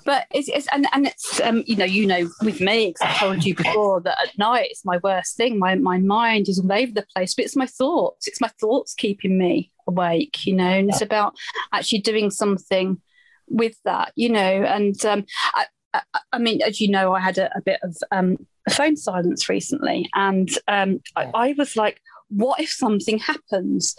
But 0.05 0.25
it's, 0.31 0.47
it's 0.47 0.67
and, 0.71 0.87
and 0.93 1.05
it's 1.05 1.41
um, 1.41 1.65
you 1.67 1.75
know 1.75 1.85
you 1.85 2.07
know 2.07 2.29
with 2.41 2.61
me 2.61 2.87
because 2.87 3.01
I 3.01 3.19
told 3.19 3.43
you 3.43 3.53
before 3.53 3.99
that 4.01 4.17
at 4.23 4.37
night 4.37 4.69
it's 4.71 4.85
my 4.85 4.99
worst 5.03 5.35
thing. 5.35 5.59
My 5.59 5.75
my 5.75 5.97
mind 5.97 6.47
is 6.47 6.59
all 6.59 6.71
over 6.71 6.93
the 6.93 7.05
place, 7.13 7.35
but 7.35 7.43
it's 7.43 7.57
my 7.57 7.65
thoughts. 7.65 8.25
It's 8.25 8.39
my 8.39 8.49
thoughts 8.59 8.93
keeping 8.93 9.37
me 9.37 9.69
awake. 9.85 10.47
You 10.47 10.55
know, 10.55 10.63
and 10.63 10.89
it's 10.89 11.01
about 11.01 11.35
actually 11.73 11.99
doing 11.99 12.31
something 12.31 13.01
with 13.49 13.75
that. 13.83 14.13
You 14.15 14.29
know, 14.29 14.39
and 14.39 15.05
um, 15.05 15.25
I, 15.53 15.65
I, 15.93 16.01
I 16.33 16.39
mean, 16.39 16.61
as 16.61 16.79
you 16.81 16.89
know, 16.89 17.13
I 17.13 17.19
had 17.19 17.37
a, 17.37 17.55
a 17.57 17.61
bit 17.61 17.79
of 17.83 17.97
um, 18.11 18.37
a 18.67 18.71
phone 18.71 18.97
silence 18.97 19.49
recently, 19.49 20.09
and 20.13 20.49
um, 20.67 21.01
I, 21.15 21.31
I 21.33 21.55
was 21.57 21.75
like, 21.75 22.01
what 22.29 22.59
if 22.59 22.69
something 22.69 23.19
happens? 23.19 23.95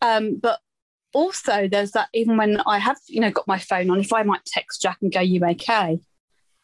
Um, 0.00 0.36
but 0.40 0.60
also 1.12 1.68
there's 1.68 1.92
that 1.92 2.08
even 2.14 2.36
when 2.36 2.60
I 2.66 2.78
have, 2.78 2.98
you 3.08 3.20
know, 3.20 3.30
got 3.30 3.48
my 3.48 3.58
phone 3.58 3.90
on, 3.90 4.00
if 4.00 4.12
I 4.12 4.22
might 4.22 4.44
text 4.44 4.82
Jack 4.82 4.98
and 5.02 5.12
go, 5.12 5.20
you 5.20 5.44
okay? 5.44 6.00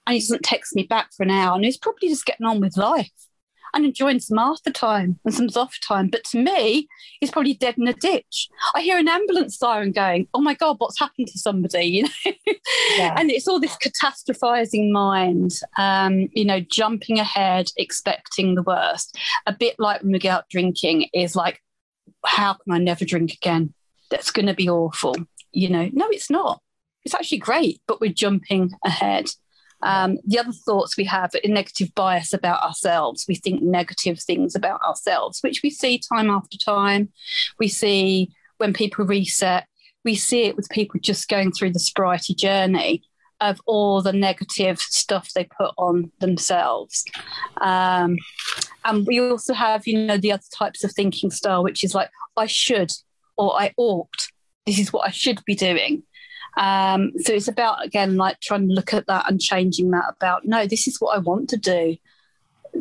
And 0.07 0.15
he 0.15 0.21
doesn't 0.21 0.43
text 0.43 0.75
me 0.75 0.85
back 0.85 1.13
for 1.15 1.23
an 1.23 1.31
hour 1.31 1.55
and 1.55 1.65
he's 1.65 1.77
probably 1.77 2.09
just 2.09 2.25
getting 2.25 2.47
on 2.47 2.61
with 2.61 2.77
life 2.77 3.11
and 3.75 3.85
enjoying 3.85 4.21
some 4.21 4.39
after 4.39 4.71
time 4.71 5.19
and 5.25 5.35
some 5.35 5.49
off 5.57 5.77
time. 5.87 6.09
But 6.09 6.25
to 6.25 6.43
me, 6.43 6.89
he's 7.21 7.31
probably 7.31 7.55
dead 7.55 7.77
in 7.79 7.89
a 7.89 7.93
ditch. 7.93 8.49
I 8.75 8.83
hear 8.83 8.99
an 8.99 9.09
ambulance 9.09 9.57
siren 9.59 9.93
going, 9.93 10.29
oh 10.35 10.41
my 10.41 10.55
God, 10.55 10.77
what's 10.79 10.99
happened 10.99 11.29
to 11.29 11.39
somebody? 11.39 11.79
You 11.99 12.05
know? 12.05 12.33
Yeah. 12.97 13.15
and 13.19 13.31
it's 13.31 13.49
all 13.49 13.59
this 13.59 13.77
catastrophizing 13.77 14.93
mind, 14.93 15.53
um, 15.79 16.29
you 16.33 16.45
know, 16.45 16.61
jumping 16.61 17.19
ahead, 17.19 17.71
expecting 17.77 18.55
the 18.55 18.63
worst. 18.63 19.17
A 19.47 19.53
bit 19.53 19.77
like 19.79 20.03
when 20.03 20.13
we 20.13 20.19
go 20.19 20.31
out 20.31 20.49
drinking 20.49 21.09
is 21.13 21.35
like, 21.35 21.61
how 22.25 22.55
can 22.55 22.73
I 22.73 22.79
never 22.79 23.05
drink 23.05 23.33
again? 23.33 23.75
that's 24.11 24.31
going 24.31 24.47
to 24.47 24.55
be 24.55 24.69
awful. 24.69 25.15
You 25.53 25.71
know, 25.71 25.91
no, 25.93 26.09
it's 26.11 26.31
not. 26.31 26.61
It's 27.05 27.15
actually 27.15 27.39
great, 27.39 27.81
but 27.87 28.01
we're 28.01 28.13
jumping 28.13 28.73
ahead. 28.85 29.31
Um, 29.83 30.19
the 30.25 30.39
other 30.39 30.53
thoughts 30.53 30.97
we 30.97 31.05
have 31.05 31.31
a 31.35 31.49
negative 31.49 31.95
bias 31.95 32.33
about 32.33 32.63
ourselves. 32.63 33.27
We 33.29 33.37
think 33.37 33.63
negative 33.63 34.21
things 34.21 34.55
about 34.55 34.81
ourselves, 34.83 35.41
which 35.41 35.61
we 35.63 35.71
see 35.71 35.99
time 35.99 36.31
after 36.31 36.59
time. 36.59 37.11
We 37.59 37.69
see 37.69 38.33
when 38.59 38.73
people 38.73 39.05
reset, 39.05 39.67
we 40.05 40.15
see 40.15 40.45
it 40.45 40.57
with 40.57 40.69
people 40.71 41.01
just 41.01 41.29
going 41.29 41.53
through 41.53 41.73
the 41.73 41.79
sobriety 41.79 42.35
journey 42.35 43.03
of 43.41 43.61
all 43.67 44.03
the 44.03 44.13
negative 44.13 44.81
stuff 44.81 45.33
they 45.33 45.45
put 45.45 45.73
on 45.79 46.11
themselves. 46.21 47.05
Um, 47.61 48.19
and 48.85 49.07
we 49.07 49.21
also 49.21 49.55
have, 49.55 49.87
you 49.87 50.07
know, 50.07 50.17
the 50.17 50.33
other 50.33 50.43
types 50.57 50.83
of 50.83 50.93
thinking 50.93 51.31
style, 51.31 51.63
which 51.63 51.85
is 51.85 51.95
like, 51.95 52.11
I 52.37 52.47
should, 52.47 52.91
or 53.37 53.55
I 53.55 53.73
ought. 53.77 54.29
This 54.67 54.79
is 54.79 54.93
what 54.93 55.07
I 55.07 55.11
should 55.11 55.45
be 55.45 55.55
doing. 55.55 56.03
Um, 56.59 57.13
so 57.21 57.33
it's 57.35 57.47
about 57.47 57.85
again 57.85 58.17
like 58.17 58.41
trying 58.41 58.67
to 58.67 58.75
look 58.75 58.93
at 58.93 59.07
that 59.07 59.31
and 59.31 59.41
changing 59.41 59.93
that 59.93 60.07
about 60.09 60.45
no, 60.45 60.67
this 60.67 60.89
is 60.89 61.01
what 61.01 61.17
I 61.17 61.19
want 61.19 61.49
to 61.51 61.57
do 61.57 61.97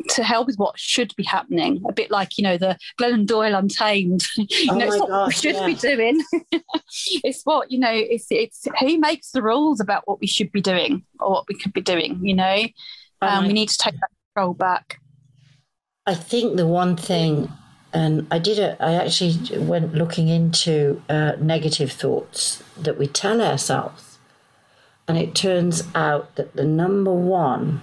to 0.10 0.24
help 0.24 0.48
with 0.48 0.58
what 0.58 0.80
should 0.80 1.16
be 1.16 1.24
happening. 1.24 1.84
A 1.88 1.94
bit 1.94 2.10
like 2.10 2.38
you 2.40 2.44
know 2.44 2.58
the 2.58 2.76
Glennon 3.00 3.28
Doyle 3.28 3.54
Untamed. 3.54 4.26
you 4.36 4.72
oh 4.72 4.78
know, 4.78 4.86
it's 4.88 5.00
what 5.00 5.10
gosh, 5.10 5.28
we 5.28 5.34
should 5.34 5.56
yeah. 5.56 5.66
be 5.68 5.76
doing. 5.76 6.24
it's 7.24 7.44
what 7.44 7.72
you 7.72 7.80
know. 7.80 7.94
It's 7.94 8.28
it's 8.32 8.68
who 8.80 9.00
makes 9.00 9.30
the 9.30 9.44
rules 9.44 9.80
about 9.80 10.08
what 10.08 10.20
we 10.20 10.28
should 10.28 10.52
be 10.52 10.62
doing 10.62 11.04
or 11.20 11.30
what 11.30 11.46
we 11.48 11.56
could 11.56 11.74
be 11.74 11.82
doing. 11.82 12.20
You 12.26 12.34
know, 12.36 12.64
um, 13.22 13.46
we 13.46 13.54
need 13.54 13.70
to 13.70 13.78
take 13.78 13.94
that 13.94 14.10
control 14.34 14.56
back. 14.56 15.00
I 16.08 16.16
think 16.16 16.58
the 16.58 16.66
one 16.66 16.96
thing 16.98 17.52
and 17.94 18.28
I 18.30 18.40
did 18.40 18.60
a, 18.60 18.82
I 18.84 18.94
actually 18.94 19.58
went 19.60 19.94
looking 19.94 20.28
into 20.28 21.02
uh, 21.10 21.34
negative 21.40 21.92
thoughts 21.92 22.64
that 22.78 22.98
we 22.98 23.08
tell 23.08 23.42
ourselves. 23.42 24.18
And 25.08 25.18
it 25.18 25.34
turns 25.34 25.84
out 25.96 26.36
that 26.36 26.56
the 26.56 26.66
number 26.66 27.14
one, 27.14 27.82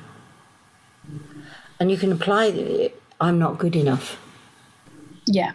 and 1.81 1.91
you 1.91 1.97
can 1.97 2.13
apply 2.13 2.47
it, 2.47 3.01
I'm 3.21 3.39
not 3.39 3.59
good 3.59 3.75
enough. 3.75 4.21
Yeah. 5.27 5.53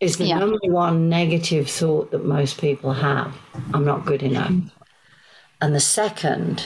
Is 0.00 0.16
the 0.16 0.26
yeah. 0.26 0.38
number 0.38 0.58
one 0.62 1.10
negative 1.10 1.68
thought 1.68 2.10
that 2.12 2.24
most 2.24 2.58
people 2.58 2.94
have. 2.94 3.36
I'm 3.74 3.84
not 3.84 4.06
good 4.06 4.22
enough. 4.22 4.52
And 5.60 5.74
the 5.74 5.80
second 5.80 6.64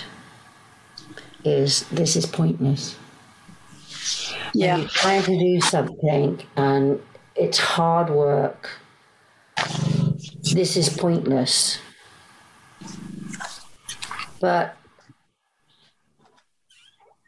is 1.44 1.88
this 1.88 2.14
is 2.14 2.26
pointless 2.26 2.96
yeah. 4.54 4.76
you're 4.76 4.88
trying 4.88 5.22
to 5.22 5.38
do 5.38 5.60
something 5.60 6.42
and 6.56 7.00
it's 7.34 7.58
hard 7.58 8.10
work. 8.10 8.70
This 10.52 10.76
is 10.76 10.88
pointless. 10.88 11.78
But 14.40 14.76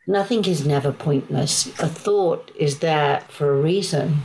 nothing 0.07 0.45
is 0.45 0.66
never 0.66 0.93
pointless. 0.93 1.66
A 1.78 1.89
thought 1.89 2.51
is 2.59 2.80
there 2.80 3.20
for 3.28 3.55
a 3.55 3.61
reason. 3.61 4.22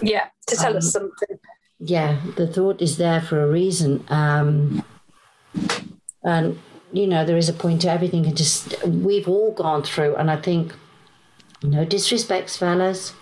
Yeah, 0.00 0.28
to 0.48 0.56
tell 0.56 0.72
um, 0.72 0.76
us 0.78 0.92
something. 0.92 1.38
Yeah, 1.78 2.20
the 2.36 2.46
thought 2.46 2.80
is 2.80 2.96
there 2.96 3.20
for 3.20 3.42
a 3.42 3.48
reason. 3.48 4.04
Um, 4.08 4.84
and 6.24 6.58
you 6.92 7.06
know, 7.06 7.24
there 7.24 7.36
is 7.36 7.48
a 7.48 7.52
point 7.52 7.82
to 7.82 7.90
everything. 7.90 8.26
And 8.26 8.36
just 8.36 8.84
we've 8.86 9.28
all 9.28 9.52
gone 9.52 9.82
through, 9.82 10.16
and 10.16 10.30
I 10.30 10.36
think 10.36 10.74
no 11.62 11.84
disrespects, 11.84 12.58
fellas, 12.58 13.14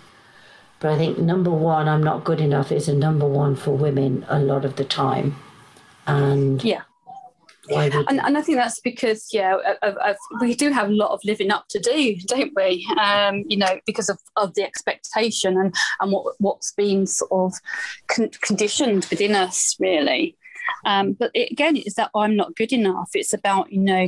but 0.79 0.91
I 0.91 0.97
think 0.97 1.17
number 1.17 1.51
one, 1.51 1.87
I'm 1.87 2.03
not 2.03 2.23
good 2.23 2.41
enough 2.41 2.71
is 2.71 2.87
a 2.87 2.95
number 2.95 3.27
one 3.27 3.55
for 3.55 3.71
women 3.71 4.25
a 4.27 4.39
lot 4.39 4.65
of 4.65 4.75
the 4.75 4.85
time, 4.85 5.35
and 6.07 6.63
yeah. 6.63 6.81
And, 7.69 8.19
and, 8.19 8.37
I 8.37 8.41
think 8.41 8.57
that's 8.57 8.79
because, 8.81 9.29
yeah, 9.31 9.55
we 10.41 10.55
do 10.55 10.71
have 10.71 10.89
a 10.89 10.93
lot 10.93 11.11
of 11.11 11.21
living 11.23 11.51
up 11.51 11.67
to 11.69 11.79
do, 11.79 12.15
don't 12.25 12.51
we? 12.55 12.85
Um, 12.99 13.43
you 13.47 13.55
know, 13.55 13.79
because 13.85 14.09
of, 14.09 14.19
of 14.35 14.53
the 14.55 14.63
expectation 14.63 15.57
and, 15.57 15.73
and 16.01 16.11
what, 16.11 16.35
what's 16.39 16.73
been 16.73 17.07
sort 17.07 17.31
of 17.31 17.53
con- 18.07 18.31
conditioned 18.41 19.05
within 19.09 19.35
us, 19.35 19.77
really. 19.79 20.35
Um, 20.85 21.13
but 21.13 21.31
it, 21.33 21.51
again, 21.51 21.77
it's 21.77 21.95
that 21.95 22.11
I'm 22.15 22.35
not 22.35 22.55
good 22.55 22.73
enough. 22.73 23.11
It's 23.13 23.33
about, 23.33 23.71
you 23.71 23.81
know, 23.81 24.07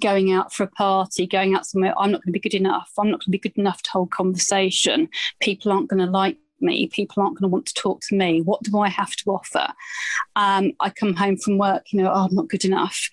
going 0.00 0.32
out 0.32 0.52
for 0.52 0.64
a 0.64 0.68
party, 0.68 1.26
going 1.26 1.54
out 1.54 1.66
somewhere, 1.66 1.94
I'm 1.98 2.10
not 2.10 2.22
going 2.22 2.32
to 2.32 2.38
be 2.38 2.48
good 2.48 2.54
enough. 2.54 2.90
I'm 2.98 3.10
not 3.10 3.20
going 3.20 3.26
to 3.26 3.30
be 3.30 3.38
good 3.38 3.56
enough 3.56 3.82
to 3.82 3.90
hold 3.90 4.10
conversation. 4.10 5.08
People 5.40 5.72
aren't 5.72 5.88
going 5.88 6.04
to 6.04 6.10
like 6.10 6.36
me. 6.60 6.88
People 6.88 7.22
aren't 7.22 7.38
going 7.38 7.48
to 7.48 7.52
want 7.52 7.66
to 7.66 7.74
talk 7.74 8.00
to 8.02 8.16
me. 8.16 8.42
What 8.42 8.62
do 8.62 8.78
I 8.78 8.88
have 8.88 9.14
to 9.16 9.30
offer? 9.30 9.68
Um, 10.36 10.72
I 10.80 10.90
come 10.90 11.14
home 11.14 11.36
from 11.36 11.56
work, 11.56 11.92
you 11.92 12.02
know, 12.02 12.10
oh, 12.10 12.26
I'm 12.26 12.34
not 12.34 12.48
good 12.48 12.64
enough. 12.64 13.08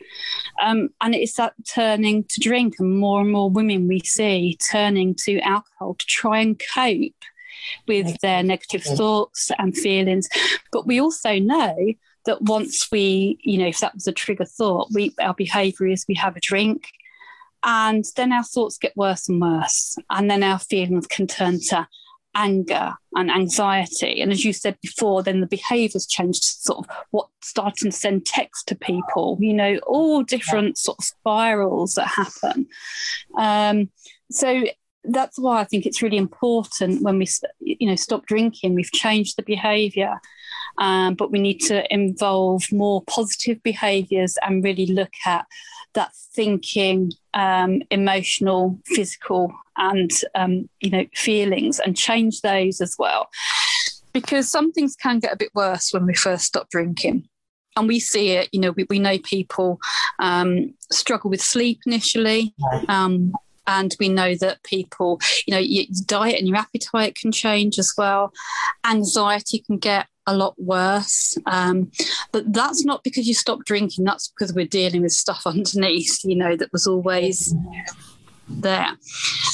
Um, 0.62 0.90
and 1.02 1.16
it's 1.16 1.36
that 1.36 1.54
turning 1.68 2.24
to 2.26 2.40
drink, 2.40 2.76
and 2.80 2.98
more 2.98 3.22
and 3.22 3.32
more 3.32 3.50
women 3.50 3.88
we 3.88 4.00
see 4.00 4.58
turning 4.70 5.16
to 5.26 5.40
alcohol 5.42 5.96
to 5.96 6.06
try 6.06 6.40
and 6.40 6.62
cope 6.74 7.14
with 7.88 8.20
their 8.22 8.44
negative 8.44 8.84
thoughts 8.84 9.52
and 9.58 9.76
feelings. 9.78 10.28
But 10.72 10.86
we 10.86 11.00
also 11.00 11.40
know 11.40 11.76
that 12.26 12.42
once 12.42 12.90
we, 12.92 13.38
you 13.44 13.58
know, 13.58 13.68
if 13.68 13.80
that 13.80 13.94
was 13.94 14.08
a 14.08 14.12
trigger 14.12 14.46
thought, 14.46 14.90
we 14.94 15.14
our 15.22 15.34
behaviour 15.34 15.88
is 15.88 16.06
we 16.08 16.16
have 16.16 16.36
a 16.36 16.42
drink, 16.42 16.88
and 17.64 18.06
then 18.16 18.32
our 18.32 18.44
thoughts 18.44 18.78
get 18.78 18.96
worse 18.96 19.30
and 19.30 19.42
worse, 19.42 19.96
and 20.10 20.30
then 20.30 20.44
our 20.44 20.60
feelings 20.60 21.08
can 21.08 21.28
turn 21.28 21.60
to 21.70 21.88
anger 22.36 22.94
and 23.16 23.32
anxiety. 23.32 24.22
And 24.22 24.32
as 24.32 24.44
you 24.44 24.54
said 24.54 24.78
before, 24.82 25.24
then 25.24 25.40
the 25.40 25.48
behaviours 25.48 26.06
changed 26.06 26.44
to 26.44 26.50
sort 26.50 26.80
of 26.80 26.96
what 27.12 27.30
starting 27.42 27.92
to 27.92 27.98
send 27.98 28.26
text 28.26 28.68
to 28.68 28.76
people, 28.76 29.38
you 29.40 29.54
know, 29.54 29.78
all 29.88 30.22
different 30.22 30.78
sort 30.78 30.98
of 31.00 31.06
spirals 31.06 31.94
that 31.94 32.08
happen. 32.08 32.68
Um, 33.38 33.90
so 34.30 34.66
that's 35.06 35.40
why 35.40 35.62
I 35.62 35.64
think 35.64 35.86
it's 35.86 36.02
really 36.02 36.18
important 36.18 37.04
when 37.04 37.20
we, 37.20 37.28
you 37.62 37.88
know, 37.88 37.96
stop 37.96 38.26
drinking. 38.26 38.76
We've 38.76 38.92
changed 38.92 39.38
the 39.38 39.44
behaviour, 39.44 40.20
um, 40.78 41.16
but 41.16 41.32
we 41.32 41.40
need 41.40 41.60
to 41.60 41.92
involve 41.94 42.72
more 42.72 43.04
positive 43.04 43.62
behaviours 43.64 44.38
and 44.42 44.64
really 44.64 44.86
look 44.86 45.14
at 45.26 45.46
that 45.94 46.14
thinking, 46.34 47.12
um, 47.34 47.82
emotional, 47.90 48.78
physical, 48.86 49.54
and 49.78 50.12
um, 50.36 50.70
you 50.82 50.90
know, 50.90 51.06
feelings, 51.14 51.80
and 51.80 51.96
change 51.98 52.42
those 52.42 52.82
as 52.82 52.96
well. 53.00 53.30
Because 54.14 54.50
some 54.50 54.72
things 54.72 54.96
can 54.96 55.20
get 55.20 55.34
a 55.34 55.38
bit 55.38 55.52
worse 55.54 55.92
when 55.94 56.06
we 56.06 56.14
first 56.14 56.46
stop 56.46 56.70
drinking. 56.70 57.28
and 57.76 57.88
we 57.88 58.00
see 58.00 58.32
it, 58.32 58.50
you 58.52 58.60
know, 58.60 58.72
we, 58.72 58.86
we 58.90 59.00
know 59.00 59.18
people 59.20 59.80
um, 60.20 60.74
struggle 60.92 61.30
with 61.30 61.42
sleep 61.42 61.82
initially. 61.86 62.54
Um, 62.88 63.34
and 63.68 63.96
we 64.00 64.10
know 64.10 64.36
that 64.36 64.64
people, 64.64 65.20
you 65.48 65.54
know, 65.54 65.60
your 65.60 65.86
diet 66.06 66.38
and 66.38 66.48
your 66.48 66.58
appetite 66.58 67.16
can 67.16 67.32
change 67.32 67.80
as 67.80 67.94
well. 67.98 68.32
Anxiety 68.86 69.60
can 69.60 69.78
get 69.78 70.08
a 70.28 70.36
lot 70.36 70.56
worse. 70.58 71.38
Um, 71.46 71.92
but 72.32 72.52
that's 72.52 72.86
not 72.86 73.04
because 73.04 73.28
you 73.28 73.34
stop 73.34 73.66
drinking, 73.66 74.06
that's 74.06 74.30
because 74.30 74.54
we're 74.54 74.66
dealing 74.66 75.02
with 75.02 75.12
stuff 75.12 75.44
underneath, 75.46 76.24
you 76.24 76.36
know, 76.36 76.56
that 76.56 76.72
was 76.72 76.88
always 76.88 77.54
there. 78.48 78.98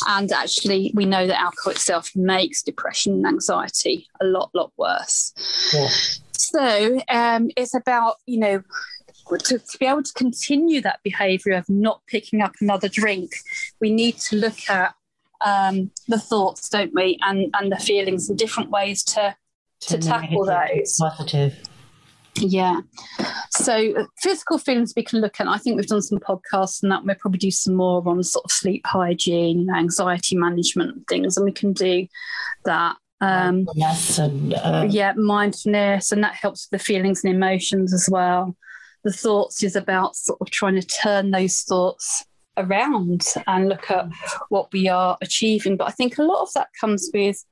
And 0.07 0.31
actually, 0.31 0.91
we 0.93 1.05
know 1.05 1.27
that 1.27 1.39
alcohol 1.39 1.71
itself 1.71 2.11
makes 2.15 2.63
depression 2.63 3.13
and 3.13 3.27
anxiety 3.27 4.07
a 4.19 4.25
lot, 4.25 4.51
lot 4.53 4.71
worse. 4.77 5.33
Yeah. 5.73 5.89
So 6.33 7.01
um, 7.09 7.49
it's 7.55 7.73
about, 7.73 8.15
you 8.25 8.39
know, 8.39 8.63
to, 9.39 9.59
to, 9.59 9.77
be 9.77 9.85
able 9.85 10.03
to 10.03 10.13
continue 10.13 10.81
that 10.81 10.99
behavior 11.03 11.53
of 11.53 11.69
not 11.69 12.01
picking 12.07 12.41
up 12.41 12.53
another 12.59 12.89
drink, 12.89 13.31
we 13.79 13.91
need 13.91 14.17
to 14.17 14.35
look 14.35 14.69
at 14.69 14.93
um, 15.45 15.91
the 16.07 16.19
thoughts, 16.19 16.69
don't 16.69 16.93
we, 16.93 17.17
and, 17.21 17.49
and 17.53 17.71
the 17.71 17.77
feelings 17.77 18.29
and 18.29 18.37
different 18.37 18.69
ways 18.69 19.03
to, 19.03 19.35
to, 19.81 19.97
to 19.97 20.07
tackle 20.07 20.45
those. 20.45 20.97
Positive. 20.99 21.57
Yeah. 22.35 22.81
So 23.49 23.93
uh, 23.93 24.05
physical 24.19 24.57
feelings 24.57 24.93
we 24.95 25.03
can 25.03 25.19
look 25.19 25.39
at. 25.39 25.47
I 25.47 25.57
think 25.57 25.75
we've 25.75 25.87
done 25.87 26.01
some 26.01 26.19
podcasts 26.19 26.81
and 26.81 26.91
that 26.91 27.03
we'll 27.03 27.15
probably 27.15 27.39
do 27.39 27.51
some 27.51 27.75
more 27.75 28.01
on 28.07 28.23
sort 28.23 28.45
of 28.45 28.51
sleep 28.51 28.85
hygiene, 28.85 29.69
anxiety 29.75 30.37
management 30.37 31.07
things, 31.07 31.35
and 31.35 31.45
we 31.45 31.51
can 31.51 31.73
do 31.73 32.07
that. 32.65 32.95
Um, 33.19 33.65
mindfulness 33.65 34.17
and 34.17 34.53
uh... 34.55 34.87
yeah, 34.89 35.13
mindfulness, 35.13 36.11
and 36.11 36.23
that 36.23 36.35
helps 36.35 36.67
with 36.69 36.79
the 36.79 36.83
feelings 36.83 37.23
and 37.23 37.33
emotions 37.33 37.93
as 37.93 38.07
well. 38.09 38.55
The 39.03 39.11
thoughts 39.11 39.63
is 39.63 39.75
about 39.75 40.15
sort 40.15 40.39
of 40.41 40.49
trying 40.51 40.79
to 40.79 40.87
turn 40.87 41.31
those 41.31 41.61
thoughts 41.61 42.25
around 42.57 43.25
and 43.47 43.69
look 43.69 43.91
at 43.91 44.07
what 44.49 44.71
we 44.71 44.87
are 44.87 45.17
achieving. 45.21 45.77
But 45.77 45.87
I 45.87 45.91
think 45.91 46.17
a 46.17 46.23
lot 46.23 46.41
of 46.41 46.53
that 46.53 46.69
comes 46.79 47.09
with 47.13 47.43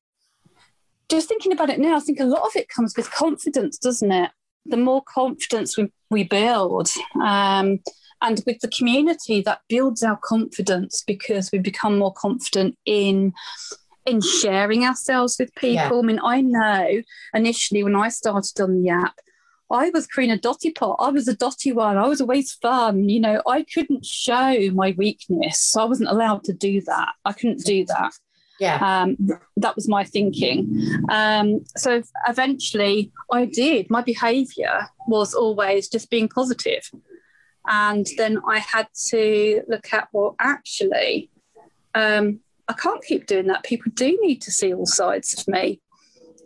just 1.09 1.27
thinking 1.27 1.51
about 1.51 1.69
it 1.69 1.79
now. 1.79 1.97
I 1.97 1.99
think 1.99 2.19
a 2.19 2.25
lot 2.25 2.43
of 2.43 2.55
it 2.55 2.69
comes 2.69 2.95
with 2.95 3.11
confidence, 3.11 3.77
doesn't 3.77 4.11
it? 4.11 4.31
the 4.69 4.77
more 4.77 5.03
confidence 5.03 5.77
we, 5.77 5.91
we 6.09 6.23
build. 6.23 6.89
Um, 7.21 7.79
and 8.21 8.43
with 8.45 8.59
the 8.59 8.67
community, 8.67 9.41
that 9.41 9.61
builds 9.69 10.03
our 10.03 10.17
confidence 10.17 11.03
because 11.05 11.51
we 11.51 11.59
become 11.59 11.97
more 11.97 12.13
confident 12.13 12.77
in 12.85 13.33
in 14.05 14.21
sharing 14.21 14.85
ourselves 14.85 15.37
with 15.39 15.53
people. 15.55 15.75
Yeah. 15.75 15.99
I 15.99 16.01
mean, 16.01 16.19
I 16.23 16.41
know 16.41 17.01
initially 17.33 17.83
when 17.83 17.95
I 17.95 18.09
started 18.09 18.59
on 18.59 18.81
the 18.81 18.89
app, 18.89 19.19
I 19.71 19.91
was 19.91 20.07
Karina 20.07 20.37
Dotty 20.37 20.71
Pot. 20.71 20.95
I 20.99 21.09
was 21.09 21.27
a 21.27 21.35
dotty 21.35 21.71
one. 21.71 21.97
I 21.97 22.07
was 22.07 22.19
always 22.19 22.53
fun. 22.53 23.07
You 23.07 23.19
know, 23.19 23.41
I 23.47 23.63
couldn't 23.71 24.05
show 24.05 24.57
my 24.73 24.95
weakness. 24.97 25.59
So 25.59 25.81
I 25.81 25.85
wasn't 25.85 26.09
allowed 26.09 26.43
to 26.45 26.53
do 26.53 26.81
that. 26.81 27.09
I 27.23 27.33
couldn't 27.33 27.63
do 27.65 27.85
that. 27.85 28.13
Yeah. 28.59 29.03
Um, 29.03 29.17
that 29.57 29.75
was 29.75 29.87
my 29.87 30.03
thinking. 30.03 30.81
Um, 31.09 31.63
so 31.77 32.03
eventually 32.27 33.11
I 33.31 33.45
did. 33.45 33.89
My 33.89 34.01
behavior 34.01 34.87
was 35.07 35.33
always 35.33 35.87
just 35.87 36.09
being 36.09 36.27
positive. 36.27 36.89
And 37.67 38.05
then 38.17 38.39
I 38.47 38.59
had 38.59 38.87
to 39.09 39.61
look 39.67 39.93
at, 39.93 40.09
well, 40.11 40.35
actually, 40.39 41.29
um, 41.95 42.39
I 42.67 42.73
can't 42.73 43.03
keep 43.03 43.27
doing 43.27 43.47
that. 43.47 43.63
People 43.63 43.91
do 43.95 44.17
need 44.21 44.41
to 44.41 44.51
see 44.51 44.73
all 44.73 44.85
sides 44.85 45.39
of 45.39 45.47
me. 45.47 45.81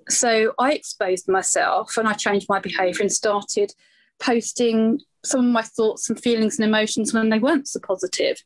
So 0.10 0.54
I 0.60 0.74
exposed 0.74 1.30
myself 1.30 1.98
and 1.98 2.08
I 2.08 2.14
changed 2.14 2.48
my 2.50 2.60
behavior 2.60 3.02
and 3.02 3.12
started 3.12 3.74
posting 4.20 5.00
some 5.24 5.40
of 5.40 5.52
my 5.52 5.62
thoughts 5.62 6.10
and 6.10 6.20
feelings 6.20 6.60
and 6.60 6.68
emotions 6.68 7.14
when 7.14 7.30
they 7.30 7.40
weren't 7.40 7.68
so 7.68 7.80
positive 7.80 8.44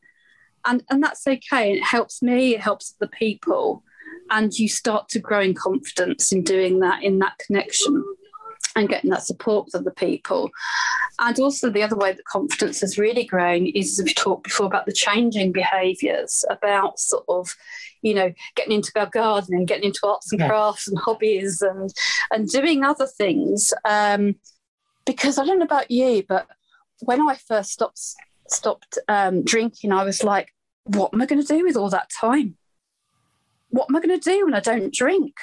and 0.67 0.83
and 0.89 1.03
that's 1.03 1.25
okay 1.25 1.73
it 1.73 1.83
helps 1.83 2.21
me 2.21 2.53
it 2.53 2.61
helps 2.61 2.93
the 2.99 3.07
people 3.07 3.83
and 4.29 4.53
you 4.59 4.67
start 4.67 5.07
to 5.09 5.19
grow 5.19 5.41
in 5.41 5.53
confidence 5.53 6.31
in 6.31 6.43
doing 6.43 6.79
that 6.79 7.01
in 7.03 7.19
that 7.19 7.37
connection 7.39 8.03
and 8.77 8.87
getting 8.87 9.09
that 9.09 9.23
support 9.23 9.65
with 9.65 9.75
other 9.75 9.91
people. 9.91 10.51
And 11.19 11.37
also, 11.39 11.69
the 11.69 11.81
other 11.81 11.95
way 11.95 12.13
that 12.13 12.25
confidence 12.25 12.81
has 12.81 12.97
really 12.97 13.25
grown 13.25 13.65
is 13.65 13.99
we've 14.03 14.13
talked 14.13 14.43
before 14.43 14.67
about 14.67 14.85
the 14.85 14.93
changing 14.93 15.51
behaviours, 15.51 16.45
about 16.49 16.99
sort 16.99 17.25
of, 17.27 17.55
you 18.03 18.13
know, 18.13 18.31
getting 18.55 18.73
into 18.73 18.91
our 18.95 19.07
gardening, 19.07 19.65
getting 19.65 19.85
into 19.85 20.01
arts 20.03 20.31
and 20.31 20.41
crafts 20.41 20.87
and 20.87 20.99
hobbies 20.99 21.61
and 21.61 21.91
and 22.31 22.47
doing 22.49 22.83
other 22.83 23.07
things. 23.07 23.73
Um, 23.83 24.35
because 25.05 25.39
I 25.39 25.45
don't 25.45 25.57
know 25.57 25.65
about 25.65 25.89
you, 25.89 26.23
but 26.27 26.47
when 26.99 27.21
I 27.27 27.35
first 27.35 27.71
stopped 27.71 27.99
stopped 28.47 28.99
um, 29.07 29.43
drinking, 29.43 29.91
I 29.91 30.03
was 30.03 30.23
like, 30.23 30.53
what 30.87 31.13
am 31.13 31.21
I 31.21 31.25
going 31.25 31.41
to 31.41 31.47
do 31.47 31.63
with 31.63 31.75
all 31.75 31.89
that 31.89 32.09
time? 32.09 32.57
What 33.69 33.87
am 33.89 33.95
I 33.95 33.99
going 33.99 34.19
to 34.19 34.29
do 34.29 34.45
when 34.45 34.53
I 34.53 34.59
don't 34.59 34.93
drink? 34.93 35.35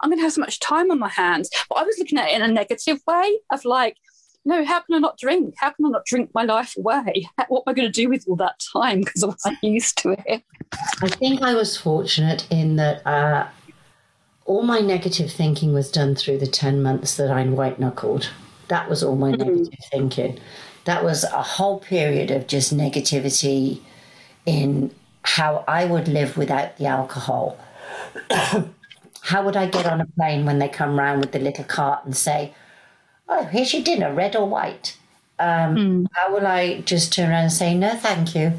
I'm 0.00 0.10
going 0.10 0.18
to 0.18 0.22
have 0.22 0.32
so 0.32 0.40
much 0.40 0.60
time 0.60 0.90
on 0.90 0.98
my 0.98 1.08
hands. 1.08 1.50
But 1.68 1.78
I 1.78 1.82
was 1.82 1.98
looking 1.98 2.18
at 2.18 2.28
it 2.28 2.34
in 2.34 2.42
a 2.42 2.48
negative 2.48 3.00
way 3.06 3.38
of 3.50 3.64
like, 3.64 3.96
no, 4.44 4.64
how 4.64 4.80
can 4.80 4.94
I 4.94 4.98
not 4.98 5.18
drink? 5.18 5.54
How 5.58 5.70
can 5.70 5.86
I 5.86 5.90
not 5.90 6.04
drink 6.04 6.30
my 6.34 6.42
life 6.44 6.76
away? 6.76 7.28
What 7.48 7.64
am 7.66 7.70
I 7.70 7.74
going 7.74 7.90
to 7.90 7.92
do 7.92 8.08
with 8.08 8.24
all 8.28 8.36
that 8.36 8.60
time? 8.72 9.00
Because 9.00 9.22
I 9.22 9.26
wasn't 9.26 9.62
used 9.62 9.98
to 9.98 10.16
it. 10.26 10.42
I 11.02 11.08
think 11.08 11.42
I 11.42 11.54
was 11.54 11.76
fortunate 11.76 12.46
in 12.50 12.76
that 12.76 13.06
uh, 13.06 13.48
all 14.44 14.62
my 14.62 14.80
negative 14.80 15.30
thinking 15.30 15.72
was 15.72 15.90
done 15.90 16.14
through 16.14 16.38
the 16.38 16.46
10 16.46 16.82
months 16.82 17.16
that 17.16 17.30
I 17.30 17.44
white 17.44 17.78
knuckled. 17.78 18.30
That 18.68 18.88
was 18.88 19.02
all 19.02 19.16
my 19.16 19.32
mm-hmm. 19.32 19.48
negative 19.48 19.84
thinking. 19.90 20.38
That 20.84 21.04
was 21.04 21.24
a 21.24 21.42
whole 21.42 21.80
period 21.80 22.30
of 22.30 22.46
just 22.46 22.74
negativity 22.74 23.82
in 24.48 24.90
how 25.22 25.62
I 25.68 25.84
would 25.84 26.08
live 26.08 26.38
without 26.38 26.78
the 26.78 26.86
alcohol. 26.86 27.58
how 28.30 29.44
would 29.44 29.56
I 29.56 29.66
get 29.66 29.84
on 29.84 30.00
a 30.00 30.06
plane 30.06 30.46
when 30.46 30.58
they 30.58 30.68
come 30.68 30.98
round 30.98 31.20
with 31.20 31.32
the 31.32 31.38
little 31.38 31.64
cart 31.64 32.04
and 32.06 32.16
say, 32.16 32.54
Oh, 33.28 33.44
here's 33.44 33.74
your 33.74 33.82
dinner, 33.82 34.12
red 34.12 34.34
or 34.34 34.48
white? 34.48 34.96
Um, 35.38 35.76
mm. 35.76 36.06
How 36.14 36.32
will 36.32 36.46
I 36.46 36.80
just 36.80 37.12
turn 37.12 37.30
around 37.30 37.44
and 37.44 37.52
say, 37.52 37.74
No, 37.74 37.94
thank 37.94 38.34
you? 38.34 38.54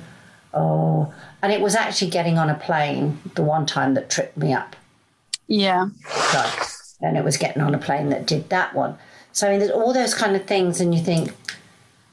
Oh, 0.54 1.12
and 1.42 1.52
it 1.52 1.60
was 1.60 1.76
actually 1.76 2.12
getting 2.12 2.38
on 2.38 2.50
a 2.50 2.56
plane 2.56 3.20
the 3.34 3.42
one 3.42 3.66
time 3.66 3.96
that 3.96 4.12
tripped 4.12 4.38
me 4.38 4.54
up. 4.54 4.76
Yeah. 5.48 5.88
So, 6.08 6.52
and 7.02 7.18
it 7.18 7.24
was 7.24 7.38
getting 7.38 7.64
on 7.64 7.74
a 7.74 7.80
plane 7.80 8.10
that 8.10 8.28
did 8.28 8.50
that 8.50 8.76
one. 8.76 8.96
So, 9.32 9.48
I 9.48 9.52
mean, 9.52 9.60
there's 9.60 9.72
all 9.72 9.94
those 9.94 10.14
kind 10.14 10.36
of 10.36 10.46
things, 10.46 10.80
and 10.82 10.94
you 10.94 11.02
think, 11.02 11.32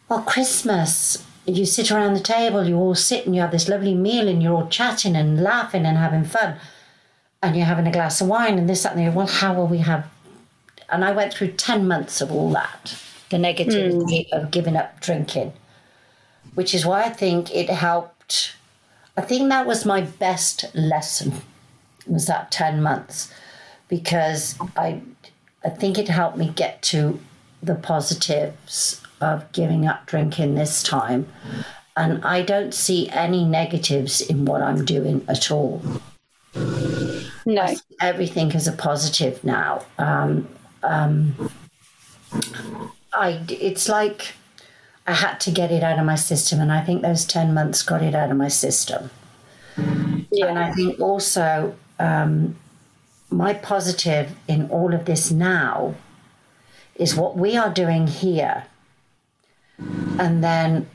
well, 0.09 0.23
Christmas, 0.23 1.27
you 1.47 1.65
sit 1.65 1.91
around 1.91 2.15
the 2.15 2.21
table, 2.21 2.67
you 2.67 2.77
all 2.77 2.95
sit 2.95 3.25
and 3.25 3.35
you 3.35 3.41
have 3.41 3.53
this 3.53 3.69
lovely 3.69 3.95
meal 3.95 4.27
and 4.27 4.43
you're 4.43 4.55
all 4.55 4.69
chatting 4.69 5.15
and 5.15 5.43
laughing 5.43 5.87
and 5.87 5.97
having 5.97 6.25
fun. 6.25 6.57
And 7.43 7.57
you're 7.57 7.67
having 7.67 7.87
a 7.87 7.93
glass 7.93 8.21
of 8.21 8.27
wine 8.27 8.59
and 8.59 8.69
this, 8.69 8.83
that, 8.83 8.93
and 8.93 9.01
the 9.01 9.07
other. 9.07 9.17
Well, 9.17 9.27
how 9.27 9.55
will 9.55 9.69
we 9.69 9.79
have? 9.79 10.07
And 10.89 11.05
I 11.05 11.13
went 11.13 11.33
through 11.33 11.53
10 11.53 11.87
months 11.87 12.21
of 12.21 12.33
all 12.33 12.51
that, 12.51 13.01
the 13.31 13.37
negativity 13.37 14.29
mm. 14.29 14.33
of 14.33 14.51
giving 14.51 14.77
up 14.77 15.01
drinking, 15.01 15.53
which 16.55 16.75
is 16.75 16.85
why 16.85 17.05
I 17.05 17.11
think 17.11 17.55
it 17.55 17.71
helped. 17.71 18.57
I 19.17 19.21
think 19.21 19.49
that 19.49 19.67
was 19.67 19.85
my 19.85 20.01
best 20.01 20.65
lesson, 20.75 21.35
was 22.07 22.27
that 22.27 22.51
10 22.51 22.83
months, 22.83 23.33
because 23.89 24.57
I, 24.77 25.03
I 25.65 25.69
think 25.69 25.99
it 25.99 26.09
helped 26.09 26.39
me 26.39 26.53
get 26.55 26.83
to 26.83 27.21
the 27.63 27.75
positives 27.75 29.06
of 29.21 29.51
giving 29.53 29.87
up 29.87 30.07
drinking 30.07 30.55
this 30.55 30.83
time. 30.83 31.29
And 31.97 32.23
I 32.25 32.43
don't 32.43 32.75
see 32.75 33.09
any 33.09 33.45
negatives 33.45 34.21
in 34.21 34.45
what 34.45 34.63
I'm 34.63 34.85
doing 34.85 35.25
at 35.29 35.51
all. 35.51 35.83
No. 37.47 37.75
Everything 38.01 38.53
is 38.53 38.67
a 38.67 38.73
positive 38.73 39.43
now. 39.43 39.85
Um, 39.99 40.49
um, 40.83 41.51
I, 43.13 43.41
it's 43.49 43.89
like 43.89 44.35
I 45.07 45.13
had 45.13 45.39
to 45.41 45.51
get 45.51 45.71
it 45.71 45.83
out 45.83 45.99
of 45.99 46.05
my 46.05 46.17
system, 46.17 46.61
and 46.61 46.73
I 46.73 46.83
think 46.83 47.03
those 47.03 47.25
10 47.25 47.55
months 47.55 47.83
got 47.83 48.03
it 48.03 48.15
out 48.15 48.31
of 48.31 48.37
my 48.37 48.49
system. 48.49 49.11
Yeah. 50.31 50.47
And 50.47 50.59
I 50.59 50.73
think 50.73 51.01
also 51.01 51.77
um, 51.99 52.57
my 53.31 53.55
positive 53.55 54.35
in 54.49 54.69
all 54.71 54.95
of 54.95 55.05
this 55.05 55.31
now 55.31 55.95
is 56.95 57.15
what 57.15 57.37
we 57.37 57.57
are 57.57 57.71
doing 57.73 58.07
here 58.07 58.65
and 59.79 60.43
then 60.43 60.89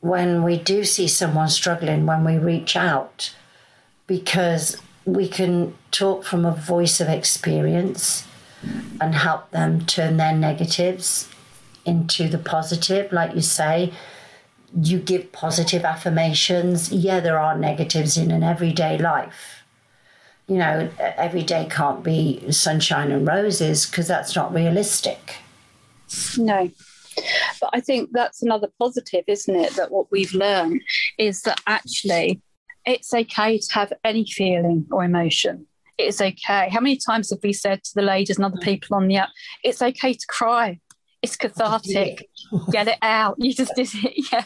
when 0.00 0.42
we 0.42 0.58
do 0.58 0.84
see 0.84 1.08
someone 1.08 1.48
struggling, 1.48 2.06
when 2.06 2.24
we 2.24 2.38
reach 2.38 2.76
out, 2.76 3.34
because 4.06 4.80
we 5.04 5.28
can 5.28 5.74
talk 5.90 6.24
from 6.24 6.44
a 6.44 6.52
voice 6.52 7.00
of 7.00 7.08
experience 7.08 8.26
and 9.00 9.14
help 9.14 9.50
them 9.50 9.84
turn 9.86 10.16
their 10.16 10.34
negatives 10.34 11.28
into 11.84 12.28
the 12.28 12.38
positive, 12.38 13.12
like 13.12 13.34
you 13.34 13.40
say. 13.40 13.92
You 14.80 14.98
give 14.98 15.32
positive 15.32 15.84
affirmations. 15.84 16.92
Yeah, 16.92 17.20
there 17.20 17.38
are 17.38 17.56
negatives 17.56 18.16
in 18.16 18.30
an 18.30 18.42
everyday 18.42 18.98
life. 18.98 19.62
You 20.48 20.58
know, 20.58 20.90
every 20.98 21.42
day 21.42 21.66
can't 21.70 22.02
be 22.02 22.50
sunshine 22.52 23.10
and 23.10 23.26
roses 23.26 23.86
because 23.86 24.06
that's 24.08 24.36
not 24.36 24.52
realistic. 24.54 25.36
No, 26.36 26.70
but 27.60 27.70
I 27.72 27.80
think 27.80 28.10
that's 28.12 28.42
another 28.42 28.68
positive, 28.78 29.24
isn't 29.26 29.54
it? 29.54 29.74
That 29.76 29.90
what 29.90 30.10
we've 30.10 30.34
learned 30.34 30.82
is 31.18 31.42
that 31.42 31.60
actually 31.66 32.40
it's 32.84 33.12
okay 33.12 33.58
to 33.58 33.72
have 33.72 33.92
any 34.04 34.24
feeling 34.24 34.86
or 34.90 35.04
emotion. 35.04 35.66
It's 35.98 36.20
okay. 36.20 36.68
How 36.70 36.80
many 36.80 36.98
times 36.98 37.30
have 37.30 37.40
we 37.42 37.52
said 37.52 37.82
to 37.84 37.90
the 37.94 38.02
ladies 38.02 38.36
and 38.36 38.44
other 38.44 38.58
mm. 38.58 38.64
people 38.64 38.96
on 38.96 39.08
the 39.08 39.16
app, 39.16 39.30
it's 39.64 39.80
okay 39.82 40.12
to 40.12 40.26
cry? 40.28 40.80
It's 41.22 41.36
cathartic. 41.36 42.28
Get 42.70 42.88
it 42.88 42.98
out. 43.02 43.36
You 43.38 43.52
just 43.52 43.74
did 43.74 43.88
it. 43.92 44.28
Yeah. 44.32 44.44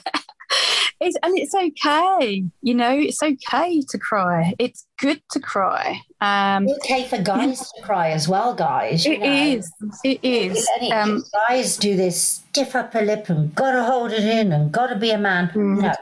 It's, 1.00 1.16
and 1.22 1.38
it's 1.38 1.54
okay, 1.54 2.44
you 2.60 2.74
know, 2.74 2.90
it's 2.90 3.22
okay 3.22 3.80
to 3.88 3.98
cry. 3.98 4.52
It's 4.58 4.86
good 4.98 5.22
to 5.30 5.40
cry. 5.40 6.02
Um, 6.20 6.68
it's 6.68 6.78
okay 6.84 7.08
for 7.08 7.16
guys 7.22 7.72
to 7.72 7.82
cry 7.82 8.10
as 8.10 8.28
well, 8.28 8.54
guys. 8.54 9.06
It 9.06 9.20
know. 9.20 9.32
is. 9.32 9.72
It 10.04 10.20
is. 10.22 10.68
Um, 10.92 11.24
guys 11.48 11.78
do 11.78 11.96
this 11.96 12.22
stiff 12.22 12.76
upper 12.76 13.00
lip 13.00 13.30
and 13.30 13.54
gotta 13.54 13.82
hold 13.82 14.12
it 14.12 14.24
in 14.24 14.52
and 14.52 14.70
gotta 14.70 14.94
be 14.94 15.10
a 15.10 15.16
man. 15.16 15.48
Mm, 15.54 15.80
no. 15.80 15.94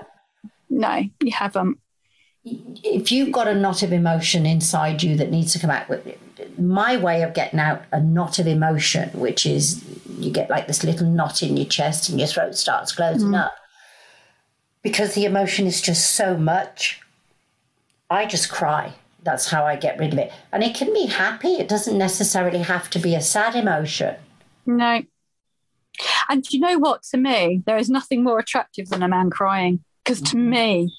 No, 0.71 1.05
you 1.23 1.33
haven't. 1.33 1.79
If 2.45 3.13
you've 3.13 3.31
got 3.31 3.47
a 3.47 3.55
knot 3.55 3.85
of 3.85 3.93
emotion 3.93 4.47
inside 4.47 5.05
you 5.05 5.17
that 5.17 5.31
needs 5.31 5.53
to 5.53 5.61
come 5.61 5.71
out, 5.71 5.89
with 5.89 6.19
my 6.59 6.97
way 6.97 7.23
of 7.23 7.35
getting 7.35 7.61
out 7.61 7.83
a 7.93 8.01
knot 8.01 8.41
of 8.41 8.49
emotion, 8.49 9.11
which 9.11 9.47
is 9.47 9.85
you 10.19 10.33
get 10.33 10.51
like 10.51 10.67
this 10.67 10.83
little 10.83 11.07
knot 11.07 11.41
in 11.45 11.57
your 11.57 11.67
chest 11.67 12.09
and 12.09 12.19
your 12.19 12.27
throat 12.27 12.57
starts 12.57 12.91
closing 12.91 13.29
mm. 13.29 13.45
up 13.45 13.55
because 14.83 15.15
the 15.15 15.25
emotion 15.25 15.67
is 15.67 15.81
just 15.81 16.13
so 16.13 16.37
much. 16.37 17.01
I 18.11 18.27
just 18.27 18.51
cry. 18.51 18.95
That's 19.23 19.49
how 19.49 19.65
I 19.65 19.77
get 19.77 19.99
rid 19.99 20.13
of 20.13 20.19
it. 20.19 20.33
And 20.53 20.63
it 20.63 20.75
can 20.75 20.93
be 20.93 21.07
happy, 21.07 21.55
it 21.55 21.69
doesn't 21.69 21.99
necessarily 21.99 22.61
have 22.61 22.89
to 22.91 22.99
be 22.99 23.15
a 23.15 23.21
sad 23.21 23.55
emotion. 23.55 24.17
No. 24.65 25.03
And 26.29 26.45
you 26.51 26.61
know 26.61 26.79
what? 26.79 27.03
To 27.11 27.17
me, 27.17 27.63
there 27.67 27.79
is 27.79 27.91
nothing 27.91 28.23
more 28.23 28.39
attractive 28.39 28.89
than 28.89 29.03
a 29.03 29.09
man 29.09 29.31
crying. 29.31 29.85
Because 30.05 30.21
to 30.23 30.37
mm-hmm. 30.37 30.51
me, 30.51 30.95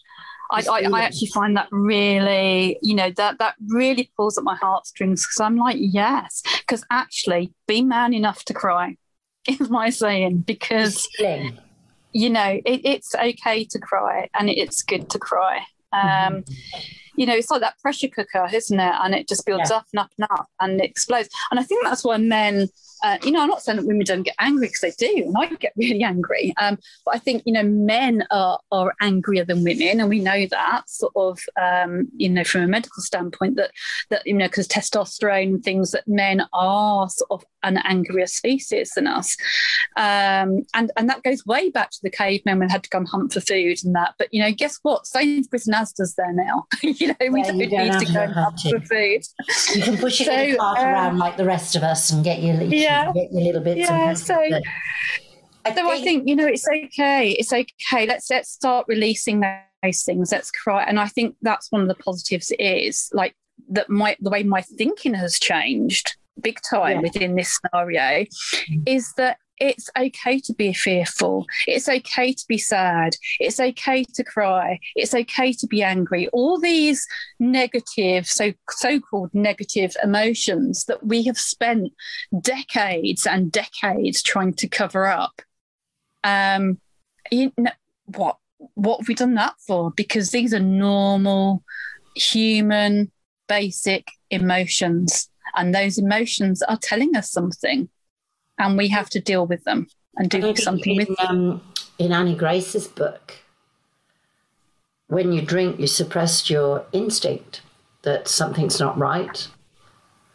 I, 0.52 0.64
I, 0.70 0.82
I, 0.92 1.02
actually 1.02 1.30
find 1.30 1.56
that 1.58 1.68
really, 1.72 2.78
you 2.82 2.96
know, 2.96 3.12
that 3.12 3.40
that 3.40 3.56
really 3.68 4.12
pulls 4.18 4.38
at 4.38 4.44
my 4.44 4.56
heartstrings 4.56 5.26
because 5.26 5.40
I'm 5.40 5.58
like, 5.58 5.78
yes, 5.80 6.44
because 6.60 6.84
actually, 6.92 7.54
be 7.68 7.82
man 7.82 8.14
enough 8.14 8.44
to 8.46 8.54
cry 8.54 8.98
is 9.48 9.70
my 9.70 9.90
saying. 9.90 10.40
Because 10.40 11.08
you 12.12 12.30
know, 12.30 12.60
it, 12.66 12.82
it's 12.84 13.14
okay 13.16 13.66
to 13.66 13.80
cry 13.80 14.30
and 14.38 14.50
it's 14.50 14.82
good 14.84 15.10
to 15.12 15.20
cry. 15.20 15.58
Um, 15.92 16.02
mm-hmm. 16.02 16.80
You 17.16 17.26
know, 17.26 17.36
it's 17.36 17.52
like 17.52 17.62
that 17.62 17.78
pressure 17.80 18.08
cooker, 18.08 18.48
isn't 18.52 18.80
it? 18.80 18.96
And 19.02 19.14
it 19.14 19.28
just 19.28 19.46
builds 19.46 19.70
yeah. 19.70 19.78
up 19.78 19.86
and 19.94 20.00
up 20.00 20.12
and 20.18 20.28
up 20.32 20.48
and 20.60 20.80
it 20.80 20.90
explodes. 20.90 21.30
And 21.52 21.60
I 21.60 21.64
think 21.64 21.84
that's 21.84 22.04
why 22.04 22.18
men 22.18 22.70
uh, 23.04 23.18
you 23.24 23.32
know, 23.32 23.42
I'm 23.42 23.50
not 23.50 23.62
saying 23.62 23.78
that 23.78 23.86
women 23.86 24.06
don't 24.06 24.24
get 24.24 24.36
angry 24.40 24.68
because 24.68 24.82
they 24.82 24.92
do, 24.92 25.24
and 25.26 25.36
I 25.38 25.48
get 25.56 25.74
really 25.78 26.04
angry. 26.04 26.54
Um, 26.58 26.78
but 27.06 27.16
I 27.16 27.18
think 27.20 27.44
you 27.46 27.54
know, 27.54 27.64
men 27.64 28.26
are 28.32 28.60
are 28.72 28.94
angrier 29.02 29.46
than 29.46 29.64
women, 29.64 30.00
and 30.00 30.10
we 30.10 30.20
know 30.20 30.46
that 30.48 30.90
sort 30.90 31.14
of, 31.16 31.40
um, 31.62 32.08
you 32.16 32.30
know, 32.30 32.44
from 32.44 32.62
a 32.62 32.68
medical 32.68 33.02
standpoint 33.02 33.56
that 33.58 33.72
that 34.10 34.26
you 34.26 34.34
know, 34.34 34.48
because 34.48 34.68
testosterone 34.68 35.50
and 35.50 35.64
things 35.64 35.92
that 35.92 36.08
men 36.08 36.46
are 36.54 37.10
sort 37.10 37.32
of 37.32 37.46
an 37.64 37.78
angrier 37.78 38.28
species 38.28 38.92
than 38.96 39.08
us, 39.08 39.38
um, 39.98 40.66
and 40.74 40.92
and 40.98 41.10
that 41.10 41.24
goes 41.24 41.46
way 41.46 41.70
back 41.70 41.92
to 41.92 42.00
the 42.04 42.10
cavemen 42.10 42.60
when 42.60 42.68
they 42.68 42.72
had 42.72 42.84
to 42.84 42.90
come 42.90 43.06
hunt 43.06 43.34
for 43.34 43.42
food 43.42 43.78
and 43.84 43.96
that. 43.96 44.16
But 44.18 44.34
you 44.34 44.42
know, 44.42 44.52
guess 44.52 44.80
what? 44.82 45.06
Sainsbury's 45.06 45.68
and 45.68 45.76
Asda's 45.76 46.16
there 46.16 46.34
now. 46.34 46.68
you 46.82 47.08
know, 47.08 47.16
we 47.32 47.40
yeah, 47.40 47.46
don't, 47.46 47.58
need 47.58 48.08
to 48.08 48.14
go 48.14 48.28
hunt 48.28 48.60
for 48.60 48.80
food. 48.82 49.22
You 49.76 49.84
can 49.84 49.98
push 49.98 50.20
your 50.20 50.28
so, 50.28 50.58
cart 50.58 50.80
um, 50.80 50.86
around 50.86 51.18
like 51.18 51.38
the 51.38 51.46
rest 51.46 51.76
of 51.76 51.84
us 51.84 52.12
and 52.12 52.24
get 52.24 52.42
your 52.42 52.62
yeah 52.64 52.89
yeah. 52.90 53.12
get 53.14 53.32
your 53.32 53.42
little 53.42 53.62
bits. 53.62 53.80
Yeah, 53.80 54.14
so. 54.14 54.36
I 55.66 55.72
so 55.72 55.76
think, 55.76 55.88
I 55.88 56.02
think 56.02 56.28
you 56.28 56.36
know 56.36 56.48
it's 56.48 56.68
okay. 56.68 57.32
It's 57.32 57.52
okay. 57.52 58.06
Let's 58.06 58.30
let's 58.30 58.50
start 58.50 58.86
releasing 58.88 59.42
those 59.84 60.04
things. 60.04 60.32
Let's 60.32 60.52
cry, 60.52 60.84
and 60.84 61.00
I 61.00 61.08
think 61.08 61.36
that's 61.42 61.72
one 61.72 61.82
of 61.82 61.88
the 61.88 61.96
positives. 61.96 62.52
Is 62.60 63.10
like 63.14 63.36
that 63.70 63.90
my 63.90 64.16
the 64.20 64.30
way 64.30 64.44
my 64.44 64.62
thinking 64.62 65.14
has 65.14 65.38
changed 65.38 66.16
big 66.42 66.60
time 66.70 66.98
yeah. 66.98 67.02
within 67.02 67.36
this 67.36 67.60
scenario. 67.60 68.26
Mm-hmm. 68.26 68.84
Is 68.86 69.14
that 69.18 69.38
it's 69.60 69.90
okay 69.98 70.40
to 70.40 70.54
be 70.54 70.74
fearful. 70.74 71.46
It's 71.68 71.90
okay 71.90 72.34
to 72.34 72.46
be 72.48 72.58
sad. 72.58 73.16
It's 73.40 73.60
okay 73.60 74.04
to 74.04 74.24
cry. 74.24 74.80
It's 74.96 75.14
okay 75.14 75.54
to 75.54 75.68
be 75.68 75.84
angry. 75.84 76.28
All 76.30 76.60
these 76.60 77.06
negative, 77.40 78.26
so 78.26 78.54
so-called 78.70 79.32
negative 79.34 79.96
emotions 80.02 80.86
that 80.86 81.06
we 81.06 81.24
have 81.24 81.38
spent 81.38 81.92
decades 82.42 83.26
and 83.26 83.52
decades 83.52 84.24
trying 84.24 84.54
to 84.56 84.68
cover 84.68 85.08
up. 85.08 85.42
Um, 86.24 86.80
you 87.32 87.52
know, 87.58 87.72
what 88.16 88.38
what 88.74 89.00
have 89.00 89.08
we 89.08 89.16
done 89.16 89.36
that 89.36 89.56
for? 89.66 89.92
Because 89.92 90.32
these 90.32 90.54
are 90.54 90.60
normal, 90.60 91.64
human, 92.16 93.12
basic 93.48 94.08
emotions, 94.30 95.30
and 95.56 95.74
those 95.74 95.98
emotions 95.98 96.62
are 96.64 96.78
telling 96.78 97.16
us 97.16 97.32
something 97.32 97.90
and 98.60 98.78
we 98.78 98.90
have 98.90 99.10
to 99.12 99.20
deal 99.20 99.48
with 99.48 99.64
them 99.64 99.88
and 100.18 100.30
do 100.30 100.56
something 100.56 100.92
in, 100.92 100.98
with 100.98 101.18
them. 101.18 101.28
Um, 101.28 101.62
in 101.98 102.12
Annie 102.12 102.36
Grace's 102.36 102.88
book, 102.88 103.38
when 105.08 105.32
you 105.32 105.42
drink, 105.42 105.80
you 105.80 105.88
suppress 105.88 106.50
your 106.50 106.86
instinct 106.92 107.62
that 108.04 108.28
something's 108.28 108.80
not 108.80 108.98
right, 108.98 109.48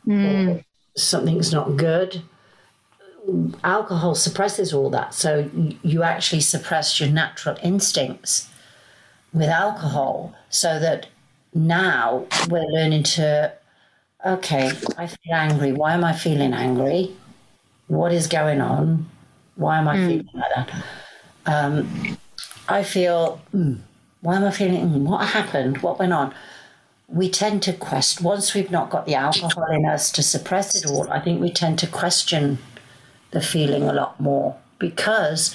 mm. 0.06 0.56
or 0.56 0.64
something's 0.96 1.52
not 1.52 1.76
good. 1.76 2.22
Alcohol 3.62 4.14
suppresses 4.14 4.72
all 4.72 4.90
that. 4.90 5.14
So 5.14 5.48
you 5.82 6.02
actually 6.02 6.40
suppress 6.40 7.00
your 7.00 7.08
natural 7.08 7.56
instincts 7.62 8.50
with 9.32 9.48
alcohol 9.48 10.34
so 10.50 10.78
that 10.78 11.06
now 11.54 12.26
we're 12.48 12.66
learning 12.66 13.04
to 13.04 13.52
okay, 14.26 14.72
I 14.96 15.06
feel 15.06 15.34
angry. 15.34 15.72
Why 15.72 15.94
am 15.94 16.04
I 16.04 16.12
feeling 16.12 16.52
angry? 16.54 17.14
What 17.88 18.12
is 18.12 18.26
going 18.26 18.60
on? 18.60 19.06
Why 19.56 19.78
am 19.78 19.88
I 19.88 19.96
mm. 19.96 20.06
feeling 20.08 20.28
like 20.34 20.54
that? 20.54 20.84
Um, 21.46 22.18
I 22.68 22.82
feel, 22.82 23.40
mm, 23.54 23.78
why 24.20 24.36
am 24.36 24.44
I 24.44 24.50
feeling, 24.50 24.88
mm, 24.88 25.02
what 25.02 25.26
happened? 25.28 25.78
What 25.78 25.98
went 25.98 26.12
on? 26.12 26.34
We 27.08 27.28
tend 27.28 27.62
to 27.64 27.72
question, 27.72 28.24
once 28.24 28.54
we've 28.54 28.70
not 28.70 28.90
got 28.90 29.06
the 29.06 29.14
alcohol 29.14 29.66
in 29.70 29.84
us 29.84 30.10
to 30.12 30.22
suppress 30.22 30.74
it 30.74 30.90
all, 30.90 31.10
I 31.10 31.20
think 31.20 31.40
we 31.40 31.50
tend 31.50 31.78
to 31.80 31.86
question 31.86 32.58
the 33.30 33.42
feeling 33.42 33.82
a 33.82 33.92
lot 33.92 34.18
more 34.18 34.56
because 34.78 35.54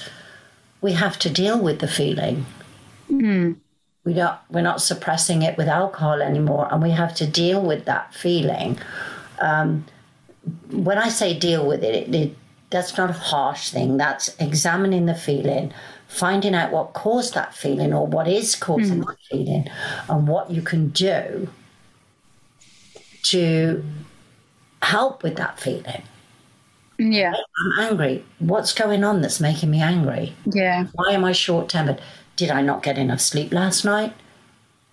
we 0.81 0.93
have 0.93 1.17
to 1.19 1.29
deal 1.29 1.59
with 1.59 1.79
the 1.79 1.87
feeling. 1.87 2.45
Mm. 3.09 3.57
We 4.05 4.13
don't, 4.13 4.37
we're 4.49 4.61
not 4.61 4.81
suppressing 4.81 5.41
it 5.41 5.57
with 5.57 5.67
alcohol 5.67 6.21
anymore, 6.21 6.67
and 6.71 6.81
we 6.81 6.91
have 6.91 7.13
to 7.15 7.27
deal 7.27 7.61
with 7.61 7.85
that 7.85 8.13
feeling. 8.13 8.79
Um, 9.39 9.85
when 10.71 10.97
I 10.97 11.09
say 11.09 11.37
deal 11.37 11.67
with 11.67 11.83
it, 11.83 11.95
it, 11.95 12.15
it, 12.15 12.35
that's 12.69 12.97
not 12.97 13.09
a 13.09 13.13
harsh 13.13 13.69
thing. 13.69 13.97
That's 13.97 14.35
examining 14.39 15.05
the 15.05 15.15
feeling, 15.15 15.73
finding 16.07 16.55
out 16.55 16.71
what 16.71 16.93
caused 16.93 17.33
that 17.33 17.53
feeling 17.53 17.93
or 17.93 18.05
what 18.05 18.27
is 18.27 18.55
causing 18.55 19.01
mm. 19.01 19.07
that 19.07 19.17
feeling, 19.29 19.67
and 20.07 20.27
what 20.27 20.51
you 20.51 20.61
can 20.61 20.89
do 20.89 21.49
to 23.23 23.83
help 24.81 25.23
with 25.23 25.35
that 25.37 25.59
feeling. 25.59 26.03
Yeah. 26.97 27.33
I'm 27.33 27.91
angry. 27.91 28.25
What's 28.39 28.73
going 28.73 29.03
on 29.03 29.21
that's 29.21 29.39
making 29.39 29.71
me 29.71 29.81
angry? 29.81 30.35
Yeah. 30.45 30.87
Why 30.93 31.11
am 31.11 31.23
I 31.23 31.31
short 31.31 31.69
tempered? 31.69 32.01
Did 32.35 32.51
I 32.51 32.61
not 32.61 32.83
get 32.83 32.97
enough 32.97 33.21
sleep 33.21 33.51
last 33.53 33.85
night? 33.85 34.13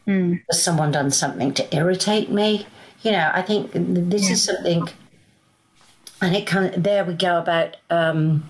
Mm. 0.07 0.43
Has 0.51 0.63
someone 0.63 0.93
done 0.93 1.11
something 1.11 1.53
to 1.55 1.77
irritate 1.77 2.31
me? 2.31 2.67
You 3.03 3.13
know, 3.13 3.31
I 3.35 3.43
think 3.43 3.73
this 3.75 4.27
yeah. 4.27 4.33
is 4.33 4.45
something 4.45 4.89
and 6.21 6.35
it 6.35 6.47
kind 6.47 6.75
of, 6.75 6.83
there 6.83 7.05
we 7.05 7.15
go 7.15 7.39
about 7.39 7.77
um, 7.91 8.49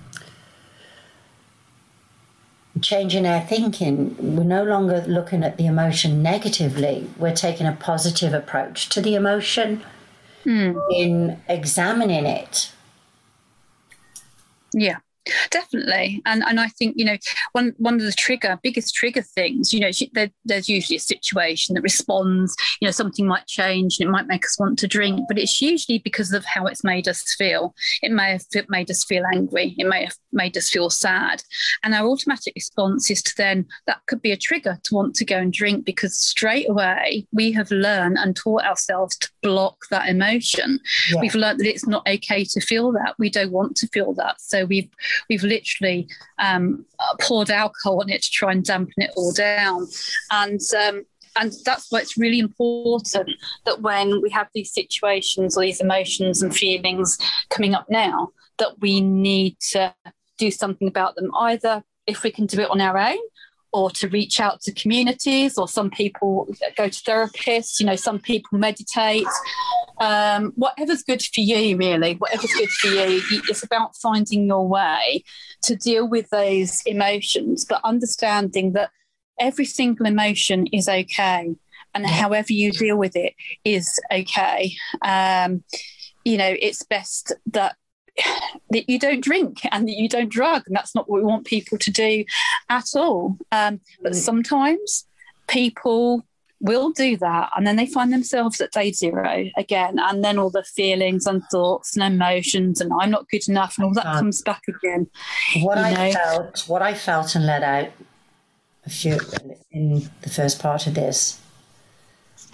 changing 2.80 3.26
our 3.26 3.40
thinking. 3.40 4.36
We're 4.36 4.44
no 4.44 4.64
longer 4.64 5.04
looking 5.06 5.42
at 5.42 5.56
the 5.56 5.66
emotion 5.66 6.22
negatively. 6.22 7.10
We're 7.18 7.34
taking 7.34 7.66
a 7.66 7.72
positive 7.72 8.34
approach 8.34 8.88
to 8.90 9.00
the 9.00 9.14
emotion 9.14 9.82
mm. 10.44 10.80
in 10.92 11.40
examining 11.48 12.26
it. 12.26 12.72
Yeah 14.72 14.98
definitely. 15.51 16.22
And 16.27 16.43
and 16.45 16.61
i 16.61 16.68
think 16.68 16.95
you 16.97 17.05
know 17.05 17.16
one 17.53 17.74
one 17.79 17.95
of 17.95 18.03
the 18.03 18.12
trigger 18.12 18.59
biggest 18.62 18.95
trigger 18.95 19.22
things 19.22 19.72
you 19.72 19.81
know 19.81 19.91
there, 20.12 20.31
there's 20.45 20.68
usually 20.68 20.97
a 20.97 21.01
situation 21.01 21.74
that 21.74 21.83
responds 21.83 22.57
you 22.81 22.87
know 22.87 22.93
something 22.93 23.27
might 23.27 23.47
change 23.47 23.99
and 23.99 24.09
it 24.09 24.12
might 24.12 24.27
make 24.27 24.45
us 24.45 24.59
want 24.59 24.79
to 24.79 24.87
drink 24.87 25.20
but 25.29 25.39
it's 25.39 25.61
usually 25.61 25.99
because 25.99 26.33
of 26.33 26.45
how 26.45 26.66
it's 26.66 26.85
made 26.85 27.09
us 27.09 27.35
feel. 27.37 27.74
It 28.03 28.12
may 28.12 28.31
have 28.31 28.45
made 28.68 28.91
us 28.91 29.05
feel 29.05 29.24
angry. 29.35 29.74
It 29.79 29.87
may 29.87 30.05
have 30.05 30.16
made 30.33 30.57
us 30.57 30.70
feel 30.70 30.91
sad. 30.91 31.43
And 31.83 31.95
our 31.95 32.07
automatic 32.07 32.55
response 32.55 33.11
is 33.11 33.22
to 33.24 33.35
then 33.37 33.66
that 33.87 34.01
could 34.07 34.22
be 34.22 34.33
a 34.33 34.37
trigger 34.37 34.79
to 34.85 34.95
want 34.95 35.14
to 35.16 35.24
go 35.24 35.37
and 35.37 35.53
drink 35.53 35.85
because 35.85 36.16
straight 36.16 36.68
away 36.68 37.27
we 37.33 37.53
have 37.53 37.70
learned 37.70 38.18
and 38.18 38.37
taught 38.37 38.64
ourselves 38.64 39.16
to 39.18 39.31
block 39.43 39.77
that 39.91 40.09
emotion. 40.09 40.81
Yeah. 41.12 41.20
we've 41.20 41.35
learned 41.35 41.61
that 41.61 41.68
it's 41.68 41.87
not 41.87 42.07
okay 42.09 42.45
to 42.45 42.61
feel 42.61 42.93
that. 42.93 43.14
We 43.18 43.31
don't 43.31 43.53
want 43.53 43.77
to 43.77 43.89
feel 43.89 44.14
that. 44.14 44.41
So 44.41 44.64
we've 44.64 44.91
we've 45.28 45.42
literally 45.42 46.08
um, 46.38 46.84
poured 47.20 47.50
alcohol 47.50 48.00
on 48.00 48.10
it 48.10 48.22
to 48.22 48.30
try 48.30 48.52
and 48.52 48.64
dampen 48.64 48.94
it 48.96 49.12
all 49.16 49.32
down. 49.32 49.86
And 50.30 50.60
um, 50.78 51.04
and 51.38 51.52
that's 51.64 51.90
why 51.90 52.00
it's 52.00 52.16
really 52.16 52.38
important 52.38 53.30
that 53.66 53.82
when 53.82 54.22
we 54.22 54.30
have 54.30 54.48
these 54.54 54.72
situations 54.72 55.56
or 55.56 55.62
these 55.62 55.80
emotions 55.80 56.42
and 56.42 56.54
feelings 56.54 57.18
coming 57.50 57.74
up 57.74 57.86
now, 57.90 58.30
that 58.58 58.80
we 58.80 59.00
need 59.00 59.58
to 59.72 59.94
do 60.38 60.50
something 60.50 60.88
about 60.88 61.14
them. 61.16 61.30
Either 61.38 61.82
if 62.06 62.22
we 62.22 62.30
can 62.30 62.46
do 62.46 62.60
it 62.60 62.70
on 62.70 62.80
our 62.80 62.96
own, 62.96 63.18
or 63.72 63.90
to 63.90 64.08
reach 64.08 64.40
out 64.40 64.60
to 64.62 64.72
communities, 64.72 65.58
or 65.58 65.68
some 65.68 65.90
people 65.90 66.48
go 66.76 66.88
to 66.88 67.02
therapists, 67.02 67.80
you 67.80 67.86
know, 67.86 67.96
some 67.96 68.18
people 68.18 68.58
meditate. 68.58 69.26
Um, 69.98 70.52
whatever's 70.56 71.02
good 71.02 71.22
for 71.22 71.40
you, 71.40 71.76
really, 71.76 72.14
whatever's 72.14 72.52
good 72.52 72.70
for 72.70 72.88
you, 72.88 73.20
it's 73.48 73.62
about 73.62 73.96
finding 73.96 74.46
your 74.46 74.66
way 74.66 75.24
to 75.62 75.76
deal 75.76 76.08
with 76.08 76.28
those 76.30 76.82
emotions, 76.86 77.64
but 77.64 77.80
understanding 77.84 78.72
that 78.72 78.90
every 79.38 79.64
single 79.64 80.06
emotion 80.06 80.66
is 80.68 80.88
okay. 80.88 81.54
And 81.94 82.06
however 82.06 82.52
you 82.52 82.72
deal 82.72 82.96
with 82.96 83.16
it 83.16 83.34
is 83.64 83.98
okay. 84.12 84.76
Um, 85.02 85.64
you 86.24 86.36
know, 86.36 86.54
it's 86.60 86.82
best 86.82 87.32
that 87.52 87.76
that 88.70 88.88
you 88.88 88.98
don't 88.98 89.22
drink 89.22 89.60
and 89.70 89.88
that 89.88 89.96
you 89.96 90.08
don't 90.08 90.28
drug. 90.28 90.62
And 90.66 90.76
that's 90.76 90.94
not 90.94 91.08
what 91.08 91.20
we 91.20 91.26
want 91.26 91.46
people 91.46 91.78
to 91.78 91.90
do 91.90 92.24
at 92.68 92.86
all. 92.94 93.36
Um, 93.52 93.80
but 94.02 94.12
mm. 94.12 94.16
sometimes 94.16 95.06
people 95.48 96.24
will 96.60 96.90
do 96.90 97.16
that 97.18 97.50
and 97.54 97.66
then 97.66 97.76
they 97.76 97.86
find 97.86 98.12
themselves 98.12 98.60
at 98.60 98.72
day 98.72 98.90
zero 98.90 99.44
again 99.58 99.98
and 99.98 100.24
then 100.24 100.38
all 100.38 100.48
the 100.48 100.64
feelings 100.64 101.26
and 101.26 101.42
thoughts 101.50 101.96
and 101.96 102.14
emotions 102.14 102.80
and 102.80 102.90
i'm 102.98 103.10
not 103.10 103.28
good 103.28 103.46
enough 103.46 103.76
and 103.76 103.84
all 103.84 103.92
that 103.92 104.04
comes 104.04 104.40
back 104.40 104.62
again 104.66 105.06
what 105.60 105.76
i 105.76 105.90
know? 105.92 106.12
felt 106.12 106.64
what 106.66 106.80
i 106.80 106.94
felt 106.94 107.34
and 107.34 107.44
let 107.44 107.62
out 107.62 107.90
a 108.86 108.90
few 108.90 109.18
in 109.70 110.08
the 110.22 110.30
first 110.30 110.58
part 110.58 110.86
of 110.86 110.94
this 110.94 111.38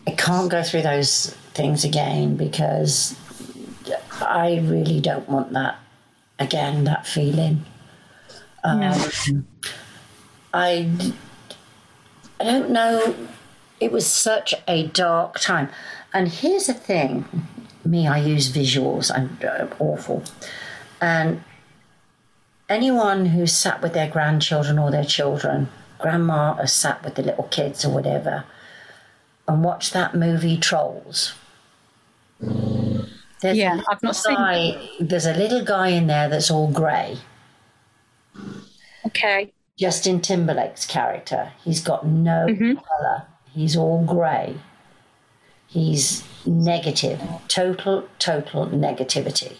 i 0.08 0.10
can't 0.10 0.50
go 0.50 0.64
through 0.64 0.82
those 0.82 1.30
things 1.54 1.84
again 1.84 2.36
because 2.36 3.16
I 4.28 4.58
really 4.58 5.00
don't 5.00 5.28
want 5.28 5.52
that 5.52 5.78
again, 6.38 6.84
that 6.84 7.06
feeling. 7.06 7.64
Um, 8.64 8.80
no. 8.80 9.42
I, 10.54 10.90
I 12.40 12.44
don't 12.44 12.70
know. 12.70 13.14
It 13.80 13.90
was 13.90 14.06
such 14.06 14.54
a 14.68 14.86
dark 14.86 15.40
time. 15.40 15.68
And 16.12 16.28
here's 16.28 16.66
the 16.66 16.74
thing 16.74 17.24
me, 17.84 18.06
I 18.06 18.18
use 18.18 18.50
visuals, 18.50 19.10
I'm 19.12 19.38
uh, 19.42 19.66
awful. 19.78 20.22
And 21.00 21.42
anyone 22.68 23.26
who 23.26 23.46
sat 23.46 23.82
with 23.82 23.92
their 23.92 24.08
grandchildren 24.08 24.78
or 24.78 24.90
their 24.90 25.04
children, 25.04 25.68
grandma 25.98 26.54
has 26.54 26.72
sat 26.72 27.02
with 27.04 27.16
the 27.16 27.22
little 27.22 27.44
kids 27.44 27.84
or 27.84 27.92
whatever, 27.92 28.44
and 29.48 29.64
watched 29.64 29.92
that 29.92 30.14
movie 30.14 30.56
Trolls. 30.56 31.34
There's 33.42 33.58
yeah, 33.58 33.80
I've 33.90 34.02
not 34.02 34.16
guy, 34.24 34.72
seen. 34.72 35.06
There's 35.08 35.26
a 35.26 35.34
little 35.34 35.64
guy 35.64 35.88
in 35.88 36.06
there 36.06 36.28
that's 36.28 36.50
all 36.50 36.70
grey. 36.70 37.18
Okay. 39.06 39.52
Justin 39.76 40.20
Timberlake's 40.20 40.86
character. 40.86 41.52
He's 41.64 41.80
got 41.80 42.06
no 42.06 42.46
mm-hmm. 42.48 42.74
colour. 42.74 43.26
He's 43.52 43.76
all 43.76 44.04
grey. 44.04 44.56
He's 45.66 46.22
negative, 46.46 47.20
total, 47.48 48.08
total 48.18 48.66
negativity. 48.66 49.56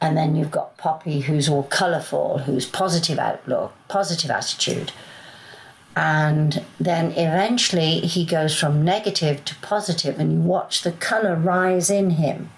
And 0.00 0.16
then 0.16 0.34
you've 0.34 0.50
got 0.50 0.76
Poppy, 0.78 1.20
who's 1.20 1.48
all 1.48 1.62
colourful, 1.64 2.38
who's 2.38 2.66
positive 2.66 3.18
outlook, 3.18 3.72
positive 3.88 4.30
attitude. 4.30 4.90
And 5.94 6.64
then 6.80 7.10
eventually 7.12 8.00
he 8.00 8.24
goes 8.24 8.58
from 8.58 8.82
negative 8.84 9.44
to 9.44 9.54
positive, 9.56 10.18
and 10.18 10.32
you 10.32 10.38
watch 10.38 10.82
the 10.82 10.92
color 10.92 11.36
rise 11.36 11.90
in 11.90 12.10
him 12.10 12.50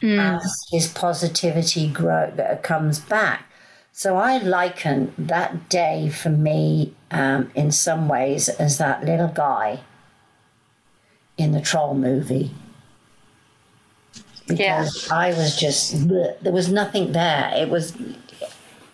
mm. 0.00 0.18
as 0.18 0.66
his 0.70 0.88
positivity 0.88 1.88
grow, 1.88 2.24
uh, 2.38 2.56
comes 2.56 2.98
back. 2.98 3.44
So 3.92 4.16
I 4.16 4.38
liken 4.38 5.12
that 5.18 5.68
day 5.68 6.08
for 6.10 6.28
me 6.28 6.94
um, 7.10 7.50
in 7.54 7.72
some 7.72 8.08
ways 8.08 8.48
as 8.48 8.78
that 8.78 9.04
little 9.04 9.28
guy 9.28 9.80
in 11.36 11.52
the 11.52 11.60
troll 11.60 11.94
movie. 11.94 12.52
Because 14.46 15.08
yeah. 15.08 15.14
I 15.14 15.28
was 15.30 15.56
just, 15.58 16.08
there 16.08 16.52
was 16.52 16.70
nothing 16.70 17.12
there. 17.12 17.52
It 17.56 17.68
was, 17.68 17.92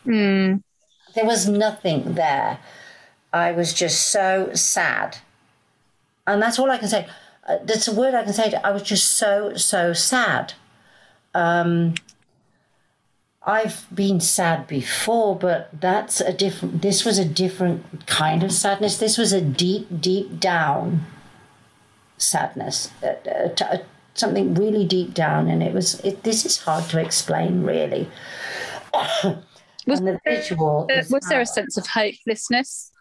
mm. 0.07 0.63
there 1.15 1.25
was 1.25 1.49
nothing 1.49 2.15
there. 2.15 2.59
I 3.35 3.51
was 3.51 3.75
just 3.75 4.11
so 4.11 4.55
sad. 4.55 5.19
And 6.25 6.41
that's 6.41 6.57
all 6.57 6.71
I 6.71 6.79
can 6.79 6.89
say. 6.89 7.09
Uh, 7.47 7.59
that's 7.65 7.89
a 7.89 7.95
word 7.95 8.15
I 8.15 8.23
can 8.23 8.33
say. 8.33 8.55
I 8.63 8.71
was 8.71 8.85
just 8.85 9.11
so, 9.11 9.55
so 9.57 9.93
sad. 9.93 10.55
Um, 11.35 11.95
I've 13.43 13.87
been 13.93 14.21
sad 14.21 14.69
before, 14.69 15.37
but 15.37 15.69
that's 15.79 16.21
a 16.21 16.33
different, 16.33 16.81
this 16.81 17.05
was 17.05 17.19
a 17.19 17.25
different 17.25 18.07
kind 18.07 18.45
of 18.45 18.53
sadness. 18.53 18.99
This 18.99 19.19
was 19.19 19.33
a 19.33 19.41
deep, 19.41 19.89
deep 20.01 20.39
down 20.39 21.05
sadness, 22.17 22.93
uh, 23.03 23.15
uh, 23.29 23.65
uh 23.65 23.79
something 24.15 24.55
really 24.55 24.87
deep 24.87 25.13
down. 25.13 25.49
And 25.49 25.61
it 25.61 25.75
was, 25.75 25.99
it, 26.01 26.23
this 26.23 26.47
is 26.47 26.59
hard 26.59 26.89
to 26.91 27.01
explain, 27.01 27.65
really. 27.65 28.09
was, 28.95 30.01
the 30.01 30.21
there, 30.25 31.05
was 31.11 31.27
there 31.29 31.41
a 31.41 31.47
sense 31.47 31.77
of 31.77 31.89
hopelessness 31.89 32.93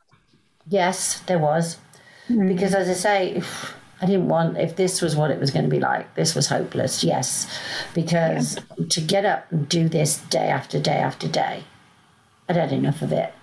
Yes, 0.68 1.20
there 1.22 1.40
was. 1.40 1.78
Mm. 2.30 2.48
Because 2.48 2.74
as 2.74 2.90
I 2.90 2.94
say, 2.94 3.42
I 4.02 4.06
didn't 4.06 4.28
want, 4.28 4.58
if 4.58 4.76
this 4.76 5.02
was 5.02 5.16
what 5.16 5.32
it 5.32 5.40
was 5.40 5.52
going 5.52 5.66
to 5.66 5.72
be 5.72 5.80
like, 5.80 6.14
this 6.16 6.36
was 6.36 6.48
hopeless, 6.48 7.04
yes. 7.04 7.48
Because 7.94 8.58
yeah. 8.78 8.86
to 8.90 9.02
get 9.02 9.26
up 9.26 9.52
and 9.52 9.68
do 9.68 9.88
this 9.88 10.18
day 10.18 10.48
after 10.48 10.80
day 10.80 10.98
after 10.98 11.28
day, 11.28 11.64
I'd 12.50 12.56
had 12.56 12.72
enough 12.72 13.02
of 13.02 13.12
it. 13.12 13.34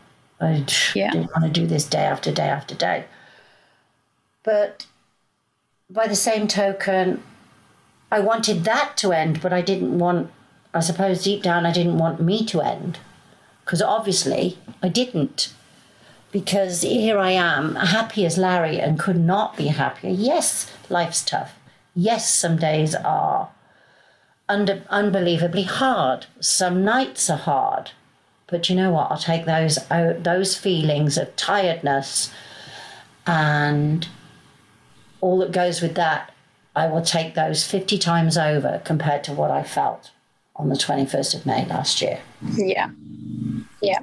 I 0.40 0.64
yeah. 0.94 1.10
didn't 1.10 1.30
want 1.32 1.44
to 1.44 1.60
do 1.60 1.66
this 1.66 1.84
day 1.84 2.04
after 2.04 2.32
day 2.32 2.48
after 2.48 2.74
day. 2.74 3.04
But 4.42 4.86
by 5.88 6.06
the 6.06 6.16
same 6.16 6.46
token, 6.48 7.22
I 8.10 8.20
wanted 8.20 8.64
that 8.64 8.96
to 8.98 9.12
end, 9.12 9.40
but 9.40 9.52
I 9.52 9.60
didn't 9.60 9.98
want, 9.98 10.30
I 10.72 10.80
suppose 10.80 11.22
deep 11.22 11.42
down, 11.42 11.66
I 11.66 11.72
didn't 11.72 11.98
want 11.98 12.20
me 12.20 12.44
to 12.46 12.60
end. 12.60 12.98
Because 13.64 13.82
obviously 13.82 14.58
I 14.82 14.88
didn't 14.88 15.52
because 16.32 16.82
here 16.82 17.18
I 17.18 17.32
am, 17.32 17.74
happy 17.74 18.24
as 18.24 18.38
Larry, 18.38 18.78
and 18.80 18.98
could 18.98 19.18
not 19.18 19.56
be 19.56 19.66
happier. 19.66 20.10
Yes, 20.10 20.70
life's 20.88 21.24
tough. 21.24 21.54
Yes, 21.94 22.32
some 22.32 22.56
days 22.56 22.94
are 22.94 23.50
under, 24.48 24.84
unbelievably 24.88 25.64
hard. 25.64 26.26
Some 26.40 26.84
nights 26.84 27.28
are 27.30 27.38
hard. 27.38 27.92
But 28.46 28.68
you 28.68 28.76
know 28.76 28.90
what? 28.90 29.10
I'll 29.10 29.18
take 29.18 29.44
those 29.44 29.78
uh, 29.90 30.14
those 30.18 30.56
feelings 30.56 31.16
of 31.16 31.34
tiredness 31.36 32.32
and 33.26 34.08
all 35.20 35.38
that 35.38 35.52
goes 35.52 35.80
with 35.80 35.94
that. 35.94 36.32
I 36.74 36.86
will 36.86 37.02
take 37.02 37.34
those 37.34 37.64
50 37.64 37.98
times 37.98 38.36
over 38.36 38.80
compared 38.84 39.22
to 39.24 39.32
what 39.32 39.50
I 39.50 39.62
felt 39.62 40.10
on 40.56 40.68
the 40.68 40.74
21st 40.76 41.34
of 41.34 41.46
May 41.46 41.64
last 41.66 42.00
year. 42.00 42.20
Yeah. 42.56 42.90
Yeah. 43.80 44.00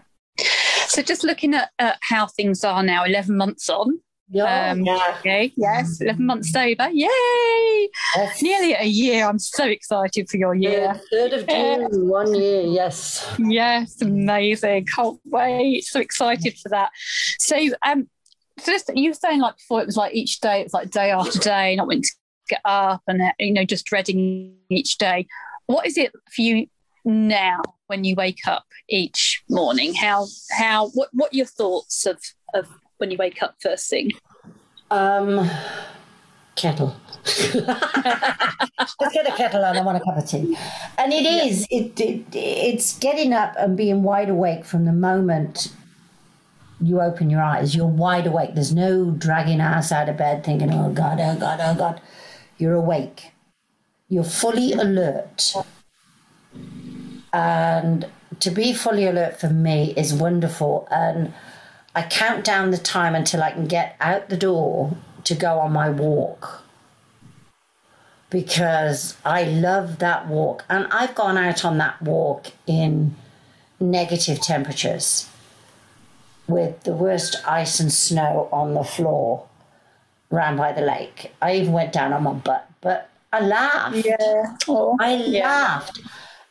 So 0.98 1.04
just 1.04 1.24
looking 1.24 1.54
at, 1.54 1.70
at 1.78 2.00
how 2.02 2.26
things 2.26 2.64
are 2.64 2.82
now, 2.82 3.04
11 3.04 3.38
months 3.38 3.70
on. 3.70 4.00
Yeah, 4.32 4.72
um, 4.72 4.84
yeah. 4.84 5.16
Okay, 5.20 5.54
yes, 5.56 6.02
11 6.02 6.26
months 6.26 6.52
sober. 6.52 6.89
Yay! 6.89 7.89
Yes. 8.16 8.41
Nearly 8.41 8.74
a 8.74 8.84
year. 8.84 9.28
I'm 9.28 9.38
so 9.38 9.66
excited 9.66 10.28
for 10.28 10.38
your 10.38 10.56
year. 10.56 11.00
Yeah, 11.12 11.28
3rd 11.28 11.34
of 11.34 11.48
June, 11.91 12.08
one 12.08 12.34
year, 12.34 12.62
yes. 12.64 13.32
Yes, 13.38 14.02
amazing. 14.02 14.88
Can't 14.88 15.20
wait. 15.26 15.84
So 15.84 16.00
excited 16.00 16.58
for 16.58 16.70
that. 16.70 16.89
So, 17.38 17.56
um, 17.86 18.10
so 18.58 18.72
just, 18.72 18.89
you 18.95 19.12
were 19.12 19.14
saying 19.14 19.39
like 19.39 19.58
before, 19.58 19.84
it 19.84 19.86
was 19.86 19.98
like 19.98 20.16
each 20.16 20.39
day, 20.39 20.62
it 20.62 20.64
was 20.64 20.74
like 20.74 20.89
day 20.89 21.12
after 21.12 21.38
day, 21.38 21.76
not 21.76 21.86
wanting 21.86 22.02
to 22.02 22.12
get 22.50 22.62
up 22.66 23.04
and, 23.08 23.22
uh, 23.22 23.34
you 23.38 23.54
know, 23.54 23.66
just 23.66 23.86
dreading 23.86 24.56
each 24.72 24.98
day. 24.98 25.28
What 25.68 25.86
is 25.86 25.95
it 25.95 26.12
for 26.34 26.41
you 26.41 26.66
now 27.08 27.62
when 27.88 28.03
you 28.03 28.16
wake 28.16 28.45
up 28.47 28.66
each 28.89 29.43
morning? 29.49 29.93
How 29.93 30.28
how 30.58 30.89
what 30.89 31.10
what 31.14 31.34
your 31.34 31.45
thoughts 31.45 32.05
of 32.05 32.20
of 32.53 32.68
when 32.97 33.12
you 33.12 33.18
wake 33.18 33.41
up 33.41 33.55
first 33.62 33.89
thing? 33.89 34.12
Um, 34.91 35.49
kettle. 36.55 36.95
Let's 37.26 39.14
get 39.14 39.28
a 39.28 39.36
kettle 39.36 39.64
on. 39.64 39.78
I 39.78 39.82
want 39.82 39.97
a 39.97 40.01
cup 40.01 40.18
of 40.18 40.28
tea. 40.28 40.58
And 40.97 41.14
it 41.14 41.26
is 41.26 41.68
it, 41.70 41.99
it 41.99 42.26
it's 42.34 42.97
getting 42.97 43.34
up 43.34 43.55
and 43.58 43.76
being 43.76 44.03
wide 44.03 44.30
awake 44.30 44.66
from 44.66 44.86
the 44.86 44.93
moment 44.93 45.72
you 46.80 47.01
open 47.01 47.30
your 47.30 47.41
eyes. 47.41 47.76
You're 47.76 47.88
wide 47.88 48.28
awake. 48.28 48.53
There's 48.53 48.74
no 48.74 49.12
dragging 49.12 49.62
ass 49.62 49.91
out 49.91 50.10
of 50.10 50.18
bed 50.18 50.43
thinking, 50.43 50.72
oh 50.72 50.91
God, 50.91 51.20
oh 51.20 51.36
God, 51.36 51.60
oh 51.62 51.76
God. 51.76 52.01
You're 52.58 52.76
awake. 52.76 53.32
You're 54.10 54.24
fully 54.24 54.74
alert 54.74 55.53
And 57.34 58.05
to 58.39 58.51
be 58.51 58.73
fully 58.73 59.05
alert 59.05 59.39
for 59.39 59.49
me 59.49 59.93
is 59.95 60.13
wonderful. 60.13 60.88
And 60.91 61.34
I 61.95 62.03
count 62.03 62.43
down 62.43 62.71
the 62.71 62.78
time 62.78 63.15
until 63.15 63.41
I 63.41 63.51
can 63.51 63.67
get 63.67 63.95
out 63.99 64.30
the 64.30 64.38
door 64.38 64.95
to 65.23 65.36
go 65.36 65.59
on 65.59 65.71
my 65.73 65.89
walk 65.89 66.63
because 68.30 69.17
I 69.25 69.43
love 69.43 69.99
that 69.99 70.28
walk. 70.28 70.65
And 70.69 70.88
I've 70.91 71.15
gone 71.15 71.38
out 71.38 71.63
on 71.65 71.78
that 71.78 72.01
walk 72.01 72.47
in 72.65 73.15
negative 73.80 74.41
temperatures 74.41 75.30
with 76.47 76.84
the 76.84 76.93
worst 76.93 77.38
ice 77.47 77.80
and 77.80 77.91
snow 77.91 78.47
on 78.51 78.73
the 78.73 78.84
floor 78.84 79.47
round 80.30 80.57
by 80.57 80.71
the 80.71 80.82
lake. 80.82 81.34
I 81.41 81.55
even 81.55 81.73
went 81.73 81.93
down 81.93 82.13
on 82.13 82.23
my 82.23 82.34
butt, 82.34 82.69
but 82.82 83.09
I 83.32 83.41
laughed. 83.41 84.05
Yeah. 84.05 84.55
Oh, 84.67 84.97
I 84.99 85.15
yeah. 85.15 85.47
laughed. 85.47 85.99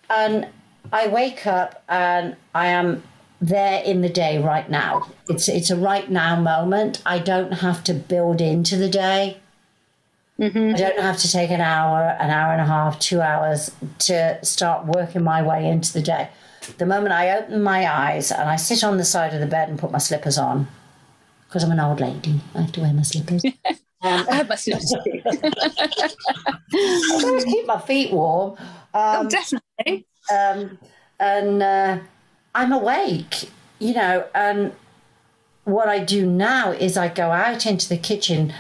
And 0.08 0.48
I 0.92 1.08
wake 1.08 1.46
up 1.46 1.82
and 1.88 2.36
I 2.54 2.68
am 2.68 3.02
there 3.40 3.82
in 3.84 4.00
the 4.00 4.08
day 4.08 4.42
right 4.42 4.68
now. 4.70 5.08
It's 5.28 5.48
it's 5.48 5.70
a 5.70 5.76
right 5.76 6.10
now 6.10 6.40
moment. 6.40 7.02
I 7.04 7.18
don't 7.18 7.52
have 7.52 7.84
to 7.84 7.94
build 7.94 8.40
into 8.40 8.76
the 8.76 8.88
day. 8.88 9.38
I 10.38 10.48
don't 10.50 11.00
have 11.00 11.16
to 11.18 11.32
take 11.32 11.50
an 11.50 11.62
hour, 11.62 12.14
an 12.20 12.30
hour 12.30 12.52
and 12.52 12.60
a 12.60 12.66
half, 12.66 12.98
two 12.98 13.22
hours 13.22 13.70
to 14.00 14.38
start 14.44 14.84
working 14.86 15.22
my 15.22 15.42
way 15.42 15.66
into 15.66 15.92
the 15.94 16.02
day. 16.02 16.28
The 16.76 16.84
moment 16.84 17.14
I 17.14 17.30
open 17.38 17.62
my 17.62 17.90
eyes 17.90 18.30
and 18.30 18.46
I 18.48 18.56
sit 18.56 18.84
on 18.84 18.98
the 18.98 19.04
side 19.04 19.32
of 19.32 19.40
the 19.40 19.46
bed 19.46 19.70
and 19.70 19.78
put 19.78 19.90
my 19.92 19.98
slippers 19.98 20.36
on, 20.36 20.68
because 21.48 21.64
I'm 21.64 21.70
an 21.70 21.80
old 21.80 22.00
lady, 22.00 22.40
I 22.54 22.62
have 22.62 22.72
to 22.72 22.80
wear 22.80 22.92
my 22.92 23.02
slippers. 23.02 23.42
Um, 24.02 24.26
I 24.30 24.34
have 24.36 24.48
my 24.50 24.54
slippers. 24.56 24.94
I 24.94 26.10
always 27.24 27.44
keep 27.44 27.66
my 27.66 27.78
feet 27.80 28.12
warm. 28.12 28.56
oh, 28.94 29.20
Um, 29.20 29.28
definitely. 29.28 30.06
Um, 30.30 30.78
and 31.18 31.62
uh, 31.62 31.98
I'm 32.54 32.72
awake, 32.72 33.50
you 33.78 33.94
know. 33.94 34.26
And 34.34 34.72
what 35.64 35.88
I 35.88 36.04
do 36.04 36.26
now 36.26 36.72
is 36.72 36.96
I 36.96 37.08
go 37.08 37.30
out 37.30 37.66
into 37.66 37.88
the 37.88 37.98
kitchen, 37.98 38.52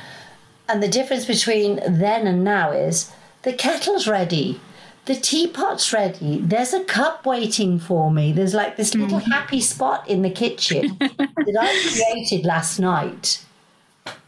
and 0.68 0.82
the 0.82 0.88
difference 0.88 1.24
between 1.24 1.76
then 1.88 2.26
and 2.26 2.44
now 2.44 2.72
is 2.72 3.12
the 3.42 3.52
kettle's 3.52 4.08
ready, 4.08 4.60
the 5.06 5.14
teapot's 5.14 5.92
ready. 5.92 6.40
There's 6.40 6.74
a 6.74 6.82
cup 6.84 7.24
waiting 7.24 7.78
for 7.78 8.10
me. 8.10 8.32
There's 8.32 8.54
like 8.54 8.76
this 8.76 8.94
little 8.94 9.20
happy 9.20 9.60
spot 9.60 10.08
in 10.08 10.22
the 10.22 10.30
kitchen 10.30 10.96
that 10.98 11.56
I 11.58 11.92
created 11.92 12.44
last 12.44 12.80
night. 12.80 13.44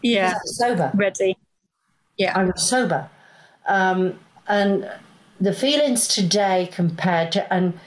Yeah. 0.02 0.34
Sober. 0.44 0.92
Ready. 0.94 1.36
Yeah. 2.16 2.38
I 2.38 2.44
was 2.44 2.62
sober. 2.62 3.10
Um, 3.66 4.20
and 4.46 4.88
the 5.40 5.52
feelings 5.52 6.08
today 6.08 6.68
compared 6.72 7.32
to, 7.32 7.52
and 7.52 7.78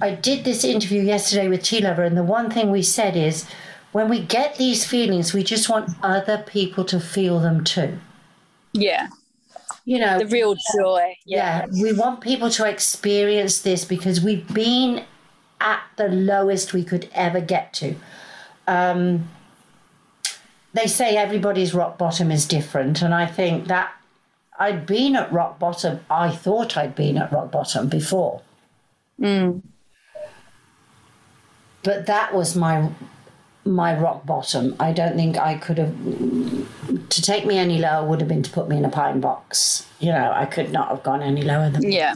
I 0.00 0.12
did 0.14 0.44
this 0.44 0.64
interview 0.64 1.02
yesterday 1.02 1.48
with 1.48 1.62
Tea 1.62 1.80
Lover, 1.80 2.02
and 2.04 2.16
the 2.16 2.22
one 2.22 2.50
thing 2.50 2.70
we 2.70 2.82
said 2.82 3.16
is 3.16 3.46
when 3.92 4.08
we 4.08 4.20
get 4.20 4.56
these 4.56 4.86
feelings, 4.86 5.32
we 5.32 5.42
just 5.42 5.68
want 5.68 5.90
other 6.02 6.38
people 6.46 6.84
to 6.84 7.00
feel 7.00 7.40
them 7.40 7.64
too. 7.64 7.98
Yeah. 8.72 9.08
You 9.84 9.98
know, 9.98 10.18
The 10.18 10.26
real 10.26 10.54
joy. 10.78 11.16
yeah, 11.24 11.66
we 11.82 11.92
want 11.92 12.20
people 12.20 12.50
to 12.50 12.68
experience 12.68 13.62
this 13.62 13.84
because 13.84 14.20
we've 14.20 14.46
been 14.54 15.04
at 15.60 15.80
the 15.96 16.08
lowest 16.08 16.72
we 16.72 16.84
could 16.84 17.08
ever 17.12 17.40
get 17.40 17.72
to. 17.74 17.96
Um, 18.68 19.28
they 20.72 20.86
say 20.86 21.16
everybody's 21.16 21.74
rock 21.74 21.98
bottom 21.98 22.30
is 22.30 22.46
different, 22.46 23.02
and 23.02 23.12
I 23.12 23.26
think 23.26 23.66
that 23.66 23.90
I'd 24.60 24.84
been 24.86 25.16
at 25.16 25.32
rock 25.32 25.58
bottom. 25.58 26.00
I 26.10 26.30
thought 26.30 26.76
I'd 26.76 26.94
been 26.94 27.16
at 27.18 27.32
rock 27.32 27.50
bottom 27.50 27.88
before, 27.88 28.42
Mm. 29.20 29.62
but 31.82 32.06
that 32.06 32.34
was 32.34 32.54
my 32.56 32.90
my 33.64 33.94
rock 33.98 34.24
bottom. 34.26 34.74
I 34.80 34.92
don't 34.92 35.16
think 35.16 35.36
I 35.38 35.54
could 35.56 35.78
have 35.78 35.94
to 37.10 37.22
take 37.22 37.44
me 37.46 37.58
any 37.58 37.78
lower 37.78 38.06
would 38.06 38.20
have 38.20 38.28
been 38.28 38.42
to 38.42 38.50
put 38.50 38.68
me 38.68 38.76
in 38.76 38.84
a 38.84 38.88
pine 38.90 39.20
box. 39.20 39.86
You 39.98 40.12
know, 40.12 40.32
I 40.34 40.46
could 40.46 40.72
not 40.72 40.88
have 40.88 41.02
gone 41.02 41.22
any 41.22 41.42
lower 41.42 41.68
than 41.70 41.90
Yeah. 41.90 42.14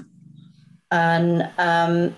and 0.91 1.43
um, 1.59 2.15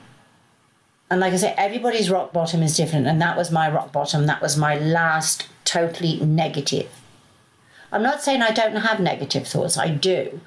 and 1.11 1.21
like 1.21 1.33
I 1.33 1.37
say, 1.37 1.55
everybody's 1.57 2.11
rock 2.11 2.33
bottom 2.33 2.63
is 2.63 2.77
different, 2.77 3.07
and 3.07 3.21
that 3.23 3.37
was 3.37 3.51
my 3.53 3.71
rock 3.71 3.93
bottom. 3.93 4.27
That 4.27 4.41
was 4.43 4.57
my 4.57 4.77
last 4.77 5.47
totally 5.65 6.19
negative. 6.21 6.89
I'm 7.93 8.03
not 8.03 8.23
saying 8.23 8.43
I 8.43 8.51
don't 8.51 8.77
have 8.77 9.01
negative 9.01 9.47
thoughts. 9.47 9.77
I 9.79 9.89
do. 9.89 10.41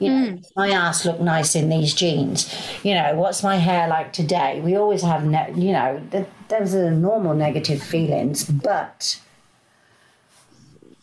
You 0.00 0.10
know, 0.10 0.36
does 0.36 0.52
my 0.56 0.70
ass 0.70 1.04
look 1.04 1.20
nice 1.20 1.54
in 1.54 1.68
these 1.68 1.94
jeans. 1.94 2.52
You 2.82 2.94
know, 2.94 3.14
what's 3.16 3.42
my 3.42 3.56
hair 3.56 3.86
like 3.86 4.12
today? 4.12 4.60
We 4.60 4.76
always 4.76 5.02
have, 5.02 5.24
ne- 5.24 5.52
you 5.54 5.72
know, 5.72 6.00
th- 6.10 6.26
those 6.48 6.74
are 6.74 6.90
normal 6.90 7.34
negative 7.34 7.82
feelings, 7.82 8.44
but 8.44 9.20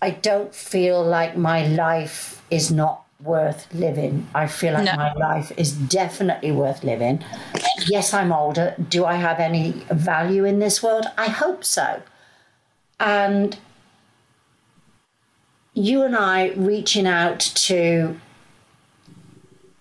I 0.02 0.12
don't 0.12 0.54
feel 0.54 1.04
like 1.04 1.38
my 1.38 1.68
life 1.68 2.42
is 2.50 2.72
not 2.72 3.06
worth 3.24 3.72
living. 3.74 4.28
I 4.34 4.48
feel 4.48 4.74
like 4.74 4.86
No. 4.86 4.96
my 4.96 5.14
life 5.14 5.52
is 5.58 5.74
definitely 5.74 6.52
worth 6.52 6.84
living. 6.84 7.24
Yes, 7.88 8.14
I'm 8.14 8.34
older. 8.34 8.74
Do 8.90 9.06
I 9.06 9.14
have 9.16 9.40
any 9.40 9.72
value 9.92 10.44
in 10.44 10.58
this 10.60 10.82
world? 10.82 11.06
I 11.18 11.28
hope 11.30 11.64
so. 11.64 12.02
And 13.00 13.58
you 15.82 16.04
and 16.04 16.16
I 16.16 16.50
reaching 16.52 17.08
out 17.08 17.40
to 17.40 18.20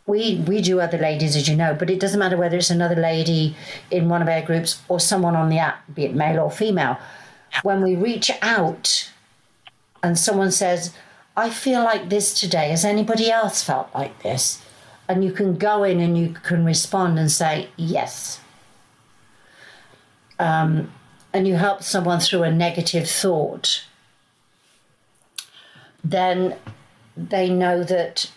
we 0.07 0.42
we 0.46 0.61
do 0.61 0.80
other 0.80 0.98
ladies 0.98 1.36
as 1.36 1.48
you 1.48 1.57
know, 1.57 1.74
but 1.74 1.90
it 1.90 2.01
doesn't 2.01 2.18
matter 2.18 2.36
whether 2.36 2.57
it's 2.57 2.70
another 2.70 2.96
lady 2.96 3.55
in 3.90 4.09
one 4.09 4.22
of 4.22 4.28
our 4.28 4.42
groups 4.42 4.82
or 4.88 4.98
someone 4.98 5.36
on 5.36 5.48
the 5.48 5.59
app, 5.59 5.82
be 5.94 6.05
it 6.05 6.14
male 6.14 6.40
or 6.40 6.51
female. 6.51 6.98
When 7.62 7.82
we 7.82 7.94
reach 7.94 8.30
out 8.42 9.12
and 10.03 10.18
someone 10.18 10.51
says, 10.51 10.94
I 11.36 11.51
feel 11.51 11.84
like 11.84 12.09
this 12.09 12.38
today. 12.38 12.70
Has 12.70 12.84
anybody 12.84 13.30
else 13.30 13.62
felt 13.62 13.88
like 13.94 14.22
this? 14.22 14.62
And 15.09 15.24
you 15.24 15.32
can 15.32 15.57
go 15.57 15.84
in 15.84 16.01
and 16.01 16.16
you 16.16 16.30
can 16.30 16.64
respond 16.64 17.18
and 17.18 17.30
say, 17.30 17.68
yes. 17.76 18.40
Um, 20.38 20.92
and 21.32 21.46
you 21.46 21.57
help 21.57 21.82
someone 21.82 22.20
through 22.20 22.44
a 22.44 22.51
negative 22.51 23.09
thought, 23.09 23.84
then 26.03 26.57
they 27.16 27.51
know 27.51 27.82
that 27.84 28.30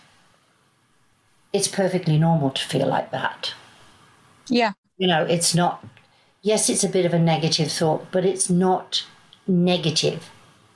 it's 1.52 1.68
perfectly 1.68 2.18
normal 2.18 2.50
to 2.52 2.66
feel 2.66 2.88
like 2.88 3.12
that. 3.12 3.54
Yeah. 4.48 4.74
You 4.98 5.08
know, 5.08 5.24
it's 5.24 5.54
not, 5.54 5.86
yes, 6.42 6.70
it's 6.70 6.84
a 6.84 6.90
bit 6.90 7.06
of 7.06 7.14
a 7.14 7.20
negative 7.20 7.72
thought, 7.72 8.12
but 8.12 8.26
it's 8.26 8.50
not 8.50 9.06
negative. 9.48 10.30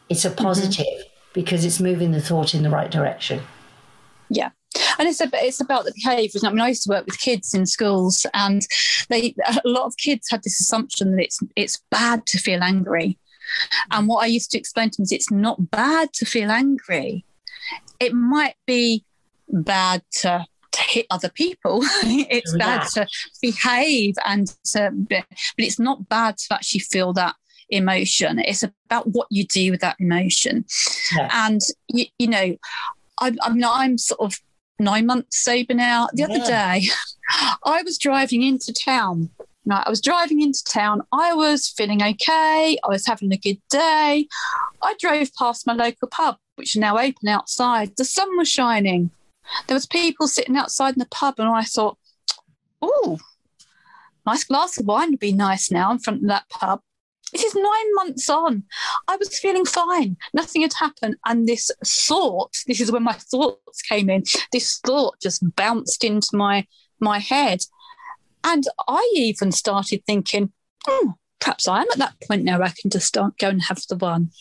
It's 0.09 0.25
a 0.25 0.29
mm-hmm. 0.29 0.43
positive 0.43 1.03
because 1.33 1.65
it's 1.65 1.79
moving 1.79 2.11
the 2.11 2.21
thought 2.21 2.53
in 2.53 2.63
the 2.63 2.69
right 2.69 2.91
direction. 2.91 3.41
Yeah. 4.29 4.51
And 4.99 5.07
it's, 5.07 5.21
a, 5.21 5.29
it's 5.33 5.61
about 5.61 5.85
the 5.85 5.93
behaviours. 6.03 6.43
I 6.43 6.49
mean, 6.49 6.59
I 6.59 6.69
used 6.69 6.83
to 6.83 6.89
work 6.89 7.05
with 7.05 7.19
kids 7.19 7.53
in 7.53 7.65
schools, 7.65 8.25
and 8.33 8.65
they 9.09 9.35
a 9.47 9.61
lot 9.65 9.85
of 9.85 9.97
kids 9.97 10.29
had 10.29 10.43
this 10.43 10.59
assumption 10.59 11.11
that 11.11 11.23
it's 11.23 11.39
it's 11.55 11.81
bad 11.89 12.25
to 12.27 12.37
feel 12.37 12.61
angry. 12.61 13.17
And 13.91 14.05
mm. 14.05 14.09
what 14.09 14.23
I 14.23 14.27
used 14.27 14.51
to 14.51 14.57
explain 14.57 14.89
to 14.91 14.97
them 14.97 15.03
is 15.03 15.11
it's 15.11 15.31
not 15.31 15.71
bad 15.71 16.13
to 16.13 16.25
feel 16.25 16.51
angry. 16.51 17.25
It 17.99 18.13
might 18.13 18.55
be 18.65 19.03
bad 19.49 20.03
to, 20.21 20.45
to 20.71 20.81
hit 20.81 21.07
other 21.09 21.29
people. 21.29 21.81
it's 22.03 22.55
bad 22.57 22.87
to 22.93 23.07
behave 23.41 24.15
and 24.25 24.47
to, 24.65 24.91
but 24.93 25.25
it's 25.57 25.79
not 25.79 26.09
bad 26.09 26.37
to 26.37 26.55
actually 26.55 26.81
feel 26.81 27.13
that 27.13 27.35
emotion. 27.69 28.39
It's 28.39 28.63
about 28.63 29.07
what 29.07 29.27
you 29.29 29.45
do 29.45 29.71
with 29.71 29.81
that 29.81 29.97
emotion. 29.99 30.65
Yeah. 31.15 31.29
And 31.31 31.61
you, 31.89 32.05
you 32.17 32.27
know, 32.27 32.55
I, 33.19 33.35
I 33.41 33.49
mean, 33.49 33.63
I'm 33.63 33.97
sort 33.97 34.21
of 34.21 34.39
nine 34.79 35.05
months 35.05 35.39
sober 35.43 35.73
now. 35.73 36.07
The 36.13 36.23
other 36.23 36.39
day, 36.39 36.87
I 37.63 37.81
was 37.83 37.97
driving 37.97 38.43
into 38.43 38.73
town. 38.73 39.29
I 39.71 39.89
was 39.89 40.01
driving 40.01 40.41
into 40.41 40.63
town. 40.63 41.01
I 41.11 41.33
was 41.33 41.69
feeling 41.69 42.01
okay. 42.01 42.77
I 42.83 42.87
was 42.87 43.05
having 43.05 43.31
a 43.31 43.37
good 43.37 43.61
day. 43.69 44.27
I 44.81 44.95
drove 44.99 45.33
past 45.35 45.67
my 45.67 45.73
local 45.73 46.07
pub, 46.07 46.37
which 46.55 46.75
is 46.75 46.79
now 46.79 46.97
open 46.97 47.27
outside. 47.27 47.95
The 47.97 48.05
sun 48.05 48.37
was 48.37 48.49
shining. 48.49 49.11
There 49.67 49.75
was 49.75 49.85
people 49.85 50.27
sitting 50.27 50.57
outside 50.57 50.93
in 50.93 50.99
the 50.99 51.07
pub, 51.07 51.35
and 51.37 51.49
I 51.49 51.63
thought, 51.63 51.97
"Oh, 52.81 53.19
nice 54.25 54.43
glass 54.43 54.77
of 54.77 54.85
wine 54.85 55.11
would 55.11 55.19
be 55.19 55.31
nice 55.31 55.71
now 55.71 55.91
in 55.91 55.99
front 55.99 56.23
of 56.23 56.27
that 56.27 56.49
pub." 56.49 56.81
It 57.33 57.43
is 57.43 57.55
nine 57.55 57.95
months 57.95 58.29
on. 58.29 58.63
I 59.07 59.17
was 59.17 59.37
feeling 59.37 59.65
fine. 59.65 60.15
Nothing 60.33 60.61
had 60.61 60.73
happened. 60.73 61.17
And 61.25 61.45
this 61.45 61.69
thought, 61.85 62.55
this 62.67 62.79
is 62.79 62.91
when 62.91 63.03
my 63.03 63.13
thoughts 63.13 63.81
came 63.81 64.09
in, 64.09 64.23
this 64.53 64.79
thought 64.79 65.19
just 65.21 65.43
bounced 65.55 66.03
into 66.03 66.29
my 66.33 66.65
my 66.99 67.19
head. 67.19 67.59
And 68.43 68.65
I 68.87 69.09
even 69.15 69.51
started 69.51 70.03
thinking, 70.05 70.51
oh, 70.87 71.15
perhaps 71.39 71.67
I 71.67 71.81
am 71.81 71.87
at 71.91 71.97
that 71.99 72.15
point 72.27 72.43
now 72.43 72.57
where 72.59 72.67
I 72.67 72.73
can 72.79 72.89
just 72.89 73.07
start 73.07 73.37
go 73.37 73.49
and 73.49 73.61
have 73.63 73.81
the 73.89 73.95
one. 73.97 74.31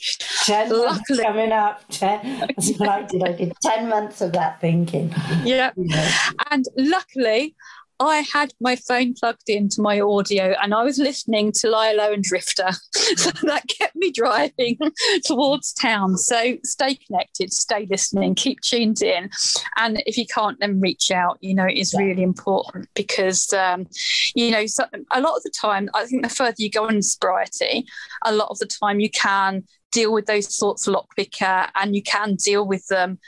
10 0.44 0.68
months 0.70 1.10
Luckily- 1.10 1.24
coming 1.24 1.52
up. 1.52 1.82
10, 1.90 2.38
that's 2.40 2.80
I 2.80 3.02
did. 3.02 3.22
I 3.24 3.32
did 3.32 3.52
10 3.62 3.88
months 3.88 4.20
of 4.20 4.32
that 4.32 4.60
thinking. 4.60 5.12
Yeah. 5.44 5.70
Know. 5.76 6.10
And 6.50 6.64
luckily, 6.76 7.54
I 7.98 8.18
had 8.32 8.52
my 8.60 8.76
phone 8.76 9.14
plugged 9.14 9.48
into 9.48 9.80
my 9.80 10.00
audio 10.00 10.54
and 10.62 10.74
I 10.74 10.82
was 10.82 10.98
listening 10.98 11.52
to 11.52 11.70
Lilo 11.70 12.12
and 12.12 12.22
Drifter. 12.22 12.70
so 12.92 13.30
that 13.42 13.64
kept 13.68 13.96
me 13.96 14.10
driving 14.12 14.78
towards 15.24 15.72
town. 15.72 16.16
So 16.18 16.56
stay 16.62 16.96
connected, 16.96 17.52
stay 17.52 17.86
listening, 17.90 18.34
keep 18.34 18.60
tuned 18.60 19.02
in. 19.02 19.30
And 19.76 20.02
if 20.06 20.18
you 20.18 20.26
can't, 20.26 20.58
then 20.60 20.80
reach 20.80 21.10
out. 21.10 21.38
You 21.40 21.54
know, 21.54 21.64
it 21.66 21.78
is 21.78 21.94
yeah. 21.94 22.00
really 22.00 22.22
important 22.22 22.88
because, 22.94 23.52
um, 23.52 23.86
you 24.34 24.50
know, 24.50 24.66
so, 24.66 24.84
a 25.12 25.20
lot 25.20 25.36
of 25.36 25.42
the 25.42 25.52
time, 25.58 25.88
I 25.94 26.04
think 26.06 26.22
the 26.22 26.28
further 26.28 26.56
you 26.58 26.70
go 26.70 26.86
in 26.88 27.02
sobriety, 27.02 27.86
a 28.24 28.32
lot 28.32 28.48
of 28.50 28.58
the 28.58 28.66
time 28.66 29.00
you 29.00 29.10
can 29.10 29.64
deal 29.92 30.12
with 30.12 30.26
those 30.26 30.54
sorts 30.54 30.86
a 30.86 30.90
lot 30.90 31.08
quicker 31.14 31.66
and 31.74 31.94
you 31.96 32.02
can 32.02 32.34
deal 32.34 32.66
with 32.66 32.86
them 32.88 33.18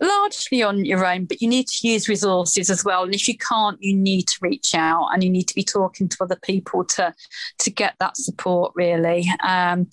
largely 0.00 0.62
on 0.62 0.84
your 0.84 1.04
own, 1.04 1.24
but 1.24 1.40
you 1.40 1.48
need 1.48 1.66
to 1.68 1.88
use 1.88 2.08
resources 2.08 2.70
as 2.70 2.84
well. 2.84 3.04
And 3.04 3.14
if 3.14 3.26
you 3.26 3.36
can't, 3.36 3.80
you 3.80 3.94
need 3.96 4.28
to 4.28 4.38
reach 4.40 4.74
out 4.74 5.08
and 5.12 5.22
you 5.22 5.30
need 5.30 5.48
to 5.48 5.54
be 5.54 5.64
talking 5.64 6.08
to 6.08 6.16
other 6.20 6.36
people 6.36 6.84
to 6.84 7.14
to 7.58 7.70
get 7.70 7.94
that 8.00 8.16
support 8.16 8.72
really. 8.74 9.28
Um, 9.42 9.88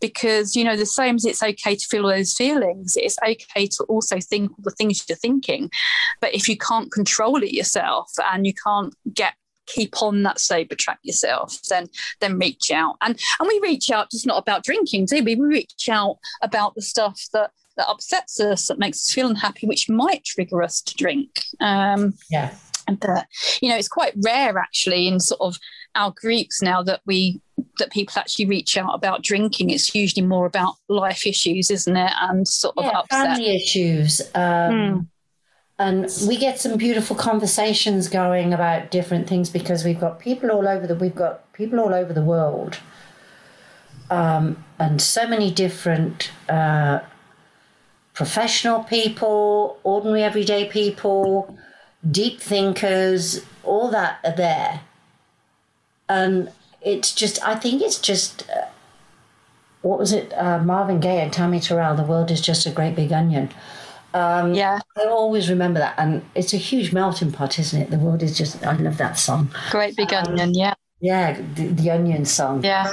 because 0.00 0.56
you 0.56 0.64
know, 0.64 0.76
the 0.76 0.86
same 0.86 1.16
as 1.16 1.24
it's 1.24 1.42
okay 1.42 1.74
to 1.74 1.86
feel 1.86 2.08
those 2.08 2.34
feelings, 2.34 2.94
it's 2.96 3.18
okay 3.22 3.66
to 3.66 3.84
also 3.84 4.18
think 4.20 4.52
the 4.62 4.70
things 4.70 5.04
you're 5.08 5.16
thinking. 5.16 5.70
But 6.20 6.34
if 6.34 6.48
you 6.48 6.56
can't 6.56 6.90
control 6.92 7.42
it 7.42 7.52
yourself 7.52 8.10
and 8.32 8.46
you 8.46 8.54
can't 8.54 8.94
get 9.12 9.34
keep 9.66 10.02
on 10.02 10.22
that 10.22 10.40
sober 10.40 10.74
track 10.74 10.98
yourself, 11.02 11.60
then 11.68 11.88
then 12.20 12.38
reach 12.38 12.70
out. 12.70 12.96
And 13.02 13.18
and 13.38 13.48
we 13.48 13.60
reach 13.62 13.90
out 13.90 14.10
just 14.10 14.26
not 14.26 14.38
about 14.38 14.64
drinking, 14.64 15.06
do 15.06 15.22
we? 15.22 15.36
We 15.36 15.46
reach 15.46 15.88
out 15.90 16.18
about 16.42 16.74
the 16.74 16.82
stuff 16.82 17.20
that 17.32 17.50
that 17.78 17.88
upsets 17.88 18.38
us, 18.40 18.66
that 18.66 18.78
makes 18.78 18.98
us 18.98 19.14
feel 19.14 19.30
unhappy, 19.30 19.66
which 19.66 19.88
might 19.88 20.24
trigger 20.24 20.62
us 20.62 20.82
to 20.82 20.94
drink. 20.94 21.44
Um, 21.60 22.14
yeah. 22.30 22.54
And 22.86 23.02
uh, 23.04 23.22
you 23.62 23.68
know, 23.68 23.76
it's 23.76 23.88
quite 23.88 24.14
rare 24.22 24.58
actually 24.58 25.06
in 25.08 25.20
sort 25.20 25.40
of 25.40 25.58
our 25.94 26.12
groups 26.12 26.60
now 26.60 26.82
that 26.82 27.00
we 27.06 27.40
that 27.78 27.90
people 27.90 28.14
actually 28.16 28.46
reach 28.46 28.76
out 28.76 28.94
about 28.94 29.22
drinking. 29.22 29.70
It's 29.70 29.94
usually 29.94 30.26
more 30.26 30.46
about 30.46 30.74
life 30.88 31.26
issues, 31.26 31.70
isn't 31.70 31.96
it? 31.96 32.12
And 32.20 32.46
sort 32.46 32.76
of 32.76 32.84
yeah, 32.84 32.98
upset. 32.98 33.26
family 33.26 33.56
issues. 33.56 34.20
Um, 34.34 34.72
mm. 34.72 35.06
And 35.80 36.10
we 36.26 36.36
get 36.36 36.58
some 36.58 36.76
beautiful 36.76 37.14
conversations 37.14 38.08
going 38.08 38.52
about 38.52 38.90
different 38.90 39.28
things 39.28 39.48
because 39.48 39.84
we've 39.84 40.00
got 40.00 40.18
people 40.18 40.50
all 40.50 40.66
over 40.66 40.88
the 40.88 40.96
we've 40.96 41.14
got 41.14 41.52
people 41.52 41.78
all 41.78 41.94
over 41.94 42.12
the 42.12 42.24
world, 42.24 42.80
um, 44.10 44.64
and 44.80 45.00
so 45.00 45.28
many 45.28 45.52
different 45.52 46.32
uh, 46.48 47.00
professional 48.18 48.82
people, 48.82 49.78
ordinary 49.84 50.24
everyday 50.24 50.64
people, 50.64 51.56
deep 52.10 52.40
thinkers, 52.40 53.46
all 53.62 53.88
that 53.92 54.18
are 54.24 54.34
there. 54.34 54.80
And 56.08 56.50
it's 56.82 57.14
just, 57.14 57.40
I 57.46 57.54
think 57.54 57.80
it's 57.80 57.96
just, 57.96 58.50
uh, 58.50 58.64
what 59.82 60.00
was 60.00 60.12
it, 60.12 60.32
uh, 60.32 60.58
Marvin 60.58 60.98
Gaye 60.98 61.20
and 61.20 61.32
Tammi 61.32 61.60
Terrell, 61.60 61.94
The 61.94 62.02
World 62.02 62.32
is 62.32 62.40
Just 62.40 62.66
a 62.66 62.72
Great 62.72 62.96
Big 62.96 63.12
Onion. 63.12 63.50
Um, 64.12 64.52
yeah. 64.52 64.80
I 64.96 65.04
always 65.04 65.48
remember 65.48 65.78
that. 65.78 65.94
And 65.96 66.24
it's 66.34 66.52
a 66.52 66.56
huge 66.56 66.92
melting 66.92 67.30
pot, 67.30 67.56
isn't 67.60 67.80
it? 67.80 67.90
The 67.92 67.98
world 68.00 68.24
is 68.24 68.36
just, 68.36 68.66
I 68.66 68.72
love 68.78 68.98
that 68.98 69.16
song. 69.16 69.48
Great 69.70 69.94
Big 69.94 70.12
um, 70.12 70.26
Onion, 70.26 70.54
yeah. 70.54 70.74
Yeah, 71.00 71.40
the, 71.54 71.68
the 71.68 71.90
Onion 71.92 72.24
song. 72.24 72.64
Yeah. 72.64 72.92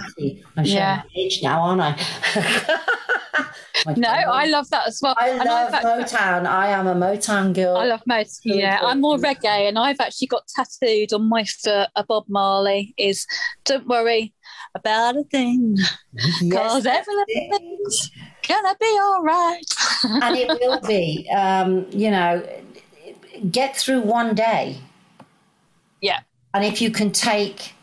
I'm 0.56 0.66
showing 0.66 0.78
yeah. 0.78 1.02
age 1.18 1.42
now, 1.42 1.62
aren't 1.62 1.82
I? 1.82 2.80
no, 3.98 4.10
I 4.10 4.46
love 4.46 4.70
that 4.70 4.88
as 4.88 5.00
well. 5.02 5.16
I 5.18 5.30
and 5.30 5.46
love 5.46 5.74
I've 5.74 5.84
Motown. 5.84 6.46
I 6.46 6.68
am 6.70 6.88
a 6.88 6.96
Motown 6.96 7.54
girl. 7.54 7.78
I 7.78 7.86
love 7.86 8.02
Motown. 8.10 8.40
Yeah, 8.44 8.80
I'm 8.82 9.02
more 9.02 9.18
reggae, 9.18 9.68
and 9.68 9.78
I've 9.78 10.00
actually 10.00 10.28
got 10.28 10.48
tattooed 10.48 11.14
on 11.14 11.28
my 11.28 11.44
foot 11.46 11.90
a 11.96 12.04
Bob 12.04 12.26
Marley 12.28 12.94
is 12.98 13.28
"Don't 13.64 13.88
worry 13.88 14.34
about 14.74 15.18
a 15.18 15.24
thing, 15.24 15.78
because 16.14 16.42
yes, 16.86 16.86
everything's 16.86 18.12
gonna 18.48 18.76
be 18.80 18.98
all 19.02 19.24
right." 19.24 19.66
and 20.04 20.36
it 20.36 20.48
will 20.62 20.82
be. 20.82 21.30
Um, 21.36 21.86
you 21.92 22.12
know, 22.12 22.48
get 23.52 23.76
through 23.76 24.02
one 24.02 24.36
day. 24.36 24.78
Yeah. 26.02 26.20
And 26.54 26.64
if 26.64 26.82
you 26.82 26.90
can 26.90 27.12
take 27.12 27.75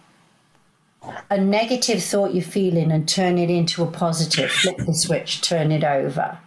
a 1.30 1.38
negative 1.38 2.02
thought 2.02 2.34
you're 2.34 2.44
feeling 2.44 2.92
and 2.92 3.08
turn 3.08 3.38
it 3.38 3.50
into 3.50 3.82
a 3.82 3.86
positive, 3.86 4.50
flip 4.50 4.76
the 4.78 4.94
switch, 4.94 5.40
turn 5.40 5.72
it 5.72 5.84
over. 5.84 6.38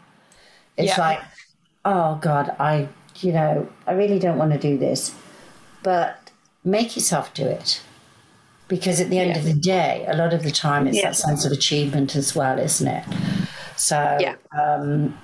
It's 0.77 0.97
yeah. 0.97 0.99
like, 0.99 1.19
oh 1.83 2.19
God, 2.21 2.55
I, 2.59 2.87
you 3.17 3.31
know, 3.31 3.69
I 3.87 3.93
really 3.93 4.19
don't 4.19 4.37
want 4.37 4.53
to 4.53 4.57
do 4.59 4.77
this. 4.77 5.15
But 5.83 6.31
make 6.63 6.95
yourself 6.95 7.33
do 7.33 7.45
it. 7.45 7.81
Because 8.67 8.99
at 8.99 9.11
the 9.11 9.19
end 9.19 9.31
yeah. 9.31 9.37
of 9.37 9.43
the 9.43 9.53
day, 9.53 10.05
a 10.07 10.15
lot 10.15 10.33
of 10.33 10.41
the 10.41 10.49
time 10.49 10.87
it's 10.87 10.97
yeah. 10.97 11.09
that 11.09 11.15
sense 11.15 11.45
of 11.45 11.51
achievement 11.51 12.15
as 12.15 12.35
well, 12.35 12.57
isn't 12.57 12.87
it? 12.87 13.05
So, 13.75 14.17
yeah. 14.19 14.35
Um, 14.59 15.15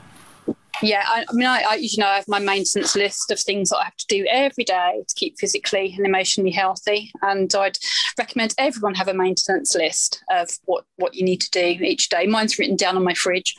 yeah, 0.81 1.03
I, 1.05 1.25
I 1.27 1.33
mean, 1.33 1.47
I, 1.47 1.63
I, 1.69 1.75
you 1.75 1.97
know, 1.97 2.07
I 2.07 2.15
have 2.15 2.27
my 2.27 2.39
maintenance 2.39 2.95
list 2.95 3.31
of 3.31 3.39
things 3.39 3.69
that 3.69 3.77
I 3.77 3.85
have 3.85 3.97
to 3.97 4.05
do 4.07 4.25
every 4.29 4.63
day 4.63 5.03
to 5.07 5.15
keep 5.15 5.37
physically 5.39 5.93
and 5.95 6.05
emotionally 6.05 6.51
healthy, 6.51 7.11
and 7.21 7.53
I'd 7.53 7.77
recommend 8.17 8.55
everyone 8.57 8.95
have 8.95 9.07
a 9.07 9.13
maintenance 9.13 9.75
list 9.75 10.23
of 10.29 10.49
what 10.65 10.85
what 10.97 11.15
you 11.15 11.23
need 11.23 11.41
to 11.41 11.51
do 11.51 11.83
each 11.83 12.09
day. 12.09 12.27
Mine's 12.27 12.57
written 12.57 12.75
down 12.75 12.97
on 12.97 13.03
my 13.03 13.13
fridge, 13.13 13.55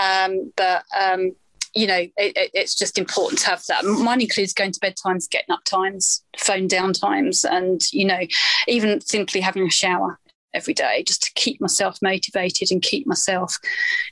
um, 0.00 0.52
but 0.56 0.84
um, 0.98 1.32
you 1.74 1.86
know, 1.86 1.98
it, 1.98 2.12
it, 2.16 2.50
it's 2.54 2.74
just 2.74 2.98
important 2.98 3.40
to 3.40 3.46
have 3.46 3.64
that. 3.68 3.84
Mine 3.84 4.20
includes 4.20 4.52
going 4.52 4.72
to 4.72 4.80
bed 4.80 4.94
times, 5.02 5.28
getting 5.28 5.52
up 5.52 5.64
times, 5.64 6.24
phone 6.38 6.68
down 6.68 6.92
times, 6.92 7.44
and 7.44 7.80
you 7.92 8.04
know, 8.04 8.20
even 8.68 9.00
simply 9.00 9.40
having 9.40 9.66
a 9.66 9.70
shower 9.70 10.18
every 10.54 10.74
day 10.74 11.02
just 11.06 11.22
to 11.22 11.32
keep 11.34 11.60
myself 11.60 11.98
motivated 12.02 12.70
and 12.70 12.82
keep 12.82 13.06
myself 13.06 13.58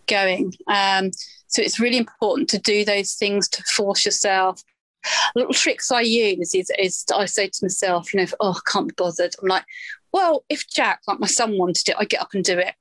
going. 0.06 0.54
Um, 0.68 1.11
so 1.51 1.62
it's 1.62 1.80
really 1.80 1.98
important 1.98 2.48
to 2.51 2.59
do 2.59 2.84
those 2.84 3.14
things 3.14 3.48
to 3.51 3.62
force 3.74 4.05
yourself. 4.05 4.62
Little 5.34 5.53
tricks 5.53 5.90
I 5.90 6.03
use 6.03 6.55
is, 6.55 6.70
is 6.78 7.05
I 7.14 7.24
say 7.24 7.48
to 7.48 7.59
myself, 7.62 8.14
you 8.14 8.20
know, 8.20 8.26
oh, 8.38 8.53
I 8.53 8.70
can't 8.70 8.88
be 8.88 8.94
bothered. 8.96 9.34
I'm 9.42 9.48
like, 9.48 9.64
well, 10.12 10.44
if 10.48 10.68
Jack, 10.68 11.01
like 11.09 11.18
my 11.18 11.26
son, 11.26 11.59
wanted 11.59 11.88
it, 11.88 11.96
I 11.98 12.05
get 12.05 12.22
up 12.22 12.34
and 12.34 12.44
do 12.44 12.59
it. 12.59 12.74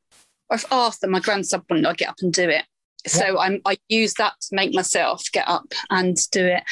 Or 0.49 0.55
if 0.55 0.71
Arthur, 0.71 1.07
my 1.07 1.19
grandson, 1.19 1.63
wanted 1.69 1.85
it, 1.85 1.89
I 1.89 1.93
get 1.93 2.09
up 2.09 2.17
and 2.21 2.31
do 2.31 2.47
it. 2.47 2.65
So 3.07 3.39
I'm, 3.39 3.61
I 3.65 3.77
use 3.87 4.13
that 4.15 4.33
to 4.41 4.55
make 4.55 4.73
myself 4.73 5.23
get 5.31 5.47
up 5.47 5.73
and 5.89 6.17
do 6.31 6.45
it. 6.45 6.63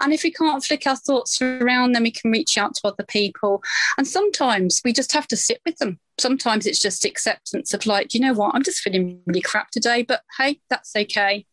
And 0.00 0.12
if 0.12 0.22
we 0.22 0.30
can't 0.30 0.64
flick 0.64 0.86
our 0.86 0.96
thoughts 0.96 1.42
around, 1.42 1.92
then 1.92 2.04
we 2.04 2.12
can 2.12 2.30
reach 2.30 2.56
out 2.56 2.74
to 2.76 2.88
other 2.88 3.04
people. 3.04 3.62
And 3.98 4.06
sometimes 4.06 4.80
we 4.84 4.92
just 4.92 5.12
have 5.12 5.26
to 5.28 5.36
sit 5.36 5.60
with 5.66 5.76
them. 5.78 5.98
Sometimes 6.18 6.66
it's 6.66 6.78
just 6.78 7.04
acceptance 7.04 7.72
of 7.74 7.86
like, 7.86 8.14
you 8.14 8.20
know 8.20 8.34
what, 8.34 8.54
I'm 8.54 8.62
just 8.62 8.80
feeling 8.80 9.20
really 9.26 9.40
crap 9.40 9.70
today, 9.70 10.02
but 10.02 10.22
hey, 10.38 10.60
that's 10.68 10.94
okay. 10.94 11.46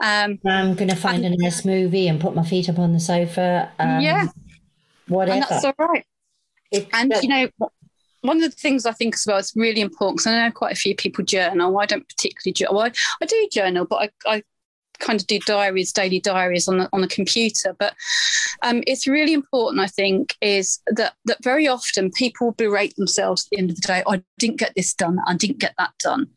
Um, 0.00 0.38
I'm 0.46 0.74
going 0.74 0.88
to 0.88 0.96
find 0.96 1.24
and, 1.24 1.34
a 1.34 1.42
nice 1.42 1.64
movie 1.64 2.08
and 2.08 2.20
put 2.20 2.34
my 2.34 2.44
feet 2.44 2.68
up 2.68 2.78
on 2.78 2.92
the 2.92 3.00
sofa. 3.00 3.70
Um, 3.78 4.00
yeah. 4.00 4.28
Whatever. 5.08 5.34
And 5.34 5.42
that's 5.42 5.64
all 5.64 5.74
right. 5.78 6.04
It's, 6.70 6.86
and, 6.92 7.12
you 7.22 7.28
know, 7.28 7.48
one 8.20 8.36
of 8.36 8.42
the 8.42 8.56
things 8.56 8.86
I 8.86 8.92
think 8.92 9.14
as 9.14 9.24
well 9.26 9.38
is 9.38 9.52
really 9.56 9.80
important 9.80 10.18
because 10.18 10.26
I 10.26 10.46
know 10.46 10.52
quite 10.52 10.72
a 10.72 10.76
few 10.76 10.94
people 10.94 11.24
journal. 11.24 11.78
I 11.78 11.86
don't 11.86 12.08
particularly 12.08 12.52
journal. 12.52 12.74
Well, 12.76 12.86
I, 12.86 12.92
I 13.22 13.26
do 13.26 13.48
journal, 13.50 13.86
but 13.86 14.10
I, 14.26 14.34
I 14.34 14.42
kind 14.98 15.20
of 15.20 15.26
do 15.26 15.38
diaries, 15.40 15.92
daily 15.92 16.20
diaries 16.20 16.68
on 16.68 16.78
the 16.78 16.88
on 16.92 17.00
the 17.00 17.08
computer. 17.08 17.74
But 17.78 17.94
um, 18.62 18.82
it's 18.86 19.06
really 19.06 19.32
important, 19.32 19.80
I 19.80 19.86
think, 19.86 20.36
is 20.40 20.80
that 20.86 21.14
that 21.26 21.42
very 21.42 21.68
often 21.68 22.10
people 22.10 22.52
berate 22.52 22.96
themselves 22.96 23.44
at 23.44 23.50
the 23.50 23.58
end 23.58 23.70
of 23.70 23.76
the 23.76 23.86
day. 23.86 24.02
I 24.06 24.22
didn't 24.38 24.58
get 24.58 24.72
this 24.76 24.94
done. 24.94 25.18
I 25.26 25.34
didn't 25.36 25.58
get 25.58 25.74
that 25.78 25.92
done. 26.00 26.28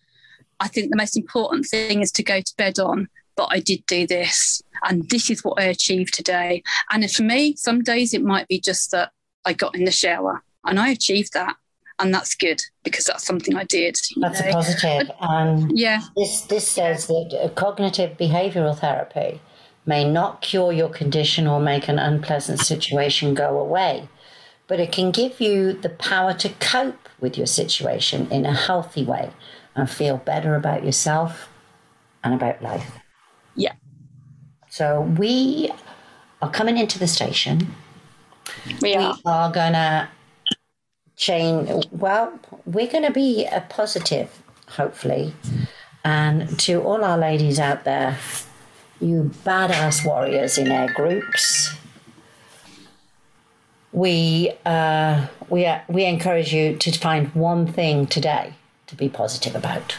I 0.59 0.68
think 0.68 0.91
the 0.91 0.97
most 0.97 1.18
important 1.18 1.66
thing 1.66 2.01
is 2.01 2.12
to 2.14 2.24
go 2.24 2.39
to 2.39 2.53
bed 2.57 2.80
on. 2.80 3.07
But 3.38 3.47
I 3.51 3.59
did 3.59 3.86
do 3.86 4.05
this, 4.05 4.62
and 4.84 5.09
this 5.09 5.30
is 5.30 5.43
what 5.43 5.59
I 5.59 5.64
achieved 5.64 6.14
today. 6.14 6.64
And 6.91 7.09
for 7.09 7.24
me, 7.24 7.55
some 7.55 7.82
days 7.82 8.14
it 8.14 8.22
might 8.22 8.47
be 8.47 8.59
just 8.59 8.91
that 8.91 9.12
I 9.45 9.53
got 9.53 9.76
in 9.76 9.86
the 9.86 9.91
shower 9.91 10.43
and 10.66 10.80
I 10.80 10.89
achieved 10.89 11.34
that 11.34 11.55
and 12.02 12.14
that's 12.14 12.36
good 12.36 12.62
because 12.84 13.06
that's 13.06 13.26
something 13.26 13.56
I 13.56 13.64
did. 13.66 13.97
That's 14.18 14.41
know. 14.41 14.49
a 14.49 14.52
positive. 14.52 15.12
Um, 15.20 15.70
yeah. 15.74 16.02
This 16.16 16.41
this 16.41 16.68
says 16.68 17.08
that 17.08 17.54
cognitive 17.56 18.18
behavioural 18.18 18.78
therapy 18.78 19.41
may 19.86 20.10
not 20.10 20.41
cure 20.41 20.72
your 20.72 20.89
condition 20.89 21.47
or 21.47 21.60
make 21.60 21.88
an 21.88 21.99
unpleasant 21.99 22.60
situation 22.60 23.34
go 23.34 23.60
away, 23.60 24.08
but 24.68 24.80
it 24.80 24.91
can 24.91 25.12
give 25.12 25.39
you 25.39 25.74
the 25.74 25.89
power 25.89 26.34
to 26.34 26.49
cope 26.60 27.10
with 27.20 27.38
your 27.38 27.47
situation 27.47 28.28
in 28.32 28.45
a 28.45 28.54
healthy 28.54 29.04
way 29.04 29.32
and 29.76 29.89
feel 29.89 30.18
better 30.18 30.56
about 30.56 30.84
yourself 30.84 31.49
and 32.24 32.34
about 32.34 32.62
life. 32.62 32.99
Yeah. 33.56 33.74
So 34.70 35.02
we 35.02 35.72
are 36.41 36.52
coming 36.52 36.78
into 36.78 36.99
the 36.99 37.08
station. 37.08 37.74
We 38.82 38.95
are. 38.95 39.14
We 39.26 39.32
are 39.32 39.52
going 39.52 39.74
to 39.74 40.10
change. 41.22 41.86
Well, 41.91 42.38
we're 42.65 42.91
going 42.91 43.05
to 43.05 43.11
be 43.11 43.45
a 43.45 43.61
positive, 43.61 44.41
hopefully. 44.67 45.34
And 46.03 46.59
to 46.61 46.82
all 46.82 47.03
our 47.05 47.17
ladies 47.17 47.59
out 47.59 47.84
there, 47.84 48.17
you 48.99 49.32
badass 49.45 50.05
warriors 50.05 50.57
in 50.57 50.72
our 50.72 50.91
groups, 50.91 51.76
we 53.93 54.51
uh, 54.65 55.28
we 55.49 55.65
uh, 55.65 55.80
we 55.88 56.05
encourage 56.05 56.53
you 56.53 56.76
to 56.78 56.91
find 56.91 57.34
one 57.36 57.67
thing 57.67 58.07
today 58.07 58.53
to 58.88 58.95
be 58.95 59.09
positive 59.09 59.55
about, 59.55 59.97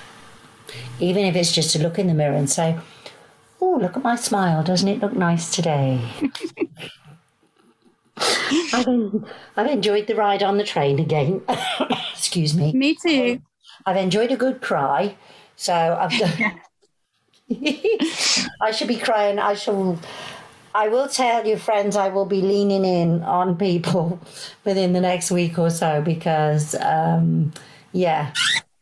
even 0.99 1.25
if 1.25 1.37
it's 1.37 1.53
just 1.53 1.73
to 1.73 1.83
look 1.83 1.99
in 1.99 2.07
the 2.07 2.15
mirror 2.15 2.35
and 2.35 2.49
say, 2.49 2.79
"Oh, 3.61 3.79
look 3.81 3.97
at 3.97 4.03
my 4.03 4.17
smile! 4.17 4.63
Doesn't 4.63 4.89
it 4.89 5.01
look 5.01 5.13
nice 5.13 5.55
today?" 5.55 6.01
I've, 8.75 8.87
en- 8.87 9.27
I've 9.57 9.71
enjoyed 9.71 10.07
the 10.07 10.15
ride 10.15 10.43
on 10.43 10.59
the 10.59 10.65
train 10.65 10.99
again. 10.99 11.43
Excuse 12.13 12.55
me. 12.55 12.73
Me 12.73 12.95
too. 12.95 13.41
I've 13.87 13.97
enjoyed 13.97 14.31
a 14.31 14.37
good 14.37 14.61
cry. 14.61 15.17
So 15.57 15.75
I've 15.75 16.19
done. 16.19 16.61
I 18.61 18.71
should 18.73 18.89
be 18.89 18.97
crying. 18.97 19.39
I 19.39 19.55
shall. 19.55 19.99
I 20.75 20.89
will 20.89 21.09
tell 21.09 21.47
you, 21.47 21.59
friends, 21.59 21.97
I 21.97 22.09
will 22.09 22.25
be 22.25 22.41
leaning 22.41 22.85
in 22.85 23.23
on 23.25 23.59
people 23.59 24.19
within 24.65 24.95
the 24.95 25.01
next 25.01 25.31
week 25.31 25.59
or 25.59 25.69
so 25.69 26.01
because, 26.01 26.75
um, 26.77 27.53
yeah, 27.93 28.33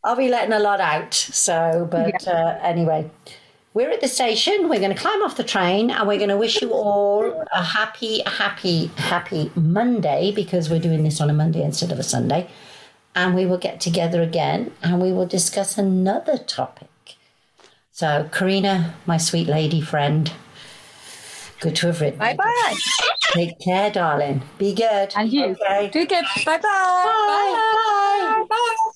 I'll 0.01 0.15
be 0.15 0.29
letting 0.29 0.53
a 0.53 0.59
lot 0.59 0.79
out. 0.79 1.13
So, 1.13 1.87
but 1.91 2.25
uh, 2.27 2.57
anyway, 2.61 3.11
we're 3.73 3.89
at 3.89 4.01
the 4.01 4.07
station. 4.07 4.67
We're 4.69 4.79
going 4.79 4.93
to 4.93 5.01
climb 5.01 5.21
off 5.23 5.37
the 5.37 5.43
train 5.43 5.91
and 5.91 6.07
we're 6.07 6.17
going 6.17 6.29
to 6.29 6.37
wish 6.37 6.61
you 6.61 6.71
all 6.71 7.45
a 7.53 7.63
happy, 7.63 8.21
happy, 8.25 8.87
happy 8.97 9.51
Monday 9.55 10.31
because 10.31 10.69
we're 10.69 10.79
doing 10.79 11.03
this 11.03 11.21
on 11.21 11.29
a 11.29 11.33
Monday 11.33 11.63
instead 11.63 11.91
of 11.91 11.99
a 11.99 12.03
Sunday. 12.03 12.49
And 13.15 13.35
we 13.35 13.45
will 13.45 13.57
get 13.57 13.79
together 13.79 14.21
again 14.21 14.71
and 14.81 15.01
we 15.01 15.11
will 15.11 15.25
discuss 15.25 15.77
another 15.77 16.37
topic. 16.37 16.87
So, 17.91 18.29
Karina, 18.31 18.95
my 19.05 19.17
sweet 19.17 19.47
lady 19.47 19.81
friend, 19.81 20.31
good 21.59 21.75
to 21.77 21.87
have 21.87 22.01
written. 22.01 22.19
Bye 22.19 22.35
bye. 22.35 22.75
Take 23.33 23.59
care, 23.59 23.91
darling. 23.91 24.41
Be 24.57 24.73
good. 24.73 25.13
And 25.15 25.31
you. 25.31 25.45
Okay. 25.45 25.89
Do 25.89 26.05
good. 26.05 26.25
Bye 26.45 26.57
bye. 26.57 26.61
Bye. 26.61 28.43
Bye. 28.43 28.45
Bye. 28.49 28.91